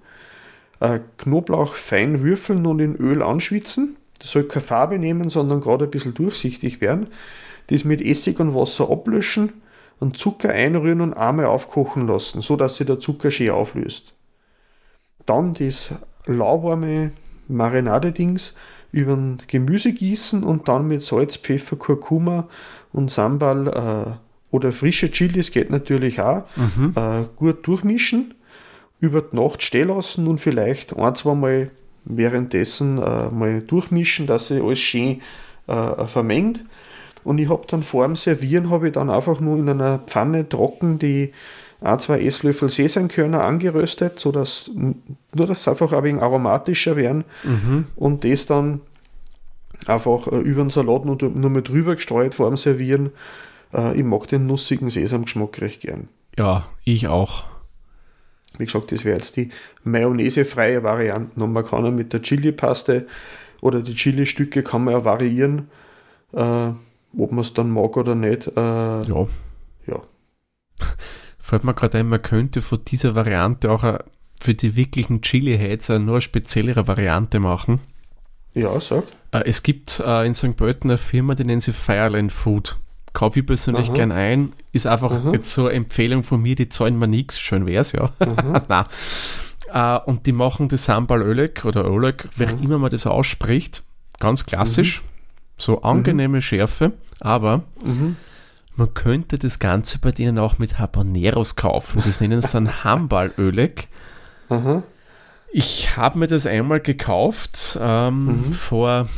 äh, 0.81 0.99
Knoblauch 1.17 1.75
fein 1.75 2.21
würfeln 2.21 2.65
und 2.65 2.79
in 2.79 2.95
Öl 2.95 3.21
anschwitzen. 3.21 3.95
Das 4.21 4.31
soll 4.31 4.43
keine 4.43 4.63
Farbe 4.63 4.99
nehmen, 4.99 5.29
sondern 5.29 5.61
gerade 5.61 5.85
ein 5.85 5.91
bisschen 5.91 6.13
durchsichtig 6.13 6.79
werden. 6.79 7.07
Das 7.67 7.83
mit 7.83 8.01
Essig 8.01 8.39
und 8.39 8.53
Wasser 8.53 8.89
ablöschen 8.89 9.53
und 9.99 10.17
Zucker 10.17 10.49
einrühren 10.49 11.01
und 11.01 11.13
einmal 11.13 11.45
aufkochen 11.45 12.07
lassen, 12.07 12.41
so 12.41 12.55
dass 12.55 12.77
sich 12.77 12.87
der 12.87 12.99
Zucker 12.99 13.31
schön 13.31 13.49
auflöst. 13.51 14.13
Dann 15.25 15.53
das 15.53 15.93
lauwarme 16.25 17.11
Marinade-Dings 17.47 18.55
über 18.91 19.13
ein 19.13 19.41
Gemüse 19.47 19.93
gießen 19.93 20.43
und 20.43 20.67
dann 20.67 20.87
mit 20.87 21.03
Salz, 21.03 21.37
Pfeffer, 21.37 21.75
Kurkuma 21.77 22.47
und 22.91 23.09
Sambal 23.09 23.67
äh, 23.67 24.55
oder 24.55 24.71
frische 24.73 25.09
Chilis 25.11 25.51
geht 25.51 25.69
natürlich 25.69 26.19
auch 26.19 26.43
Mhm. 26.57 26.93
äh, 26.95 27.23
gut 27.37 27.65
durchmischen, 27.65 28.33
über 28.99 29.21
die 29.21 29.35
Nacht 29.35 29.63
stehen 29.63 29.87
lassen 29.87 30.27
und 30.27 30.39
vielleicht 30.39 30.95
ein, 30.97 31.15
zwei 31.15 31.35
Mal 31.35 31.71
währenddessen 32.05 32.97
äh, 32.97 33.29
mal 33.29 33.61
durchmischen, 33.61 34.27
dass 34.27 34.47
sich 34.47 34.61
alles 34.61 34.79
schön 34.79 35.21
äh, 35.67 36.05
vermengt. 36.07 36.61
Und 37.23 37.37
ich 37.37 37.49
habe 37.49 37.67
dann 37.67 37.83
vor 37.83 38.05
dem 38.05 38.15
Servieren 38.15 38.69
habe 38.69 38.87
ich 38.87 38.93
dann 38.93 39.09
einfach 39.09 39.39
nur 39.39 39.57
in 39.57 39.69
einer 39.69 39.99
Pfanne 39.99 40.49
trocken 40.49 40.97
die 40.97 41.31
ein, 41.81 41.99
zwei 41.99 42.21
Esslöffel 42.21 42.69
Sesamkörner 42.69 43.43
angeröstet, 43.43 44.19
sodass 44.19 44.69
nur 44.75 45.47
dass 45.47 45.63
sie 45.63 45.69
einfach 45.71 45.91
ein 45.91 46.03
wenig 46.03 46.21
aromatischer 46.21 46.95
werden 46.95 47.23
Mhm. 47.43 47.85
und 47.95 48.23
das 48.23 48.45
dann 48.45 48.81
einfach 49.87 50.27
äh, 50.27 50.37
über 50.37 50.63
den 50.63 50.69
Salat 50.69 51.05
nur, 51.05 51.17
nur 51.21 51.49
mal 51.49 51.63
drüber 51.63 51.95
gestreut 51.95 52.35
vor 52.35 52.49
dem 52.49 52.57
Servieren. 52.57 53.11
Äh, 53.73 53.97
ich 53.97 54.03
mag 54.03 54.27
den 54.27 54.45
nussigen 54.45 54.89
Sesamgeschmack 54.89 55.59
recht 55.61 55.81
gern. 55.81 56.07
Ja, 56.37 56.65
ich 56.83 57.07
auch. 57.07 57.45
Wie 58.61 58.65
gesagt, 58.65 58.91
das 58.91 59.03
wäre 59.03 59.17
jetzt 59.17 59.35
die 59.37 59.49
mayonnaisefreie 59.83 60.83
Variante. 60.83 61.41
Und 61.41 61.51
man 61.51 61.65
kann 61.65 61.85
auch 61.85 61.91
mit 61.91 62.13
der 62.13 62.21
Chili-Paste 62.21 63.07
oder 63.59 63.81
die 63.81 63.95
Chili-Stücke 63.95 64.63
kann 64.63 64.83
man 64.83 64.93
ja 64.93 65.03
variieren, 65.03 65.69
äh, 66.33 66.69
ob 67.17 67.31
man 67.31 67.39
es 67.39 67.53
dann 67.53 67.71
mag 67.71 67.97
oder 67.97 68.15
nicht. 68.15 68.47
Äh, 68.47 68.51
Ja. 68.55 69.27
ja. 69.87 70.01
Fällt 71.39 71.63
mir 71.63 71.73
gerade 71.73 71.97
ein, 71.97 72.07
man 72.07 72.21
könnte 72.21 72.61
von 72.61 72.79
dieser 72.87 73.15
Variante 73.15 73.71
auch 73.71 73.99
für 74.39 74.53
die 74.53 74.75
wirklichen 74.75 75.21
Chili-Heads 75.21 75.89
nur 75.89 75.97
eine 75.97 76.21
speziellere 76.21 76.87
Variante 76.87 77.39
machen. 77.39 77.79
ja, 78.53 78.79
sag. 78.79 79.03
Äh, 79.31 79.43
es 79.45 79.63
gibt 79.63 79.99
äh, 80.05 80.25
in 80.25 80.35
St. 80.35 80.55
Pölten 80.55 80.89
eine 80.89 80.97
Firma, 80.97 81.35
die 81.35 81.45
nennt 81.45 81.63
sie 81.63 81.73
Fireland 81.73 82.31
Food. 82.31 82.77
Kaufe 83.13 83.39
ich 83.41 83.45
persönlich 83.45 83.87
Aha. 83.89 83.93
gern 83.95 84.11
ein. 84.11 84.53
Ist 84.71 84.87
einfach 84.87 85.11
Aha. 85.11 85.31
jetzt 85.33 85.51
so 85.53 85.65
eine 85.67 85.75
Empfehlung 85.75 86.23
von 86.23 86.41
mir, 86.41 86.55
die 86.55 86.69
zahlen 86.69 86.97
mir 86.97 87.07
nichts. 87.07 87.39
Schön 87.39 87.65
wär's, 87.65 87.91
ja. 87.91 88.11
Nein. 88.69 88.85
Äh, 89.73 89.99
und 90.09 90.25
die 90.25 90.31
machen 90.31 90.69
das 90.69 90.85
Sambal 90.85 91.21
Ölek 91.21 91.65
oder 91.65 91.85
Ölek, 91.85 92.29
wer 92.37 92.53
Mhm. 92.55 92.63
immer 92.63 92.77
man 92.79 92.91
das 92.91 93.05
ausspricht. 93.07 93.83
Ganz 94.19 94.45
klassisch. 94.45 95.01
So 95.57 95.81
angenehme 95.81 96.41
Schärfe. 96.41 96.93
Aber 97.19 97.63
Mhm. 97.83 98.15
man 98.75 98.93
könnte 98.93 99.37
das 99.37 99.59
Ganze 99.59 99.99
bei 99.99 100.11
denen 100.11 100.39
auch 100.39 100.57
mit 100.57 100.79
Habaneros 100.79 101.55
kaufen. 101.55 102.01
Das 102.05 102.21
nennen 102.21 102.39
es 102.39 102.47
dann 102.47 102.69
Hambal 102.83 103.33
Ölek. 103.37 103.87
Aha. 104.49 104.83
Ich 105.53 105.97
habe 105.97 106.17
mir 106.19 106.27
das 106.27 106.45
einmal 106.45 106.79
gekauft 106.79 107.77
ähm, 107.79 108.25
Mhm. 108.47 108.53
vor 108.53 109.09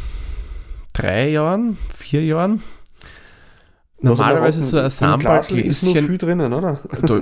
drei 0.93 1.29
Jahren, 1.29 1.77
vier 1.89 2.23
Jahren. 2.25 2.63
Normalerweise 4.03 4.61
so 4.61 4.77
ein 4.77 4.83
Glasl 4.83 4.87
ist 4.87 5.01
noch 5.01 5.93
Sambal-Gläschen, 5.93 6.07
viel 6.07 6.17
drinnen, 6.17 6.53
oder? 6.53 6.79
da 7.01 7.21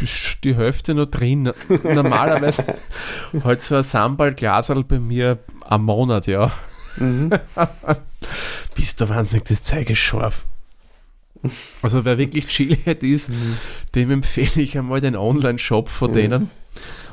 ist 0.00 0.38
die 0.44 0.54
Hälfte 0.54 0.94
noch 0.94 1.06
drin. 1.06 1.52
Normalerweise 1.82 2.64
halt 3.44 3.62
so 3.62 3.76
ein 3.76 3.82
Sambal-Glasel 3.82 4.84
bei 4.84 4.98
mir 4.98 5.38
am 5.64 5.84
Monat, 5.84 6.26
ja. 6.26 6.52
Mhm. 6.96 7.30
Bist 8.74 9.00
du 9.00 9.08
wahnsinnig, 9.08 9.44
das 9.46 9.62
Zeug 9.62 9.90
ist 9.90 9.98
scharf. 9.98 10.44
Also 11.82 12.04
wer 12.04 12.18
wirklich 12.18 12.48
Chili-Head 12.48 13.02
ist, 13.02 13.30
dem 13.94 14.10
empfehle 14.10 14.62
ich 14.62 14.76
einmal 14.76 15.00
den 15.00 15.16
Online-Shop 15.16 15.88
von 15.88 16.10
Mhm. 16.10 16.14
denen. 16.14 16.50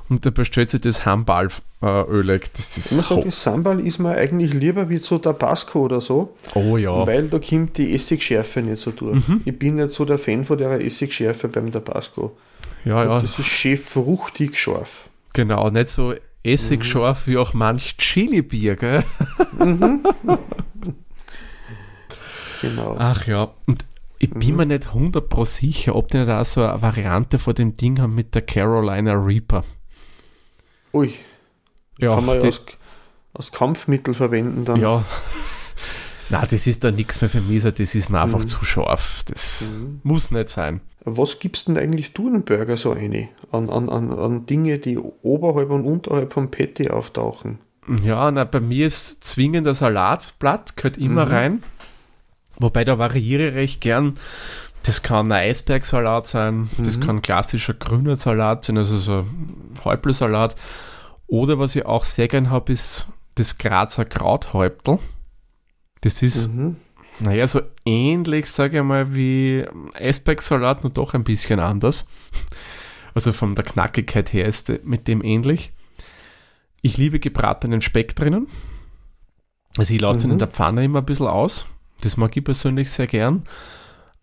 Und 0.10 0.26
da 0.26 0.30
bestellt 0.30 0.70
sich 0.70 0.82
das 0.82 1.06
Hambal-Öl. 1.06 2.40
Das 2.56 2.78
Ich 2.78 2.92
muss 2.94 3.00
ist 3.00 3.10
sagen, 3.10 3.32
Sambal 3.32 3.80
ist 3.86 4.00
mir 4.00 4.12
eigentlich 4.12 4.54
lieber 4.54 4.90
wie 4.90 5.00
so 5.00 5.18
Tabasco 5.18 5.82
oder 5.82 6.00
so, 6.02 6.34
Oh 6.56 6.78
ja. 6.78 7.06
weil 7.06 7.28
da 7.28 7.40
kommt 7.40 7.78
die 7.78 7.94
Essigschärfe 7.94 8.62
nicht 8.62 8.82
so 8.82 8.92
durch. 8.92 9.28
Mhm. 9.28 9.42
Ich 9.44 9.60
bin 9.60 9.76
nicht 9.76 9.92
so 9.92 10.06
der 10.06 10.18
Fan 10.18 10.46
von 10.46 10.58
der 10.58 10.80
Essigschärfe 10.80 11.50
beim 11.50 11.72
Tabasco. 11.72 12.38
Ja, 12.86 13.04
ja, 13.04 13.20
Das 13.22 13.38
ist 13.38 13.48
schön 13.48 13.78
fruchtig 13.78 14.58
scharf. 14.58 15.10
genau. 15.34 15.70
Nicht 15.70 15.90
so 15.90 16.10
Mhm. 16.12 16.16
essigscharf 16.44 17.28
wie 17.28 17.36
auch 17.38 17.54
manch 17.54 17.98
Chili-Bier, 17.98 18.76
gell? 18.78 19.04
Genau. 22.62 22.96
Ach 22.98 23.28
ja. 23.28 23.50
Und 23.68 23.86
ich 24.20 24.32
bin 24.32 24.52
Mhm. 24.52 24.56
mir 24.58 24.66
nicht 24.66 24.94
100% 24.94 25.46
sicher, 25.46 25.96
ob 25.96 26.10
die 26.10 26.20
auch 26.20 26.46
so 26.46 26.64
eine 26.64 26.82
Variante 26.82 27.38
von 27.40 27.54
dem 27.54 27.78
Ding 27.78 28.00
haben 28.02 28.16
mit 28.16 28.34
der 28.34 28.42
Carolina 28.42 29.14
Reaper. 29.14 29.64
Ui, 30.98 31.14
Ja, 32.00 32.16
kann 32.16 32.26
man 32.26 32.40
ja 32.40 32.46
als, 32.46 32.62
als 33.34 33.52
Kampfmittel 33.52 34.14
verwenden 34.14 34.66
dann. 34.66 34.80
ja. 34.80 35.04
Na, 36.30 36.46
das 36.46 36.68
ist 36.68 36.84
da 36.84 36.92
nichts 36.92 37.22
mehr 37.22 37.30
für 37.30 37.40
mich, 37.40 37.64
so, 37.64 37.72
das 37.72 37.96
ist 37.96 38.10
mir 38.10 38.20
einfach 38.22 38.40
Mhm. 38.40 38.48
zu 38.48 38.66
scharf. 38.66 39.24
Das 39.30 39.62
Mhm. 39.72 40.02
muss 40.04 40.30
nicht 40.32 40.50
sein. 40.50 40.82
Was 41.06 41.40
gibst 41.40 41.70
denn 41.70 41.78
eigentlich 41.78 42.12
du 42.14 42.28
einen 42.28 42.44
Burger 42.44 42.76
so 42.76 42.92
eine? 42.92 43.30
An, 43.54 43.70
an, 43.70 43.88
an, 43.88 44.12
an 44.12 44.46
Dinge, 44.46 44.78
die 44.78 44.98
oberhalb 44.98 45.70
und 45.70 45.86
unterhalb 45.86 46.34
vom 46.34 46.52
Patty 46.52 46.90
auftauchen. 46.90 47.60
Ja, 48.04 48.30
na, 48.32 48.44
bei 48.44 48.60
mir 48.60 48.88
ist 48.88 49.24
zwingender 49.24 49.74
Salatblatt, 49.74 50.76
gehört 50.76 50.98
immer 50.98 51.26
Mhm. 51.26 51.32
rein. 51.32 51.64
Wobei 52.60 52.84
da 52.84 52.98
variiere 53.00 53.48
ich 53.50 53.56
recht 53.56 53.82
gern. 53.82 54.18
Das 54.84 55.02
kann 55.04 55.32
ein 55.32 55.40
Eisbergsalat 55.50 56.28
sein, 56.28 56.70
das 56.78 56.98
Mhm. 56.98 57.02
kann 57.06 57.22
klassischer 57.22 57.74
grüner 57.74 58.16
Salat 58.18 58.66
sein, 58.66 58.78
also 58.78 58.98
so 58.98 59.26
Häupelsalat. 59.86 60.56
Oder 61.28 61.60
was 61.60 61.76
ich 61.76 61.86
auch 61.86 62.04
sehr 62.06 62.28
gern 62.28 62.50
habe, 62.50 62.72
ist 62.74 63.08
das 63.36 63.58
Grazer 63.58 64.06
Krauthäuptel. 64.06 65.00
Das 66.02 66.22
ist, 66.22 66.54
Mhm. 66.54 66.78
naja, 67.20 67.48
so 67.48 67.62
ähnlich, 67.86 68.50
sage 68.52 68.78
ich 68.78 68.84
mal, 68.84 69.14
wie 69.16 69.66
Eisbergsalat, 69.94 70.84
nur 70.84 70.92
doch 70.94 71.14
ein 71.14 71.24
bisschen 71.24 71.60
anders. 71.60 72.08
Also 73.14 73.34
von 73.34 73.56
der 73.56 73.66
Knackigkeit 73.66 74.32
her 74.32 74.46
ist 74.46 74.72
mit 74.86 75.08
dem 75.08 75.24
ähnlich. 75.24 75.72
Ich 76.82 76.98
liebe 76.98 77.20
gebratenen 77.20 77.82
Speck 77.82 78.16
drinnen. 78.16 78.48
Also 79.78 79.94
ich 79.94 80.00
lasse 80.02 80.22
den 80.22 80.28
Mhm. 80.30 80.34
in 80.34 80.40
der 80.40 80.48
Pfanne 80.48 80.84
immer 80.86 81.00
ein 81.00 81.06
bisschen 81.06 81.28
aus. 81.28 81.66
Das 82.02 82.16
mag 82.16 82.36
ich 82.38 82.44
persönlich 82.44 82.92
sehr 82.92 83.08
gern. 83.08 83.44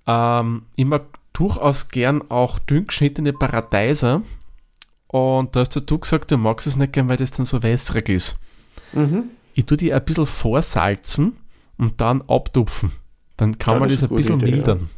Ähm, 0.06 0.66
immer 0.76 1.00
durchaus 1.32 1.88
gern 1.88 2.30
auch 2.30 2.58
dünn 2.60 2.86
geschnittene 2.86 3.32
Paradeiser. 3.32 4.22
Und 5.14 5.54
da 5.54 5.60
hast 5.60 5.76
du 5.76 5.98
gesagt, 5.98 6.32
du 6.32 6.36
magst 6.36 6.66
es 6.66 6.76
nicht 6.76 6.92
gern, 6.92 7.08
weil 7.08 7.18
das 7.18 7.30
dann 7.30 7.46
so 7.46 7.62
wässrig 7.62 8.08
ist. 8.08 8.36
Mhm. 8.92 9.26
Ich 9.54 9.64
tue 9.64 9.76
die 9.76 9.94
ein 9.94 10.04
bisschen 10.04 10.26
vorsalzen 10.26 11.36
und 11.78 12.00
dann 12.00 12.22
abtupfen. 12.22 12.90
Dann 13.36 13.56
kann 13.56 13.74
Ja, 13.74 13.80
man 13.80 13.88
das 13.90 14.00
das 14.00 14.10
ein 14.10 14.16
bisschen 14.16 14.40
Idee, 14.40 14.50
ja. 14.50 14.56
mildern. 14.56 14.90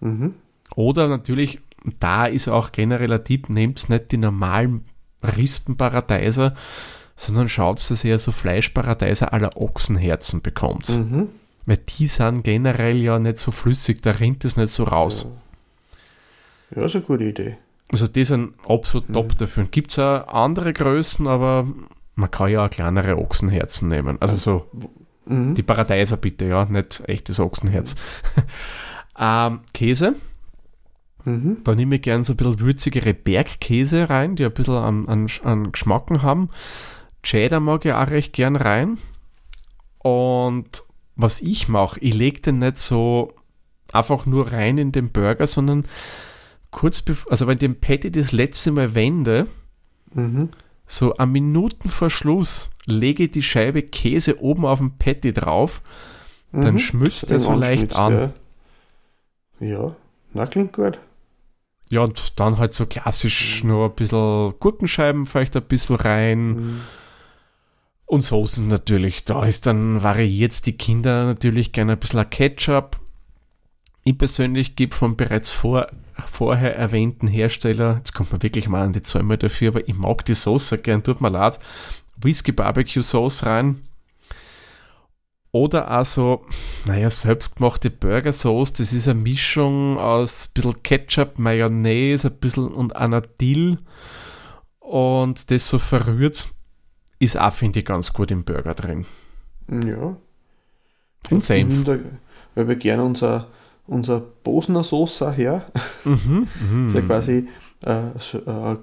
Mhm. 0.00 0.34
Oder 0.76 1.08
natürlich, 1.08 1.60
da 2.00 2.24
ist 2.24 2.48
auch 2.48 2.72
generell 2.72 3.12
ein 3.12 3.22
Tipp, 3.22 3.50
nehmt 3.50 3.90
nicht 3.90 4.12
die 4.12 4.16
normalen 4.16 4.86
Rispenparadeiser, 5.22 6.54
sondern 7.14 7.50
schaut, 7.50 7.90
dass 7.90 8.04
ihr 8.04 8.18
so 8.18 8.32
Fleischparadeiser 8.32 9.34
aller 9.34 9.60
Ochsenherzen 9.60 10.40
bekommt. 10.40 10.88
Mhm. 10.88 11.28
Weil 11.66 11.76
die 11.76 12.06
sind 12.06 12.44
generell 12.44 12.96
ja 12.96 13.18
nicht 13.18 13.36
so 13.36 13.50
flüssig, 13.50 14.02
da 14.02 14.12
rinnt 14.12 14.46
es 14.46 14.56
nicht 14.56 14.70
so 14.70 14.84
raus. 14.84 15.26
Ja, 16.74 16.86
ist 16.86 16.94
eine 16.94 17.04
gute 17.04 17.24
Idee. 17.24 17.58
Also 17.90 18.06
die 18.06 18.24
sind 18.24 18.54
absolut 18.68 19.12
top 19.12 19.36
dafür. 19.36 19.64
Gibt 19.70 19.90
es 19.92 19.98
auch 19.98 20.28
andere 20.28 20.72
Größen, 20.72 21.26
aber 21.26 21.66
man 22.14 22.30
kann 22.30 22.50
ja 22.50 22.66
auch 22.66 22.70
kleinere 22.70 23.16
Ochsenherzen 23.18 23.88
nehmen. 23.88 24.18
Also 24.20 24.36
so 24.36 24.66
Mhm. 25.26 25.54
die 25.54 25.62
Paradeiser 25.62 26.16
bitte, 26.16 26.46
ja, 26.46 26.64
nicht 26.64 27.02
echtes 27.06 27.38
Ochsenherz. 27.38 27.96
ähm, 29.18 29.60
Käse, 29.74 30.14
Mhm. 31.24 31.58
da 31.64 31.74
nehme 31.74 31.96
ich 31.96 32.02
gern 32.02 32.24
so 32.24 32.32
ein 32.32 32.36
bisschen 32.36 32.60
würzigere 32.60 33.12
Bergkäse 33.12 34.08
rein, 34.08 34.36
die 34.36 34.44
ein 34.46 34.52
bisschen 34.52 34.74
an, 34.76 35.06
an, 35.08 35.26
an 35.44 35.72
Geschmacken 35.72 36.22
haben. 36.22 36.48
Cheddar 37.22 37.60
mag 37.60 37.84
ich 37.84 37.92
auch 37.92 38.08
recht 38.08 38.32
gern 38.32 38.56
rein. 38.56 38.98
Und 39.98 40.82
was 41.16 41.40
ich 41.40 41.68
mache, 41.68 42.00
ich 42.00 42.14
lege 42.14 42.40
den 42.40 42.60
nicht 42.60 42.78
so 42.78 43.34
einfach 43.92 44.24
nur 44.26 44.52
rein 44.52 44.78
in 44.78 44.92
den 44.92 45.10
Burger, 45.10 45.46
sondern 45.46 45.84
kurz 46.70 47.02
bevor, 47.02 47.30
also 47.32 47.46
wenn 47.46 47.54
ich 47.54 47.60
den 47.60 47.80
Patty 47.80 48.10
das 48.10 48.32
letzte 48.32 48.70
Mal 48.72 48.94
wende, 48.94 49.46
Mhm. 50.14 50.50
so 50.86 51.16
am 51.16 51.32
Minuten 51.32 51.88
vor 51.88 52.10
Schluss 52.10 52.70
lege 52.86 53.24
ich 53.24 53.30
die 53.32 53.42
Scheibe 53.42 53.82
Käse 53.82 54.40
oben 54.40 54.64
auf 54.64 54.78
dem 54.78 54.96
Patty 54.98 55.32
drauf, 55.32 55.82
dann 56.52 56.74
Mhm. 56.74 56.78
schmilzt 56.78 57.30
der 57.30 57.38
Den 57.38 57.42
so 57.44 57.52
leicht 57.54 57.94
an. 57.94 58.32
Ja, 59.60 59.66
ja. 59.68 59.96
na 60.32 60.46
klingt 60.46 60.72
gut. 60.72 60.98
Ja, 61.90 62.00
und 62.02 62.38
dann 62.38 62.58
halt 62.58 62.74
so 62.74 62.84
klassisch 62.86 63.64
nur 63.64 63.86
ein 63.86 63.94
bisschen 63.94 64.54
Gurkenscheiben 64.60 65.24
vielleicht 65.26 65.56
ein 65.56 65.62
bisschen 65.62 65.96
rein. 65.96 66.48
Mhm. 66.48 66.80
Und 68.04 68.22
Soßen 68.22 68.68
natürlich. 68.68 69.24
Da 69.24 69.44
ist 69.44 69.66
dann 69.66 70.02
variiert 70.02 70.64
die 70.64 70.76
Kinder 70.76 71.24
natürlich 71.26 71.72
gerne 71.72 71.92
ein 71.92 71.98
bisschen 71.98 72.28
Ketchup. 72.30 72.98
Ich 74.08 74.16
persönlich 74.16 74.74
gebe 74.74 74.94
vom 74.94 75.16
bereits 75.16 75.50
vor, 75.50 75.88
vorher 76.26 76.74
erwähnten 76.74 77.28
Hersteller, 77.28 77.96
jetzt 77.98 78.14
kommt 78.14 78.32
man 78.32 78.42
wirklich 78.42 78.66
mal 78.66 78.86
an 78.86 78.94
die 78.94 79.02
Zäume 79.02 79.36
dafür, 79.36 79.68
aber 79.68 79.86
ich 79.86 79.94
mag 79.94 80.24
die 80.24 80.32
Soße 80.32 80.78
gern, 80.78 81.02
tut 81.02 81.20
mir 81.20 81.28
leid, 81.28 81.58
Whisky 82.16 82.52
Barbecue 82.52 83.02
Sauce 83.02 83.44
rein. 83.44 83.82
Oder 85.52 85.90
also, 85.90 86.46
naja, 86.86 87.10
selbstgemachte 87.10 87.90
Burger 87.90 88.32
Sauce, 88.32 88.72
das 88.72 88.94
ist 88.94 89.08
eine 89.08 89.20
Mischung 89.20 89.98
aus 89.98 90.48
ein 90.48 90.52
bisschen 90.54 90.82
Ketchup, 90.82 91.38
Mayonnaise, 91.38 92.28
ein 92.28 92.38
bisschen 92.38 92.68
und 92.68 92.96
Anadil 92.96 93.76
und 94.80 95.50
das 95.50 95.68
so 95.68 95.78
verrührt, 95.78 96.48
ist 97.18 97.38
auch, 97.38 97.52
finde 97.52 97.80
ich, 97.80 97.84
ganz 97.84 98.14
gut 98.14 98.30
im 98.30 98.44
Burger 98.44 98.74
drin. 98.74 99.04
Ja. 99.70 100.16
Und 101.28 101.44
Senf. 101.44 101.86
Weil 102.54 102.68
wir 102.68 102.76
gerne 102.76 103.04
unser, 103.04 103.48
unser 103.88 104.20
Bosner 104.20 104.84
Soße 104.84 105.32
her. 105.32 105.66
Mhm. 106.04 106.46
Das 106.84 106.88
ist 106.88 106.94
ja 106.94 107.00
quasi 107.02 107.48
äh, 107.84 108.72
äh, 108.72 108.76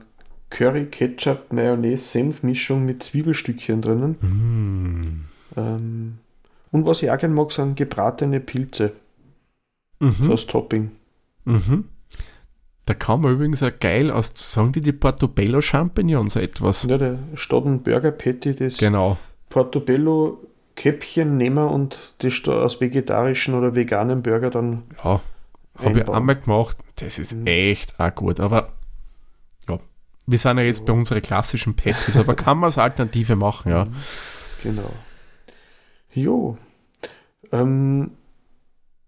Curry, 0.49 0.85
Ketchup, 0.87 1.51
Mayonnaise, 1.53 2.03
Senf-Mischung 2.03 2.85
mit 2.85 3.03
Zwiebelstückchen 3.03 3.81
drinnen. 3.81 4.17
Mhm. 4.21 5.25
Ähm, 5.57 6.17
und 6.71 6.85
was 6.85 7.01
ich 7.01 7.09
auch 7.11 7.17
gerne 7.17 7.33
mag, 7.33 7.51
sind 7.51 7.77
gebratene 7.77 8.39
Pilze 8.39 8.91
Mhm. 9.99 10.29
als 10.29 10.45
Topping. 10.45 10.91
Mhm. 11.45 11.85
Da 12.85 12.93
kann 12.93 13.21
man 13.21 13.33
übrigens 13.33 13.63
auch 13.63 13.71
geil 13.79 14.11
aus, 14.11 14.33
sagen 14.35 14.71
die 14.73 14.81
die 14.81 14.91
Portobello 14.91 15.61
Champignons 15.61 16.35
etwas? 16.35 16.83
Ja, 16.83 16.97
der 16.97 17.17
statt 17.35 17.65
ein 17.65 17.81
Burger 17.81 18.11
Patty 18.11 18.53
das 18.55 18.77
Genau. 18.77 19.17
Portobello 19.49 20.39
Käppchen 20.75 21.37
nehmen 21.37 21.67
und 21.67 21.97
das 22.19 22.41
da 22.43 22.61
aus 22.63 22.81
vegetarischen 22.81 23.53
oder 23.53 23.75
veganen 23.75 24.21
Burger 24.21 24.49
dann 24.49 24.83
Ja, 25.03 25.21
habe 25.79 25.99
ich 26.01 26.09
einmal 26.09 26.35
gemacht. 26.35 26.77
Das 26.97 27.17
ist 27.17 27.33
Mhm. 27.33 27.47
echt 27.47 27.99
auch 27.99 28.13
gut. 28.13 28.39
Aber 28.39 28.69
ja, 29.69 29.79
wir 30.27 30.37
sind 30.39 30.57
ja 30.57 30.63
jetzt 30.63 30.85
bei 30.85 30.93
unseren 30.93 31.21
klassischen 31.21 31.75
Patties, 31.75 32.17
aber 32.17 32.35
kann 32.35 32.57
man 32.57 32.65
als 32.65 32.77
Alternative 32.77 33.35
machen, 33.35 33.71
ja. 33.71 33.85
Genau. 34.63 34.91
Jo. 36.13 36.57
Ähm, 37.51 38.11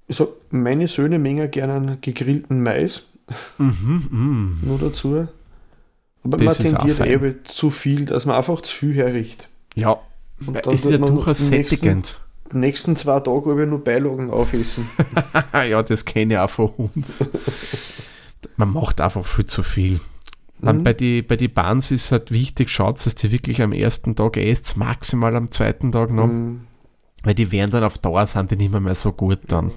sag, 0.08 0.28
meine 0.50 0.88
Söhne 0.88 1.20
mengen 1.20 1.50
gerne 1.52 1.74
einen 1.74 2.02
gegrillten 2.02 2.62
Mais 2.62 3.04
Mhm, 3.58 4.08
mhm. 4.10 4.58
nur 4.62 4.80
dazu. 4.80 5.28
Aber 6.24 6.38
Das 6.38 6.60
man 6.60 6.68
tendiert 6.78 7.00
eben 7.06 7.40
zu 7.46 7.70
viel, 7.72 8.06
dass 8.06 8.26
man 8.26 8.36
einfach 8.38 8.62
zu 8.62 8.74
viel 8.74 8.96
herricht. 8.96 9.50
Ja, 9.76 10.00
Und 10.46 10.56
dann 10.66 10.74
ist 10.74 10.86
ja 10.90 10.98
durchaus 10.98 11.48
sättigend. 11.48 12.20
Die 12.52 12.58
nächsten 12.58 12.96
zwei 12.96 13.20
Tage 13.20 13.50
habe 13.50 13.64
ich 13.64 13.70
nur 13.70 13.84
Beilagen 13.84 14.30
aufessen. 14.30 14.88
ja, 15.54 15.84
das 15.84 16.06
kenne 16.06 16.36
ich 16.36 16.40
auch 16.40 16.50
von 16.50 16.70
uns. 16.96 17.28
Man 18.56 18.72
macht 18.72 19.02
einfach 19.02 19.26
viel 19.26 19.46
zu 19.46 19.64
viel. 19.64 20.00
Dann 20.60 20.80
Mhm. 20.80 20.84
bei 20.84 20.94
die, 20.94 21.22
bei 21.22 21.36
die 21.36 21.50
Buns 21.50 21.92
ist 21.92 22.12
halt 22.12 22.32
wichtig, 22.32 22.70
schaut, 22.70 23.06
dass 23.06 23.16
die 23.16 23.32
wirklich 23.32 23.62
am 23.62 23.74
ersten 23.74 24.16
Tag 24.16 24.38
esst, 24.38 24.78
maximal 24.78 25.36
am 25.36 25.52
zweiten 25.52 25.92
Tag 25.92 26.12
noch, 26.12 26.28
Mhm. 26.28 26.62
weil 27.24 27.36
die 27.36 27.52
werden 27.52 27.72
dann 27.72 27.84
auf 27.84 27.98
Dauer 28.00 28.26
sind 28.28 28.50
die 28.52 28.56
nicht 28.56 28.72
mehr, 28.72 28.80
mehr 28.82 28.96
so 28.96 29.12
gut 29.12 29.40
dann. 29.50 29.72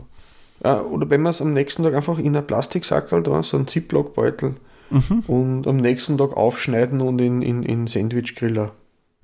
Ah, 0.62 0.80
oder 0.80 1.08
wenn 1.10 1.22
man 1.22 1.30
es 1.30 1.40
am 1.42 1.52
nächsten 1.52 1.82
Tag 1.82 1.94
einfach 1.94 2.18
in 2.18 2.36
einen 2.36 2.46
Plastiksackerl 2.46 3.22
da, 3.22 3.42
so 3.42 3.56
einen 3.56 3.66
Ziploc-Beutel 3.66 4.54
Mhm, 4.90 5.20
und 5.26 5.66
am 5.66 5.76
nächsten 5.76 6.18
Tag 6.18 6.36
aufschneiden 6.36 7.00
und 7.00 7.20
in, 7.20 7.42
in, 7.42 7.62
in 7.62 7.86
Sandwich-Griller. 7.86 8.72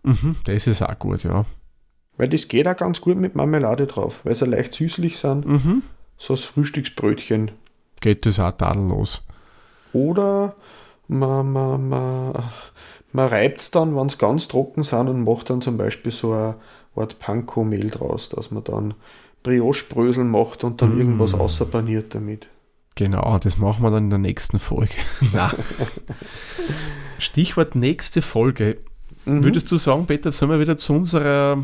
Mhm, 0.07 0.37
das 0.45 0.67
ist 0.67 0.83
auch 0.83 0.99
gut, 0.99 1.23
ja. 1.25 1.45
Weil 2.17 2.29
das 2.31 2.49
geht 2.49 2.67
auch 2.67 2.77
ganz 2.77 3.01
gut 3.01 3.19
mit 3.19 3.35
Marmelade 3.35 3.87
drauf, 3.87 4.21
weil 4.25 4.35
sie 4.35 4.47
leicht 4.47 4.73
süßlich 4.75 5.19
sind. 5.19 5.45
Mhm. 5.47 5.83
So 6.17 6.33
als 6.35 6.45
Frühstücksbrötchen. 6.45 7.51
Geht 8.01 8.25
das 8.25 8.41
auch 8.41 8.53
tadellos. 8.53 9.23
Oder 9.93 10.55
man, 11.09 11.53
man, 11.53 11.89
man, 11.89 12.45
man 13.13 13.29
reibt 13.29 13.61
es 13.61 13.71
dann, 13.71 13.95
wenn 13.97 14.07
es 14.07 14.17
ganz 14.19 14.49
trocken 14.49 14.83
sind 14.83 15.09
und 15.09 15.25
macht 15.25 15.51
dann 15.51 15.61
zum 15.61 15.77
Beispiel 15.77 16.13
so 16.13 16.33
eine 16.33 16.55
Art 16.95 17.19
Panko-Mehl 17.19 17.91
draus, 17.91 18.31
dass 18.31 18.51
man 18.51 18.65
dann 18.65 18.95
Brioche-Brösel 19.43 20.25
macht 20.25 20.65
und 20.65 20.81
dann 20.83 20.97
Mm. 20.97 20.99
irgendwas 21.01 21.35
außerpaniert 21.35 22.15
damit. 22.15 22.49
Genau, 22.95 23.39
das 23.39 23.59
machen 23.59 23.83
wir 23.83 23.91
dann 23.91 24.05
in 24.05 24.11
der 24.11 24.19
nächsten 24.19 24.59
Folge. 24.59 24.95
Stichwort 27.19 27.75
nächste 27.75 28.23
Folge. 28.23 28.79
Mhm. 29.27 29.45
Würdest 29.45 29.71
du 29.71 29.77
sagen, 29.77 30.07
Peter, 30.07 30.33
sollen 30.33 30.51
wir 30.53 30.61
wieder 30.61 30.77
zu 30.77 30.93
unserer 30.95 31.63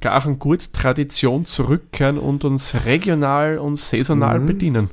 garen 0.00 0.38
gut 0.38 0.72
Tradition 0.72 1.44
zurückkehren 1.44 2.18
und 2.18 2.44
uns 2.44 2.74
regional 2.84 3.58
und 3.58 3.76
saisonal 3.76 4.38
Mhm. 4.38 4.46
bedienen? 4.46 4.90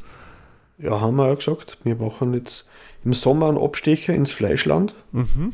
Ja, 0.80 1.00
haben 1.02 1.16
wir 1.18 1.28
ja 1.28 1.36
gesagt, 1.36 1.78
wir 1.84 1.96
machen 1.96 2.34
jetzt 2.34 2.68
im 3.06 3.14
Sommer 3.14 3.48
einen 3.50 3.58
Abstecher 3.58 4.14
ins 4.14 4.32
Fleischland, 4.32 4.94
Mhm. 5.12 5.54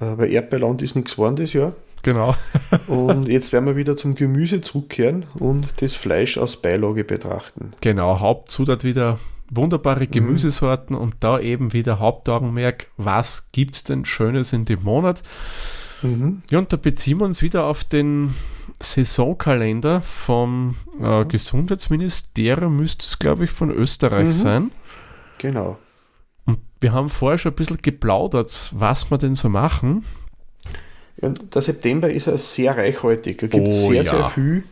äh, 0.00 0.18
weil 0.18 0.30
Erdbeerland 0.32 0.82
ist 0.82 0.96
nichts 0.96 1.12
geworden 1.12 1.36
das 1.36 1.52
Jahr. 1.52 1.74
Genau. 2.02 2.34
Und 2.88 3.28
jetzt 3.28 3.52
werden 3.52 3.66
wir 3.66 3.76
wieder 3.76 3.96
zum 3.96 4.16
Gemüse 4.16 4.60
zurückkehren 4.60 5.24
und 5.38 5.68
das 5.80 5.94
Fleisch 5.94 6.36
als 6.36 6.56
Beilage 6.56 7.04
betrachten. 7.04 7.72
Genau, 7.80 8.18
Hauptzutat 8.18 8.82
wieder 8.82 9.20
wunderbare 9.54 10.06
Gemüsesorten 10.06 10.96
und 10.96 11.16
da 11.20 11.38
eben 11.38 11.72
wieder 11.72 11.98
Hauptaugenmerk, 11.98 12.88
was 12.96 13.50
gibt 13.52 13.74
es 13.76 13.84
denn 13.84 14.04
Schönes 14.04 14.52
in 14.52 14.64
dem 14.64 14.82
Monat? 14.82 15.22
Mhm. 16.02 16.42
Ja, 16.50 16.58
und 16.58 16.72
da 16.72 16.76
beziehen 16.76 17.18
wir 17.18 17.26
uns 17.26 17.42
wieder 17.42 17.64
auf 17.64 17.84
den 17.84 18.34
Saisonkalender 18.80 20.00
vom 20.00 20.76
äh, 21.00 21.24
Gesundheitsministerium, 21.26 22.76
müsste 22.76 23.04
es, 23.06 23.18
glaube 23.18 23.44
ich, 23.44 23.50
von 23.50 23.70
Österreich 23.70 24.26
Mhm. 24.26 24.30
sein. 24.30 24.70
Genau. 25.38 25.78
Und 26.44 26.58
wir 26.80 26.92
haben 26.92 27.08
vorher 27.08 27.38
schon 27.38 27.52
ein 27.52 27.56
bisschen 27.56 27.78
geplaudert, 27.82 28.70
was 28.74 29.10
wir 29.10 29.18
denn 29.18 29.34
so 29.34 29.48
machen. 29.48 30.04
Ja, 31.20 31.28
der 31.28 31.62
September 31.62 32.10
ist 32.10 32.26
ja 32.26 32.36
sehr 32.36 32.76
reichhaltig. 32.76 33.38
Da 33.38 33.46
gibt 33.46 33.68
es 33.68 33.84
Oh, 33.84 33.90
sehr, 33.90 34.02
ja. 34.02 34.10
sehr 34.10 34.30
viel. 34.30 34.64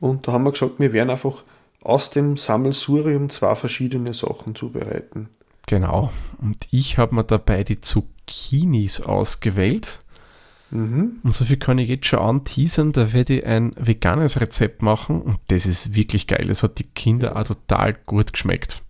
Und 0.00 0.26
da 0.26 0.32
haben 0.32 0.44
wir 0.44 0.52
gesagt, 0.52 0.78
wir 0.78 0.92
werden 0.92 1.10
einfach 1.10 1.44
aus 1.82 2.10
dem 2.10 2.36
Sammelsurium 2.36 3.30
zwei 3.30 3.54
verschiedene 3.54 4.12
Sachen 4.14 4.54
zubereiten. 4.54 5.28
Genau. 5.66 6.12
Und 6.40 6.66
ich 6.70 6.98
habe 6.98 7.14
mir 7.14 7.24
dabei 7.24 7.64
die 7.64 7.80
Zucchinis 7.80 9.00
ausgewählt. 9.00 9.98
Mhm. 10.70 11.20
Und 11.22 11.30
so 11.32 11.44
viel 11.44 11.58
kann 11.58 11.78
ich 11.78 11.88
jetzt 11.88 12.06
schon 12.06 12.18
anteasern, 12.18 12.92
da 12.92 13.12
werde 13.12 13.38
ich 13.38 13.46
ein 13.46 13.72
veganes 13.78 14.40
Rezept 14.40 14.82
machen 14.82 15.22
und 15.22 15.38
das 15.48 15.64
ist 15.64 15.94
wirklich 15.94 16.26
geil. 16.26 16.46
Das 16.48 16.62
hat 16.64 16.78
die 16.78 16.84
Kinder 16.84 17.36
auch 17.36 17.44
total 17.44 17.94
gut 17.94 18.32
geschmeckt. 18.32 18.82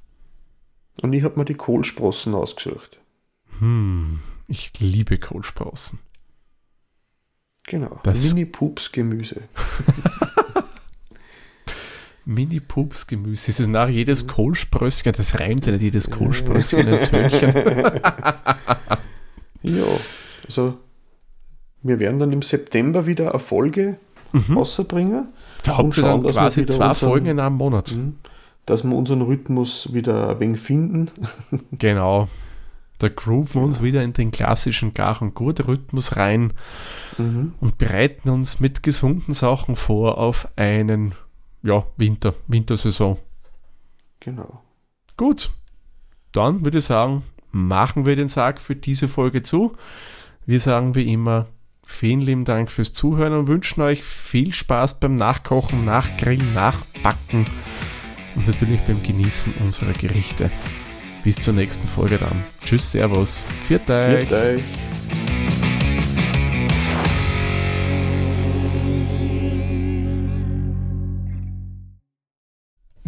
Und 1.02 1.12
ich 1.12 1.22
habe 1.22 1.38
mir 1.38 1.44
die 1.44 1.54
Kohlsprossen 1.54 2.34
ausgesucht. 2.34 2.98
Hm, 3.58 4.20
ich 4.48 4.72
liebe 4.80 5.18
Kohlsprossen. 5.18 5.98
Genau. 7.64 8.00
Das- 8.04 8.32
Mini-Pups-Gemüse. 8.32 9.42
Mini-Pups-Gemüse. 12.26 13.50
Es 13.50 13.60
ist 13.60 13.68
nach 13.68 13.88
jedes 13.88 14.26
Kohlsprösschen, 14.26 15.12
das 15.16 15.40
reimt 15.40 15.64
sich 15.64 15.72
nicht 15.72 15.82
jedes 15.82 16.10
Kohlsprösschen 16.10 16.86
ein 16.86 17.02
Tönchen. 17.04 17.54
Ja, 19.62 19.84
also 20.46 20.74
wir 21.82 21.98
werden 21.98 22.20
dann 22.20 22.32
im 22.32 22.42
September 22.42 23.06
wieder 23.06 23.30
eine 23.32 23.38
Folge 23.40 23.96
Mhm. 24.32 24.58
rausbringen, 24.58 25.28
Da 25.64 25.72
ihr 25.82 25.92
schauen, 25.92 26.22
dann 26.22 26.32
quasi 26.32 26.66
zwei 26.66 26.88
unseren- 26.90 26.94
Folgen 27.10 27.26
in 27.26 27.40
einem 27.40 27.56
Monat. 27.56 27.92
Mhm. 27.94 28.16
dass 28.66 28.82
wir 28.84 28.94
unseren 28.96 29.22
Rhythmus 29.22 29.92
wieder 29.94 30.28
ein 30.30 30.40
wenig 30.40 30.60
finden. 30.60 31.08
Genau. 31.72 32.28
Da 32.98 33.08
grooven 33.08 33.60
wir 33.60 33.64
uns 33.66 33.80
wieder 33.82 34.02
in 34.02 34.12
den 34.12 34.30
klassischen 34.32 34.92
Gar- 34.94 35.22
und 35.22 35.34
Gut-Rhythmus 35.34 36.16
rein 36.16 36.52
Mhm. 37.18 37.54
und 37.60 37.78
bereiten 37.78 38.28
uns 38.30 38.58
mit 38.60 38.82
gesunden 38.82 39.34
Sachen 39.34 39.76
vor 39.76 40.18
auf 40.18 40.48
einen 40.56 41.14
ja, 41.66 41.84
Winter, 41.96 42.34
Wintersaison. 42.46 43.18
Genau. 44.20 44.62
Gut, 45.16 45.50
dann 46.32 46.64
würde 46.64 46.78
ich 46.78 46.84
sagen, 46.84 47.22
machen 47.50 48.06
wir 48.06 48.16
den 48.16 48.28
Sarg 48.28 48.60
für 48.60 48.76
diese 48.76 49.08
Folge 49.08 49.42
zu. 49.42 49.76
Wir 50.44 50.60
sagen 50.60 50.94
wie 50.94 51.10
immer 51.12 51.46
vielen 51.84 52.20
lieben 52.20 52.44
Dank 52.44 52.70
fürs 52.70 52.92
Zuhören 52.92 53.32
und 53.32 53.46
wünschen 53.46 53.80
euch 53.80 54.02
viel 54.02 54.52
Spaß 54.52 55.00
beim 55.00 55.14
Nachkochen, 55.14 55.84
Nachgrillen, 55.84 56.52
Nachbacken 56.54 57.46
und 58.34 58.46
natürlich 58.46 58.80
beim 58.80 59.02
Genießen 59.02 59.54
unserer 59.60 59.92
Gerichte. 59.92 60.50
Bis 61.24 61.36
zur 61.36 61.54
nächsten 61.54 61.88
Folge 61.88 62.18
dann. 62.18 62.44
Tschüss, 62.64 62.92
Servus. 62.92 63.44
Viert 63.66 63.88
euch. 63.90 64.28
Viert 64.28 64.32
euch. 64.32 64.95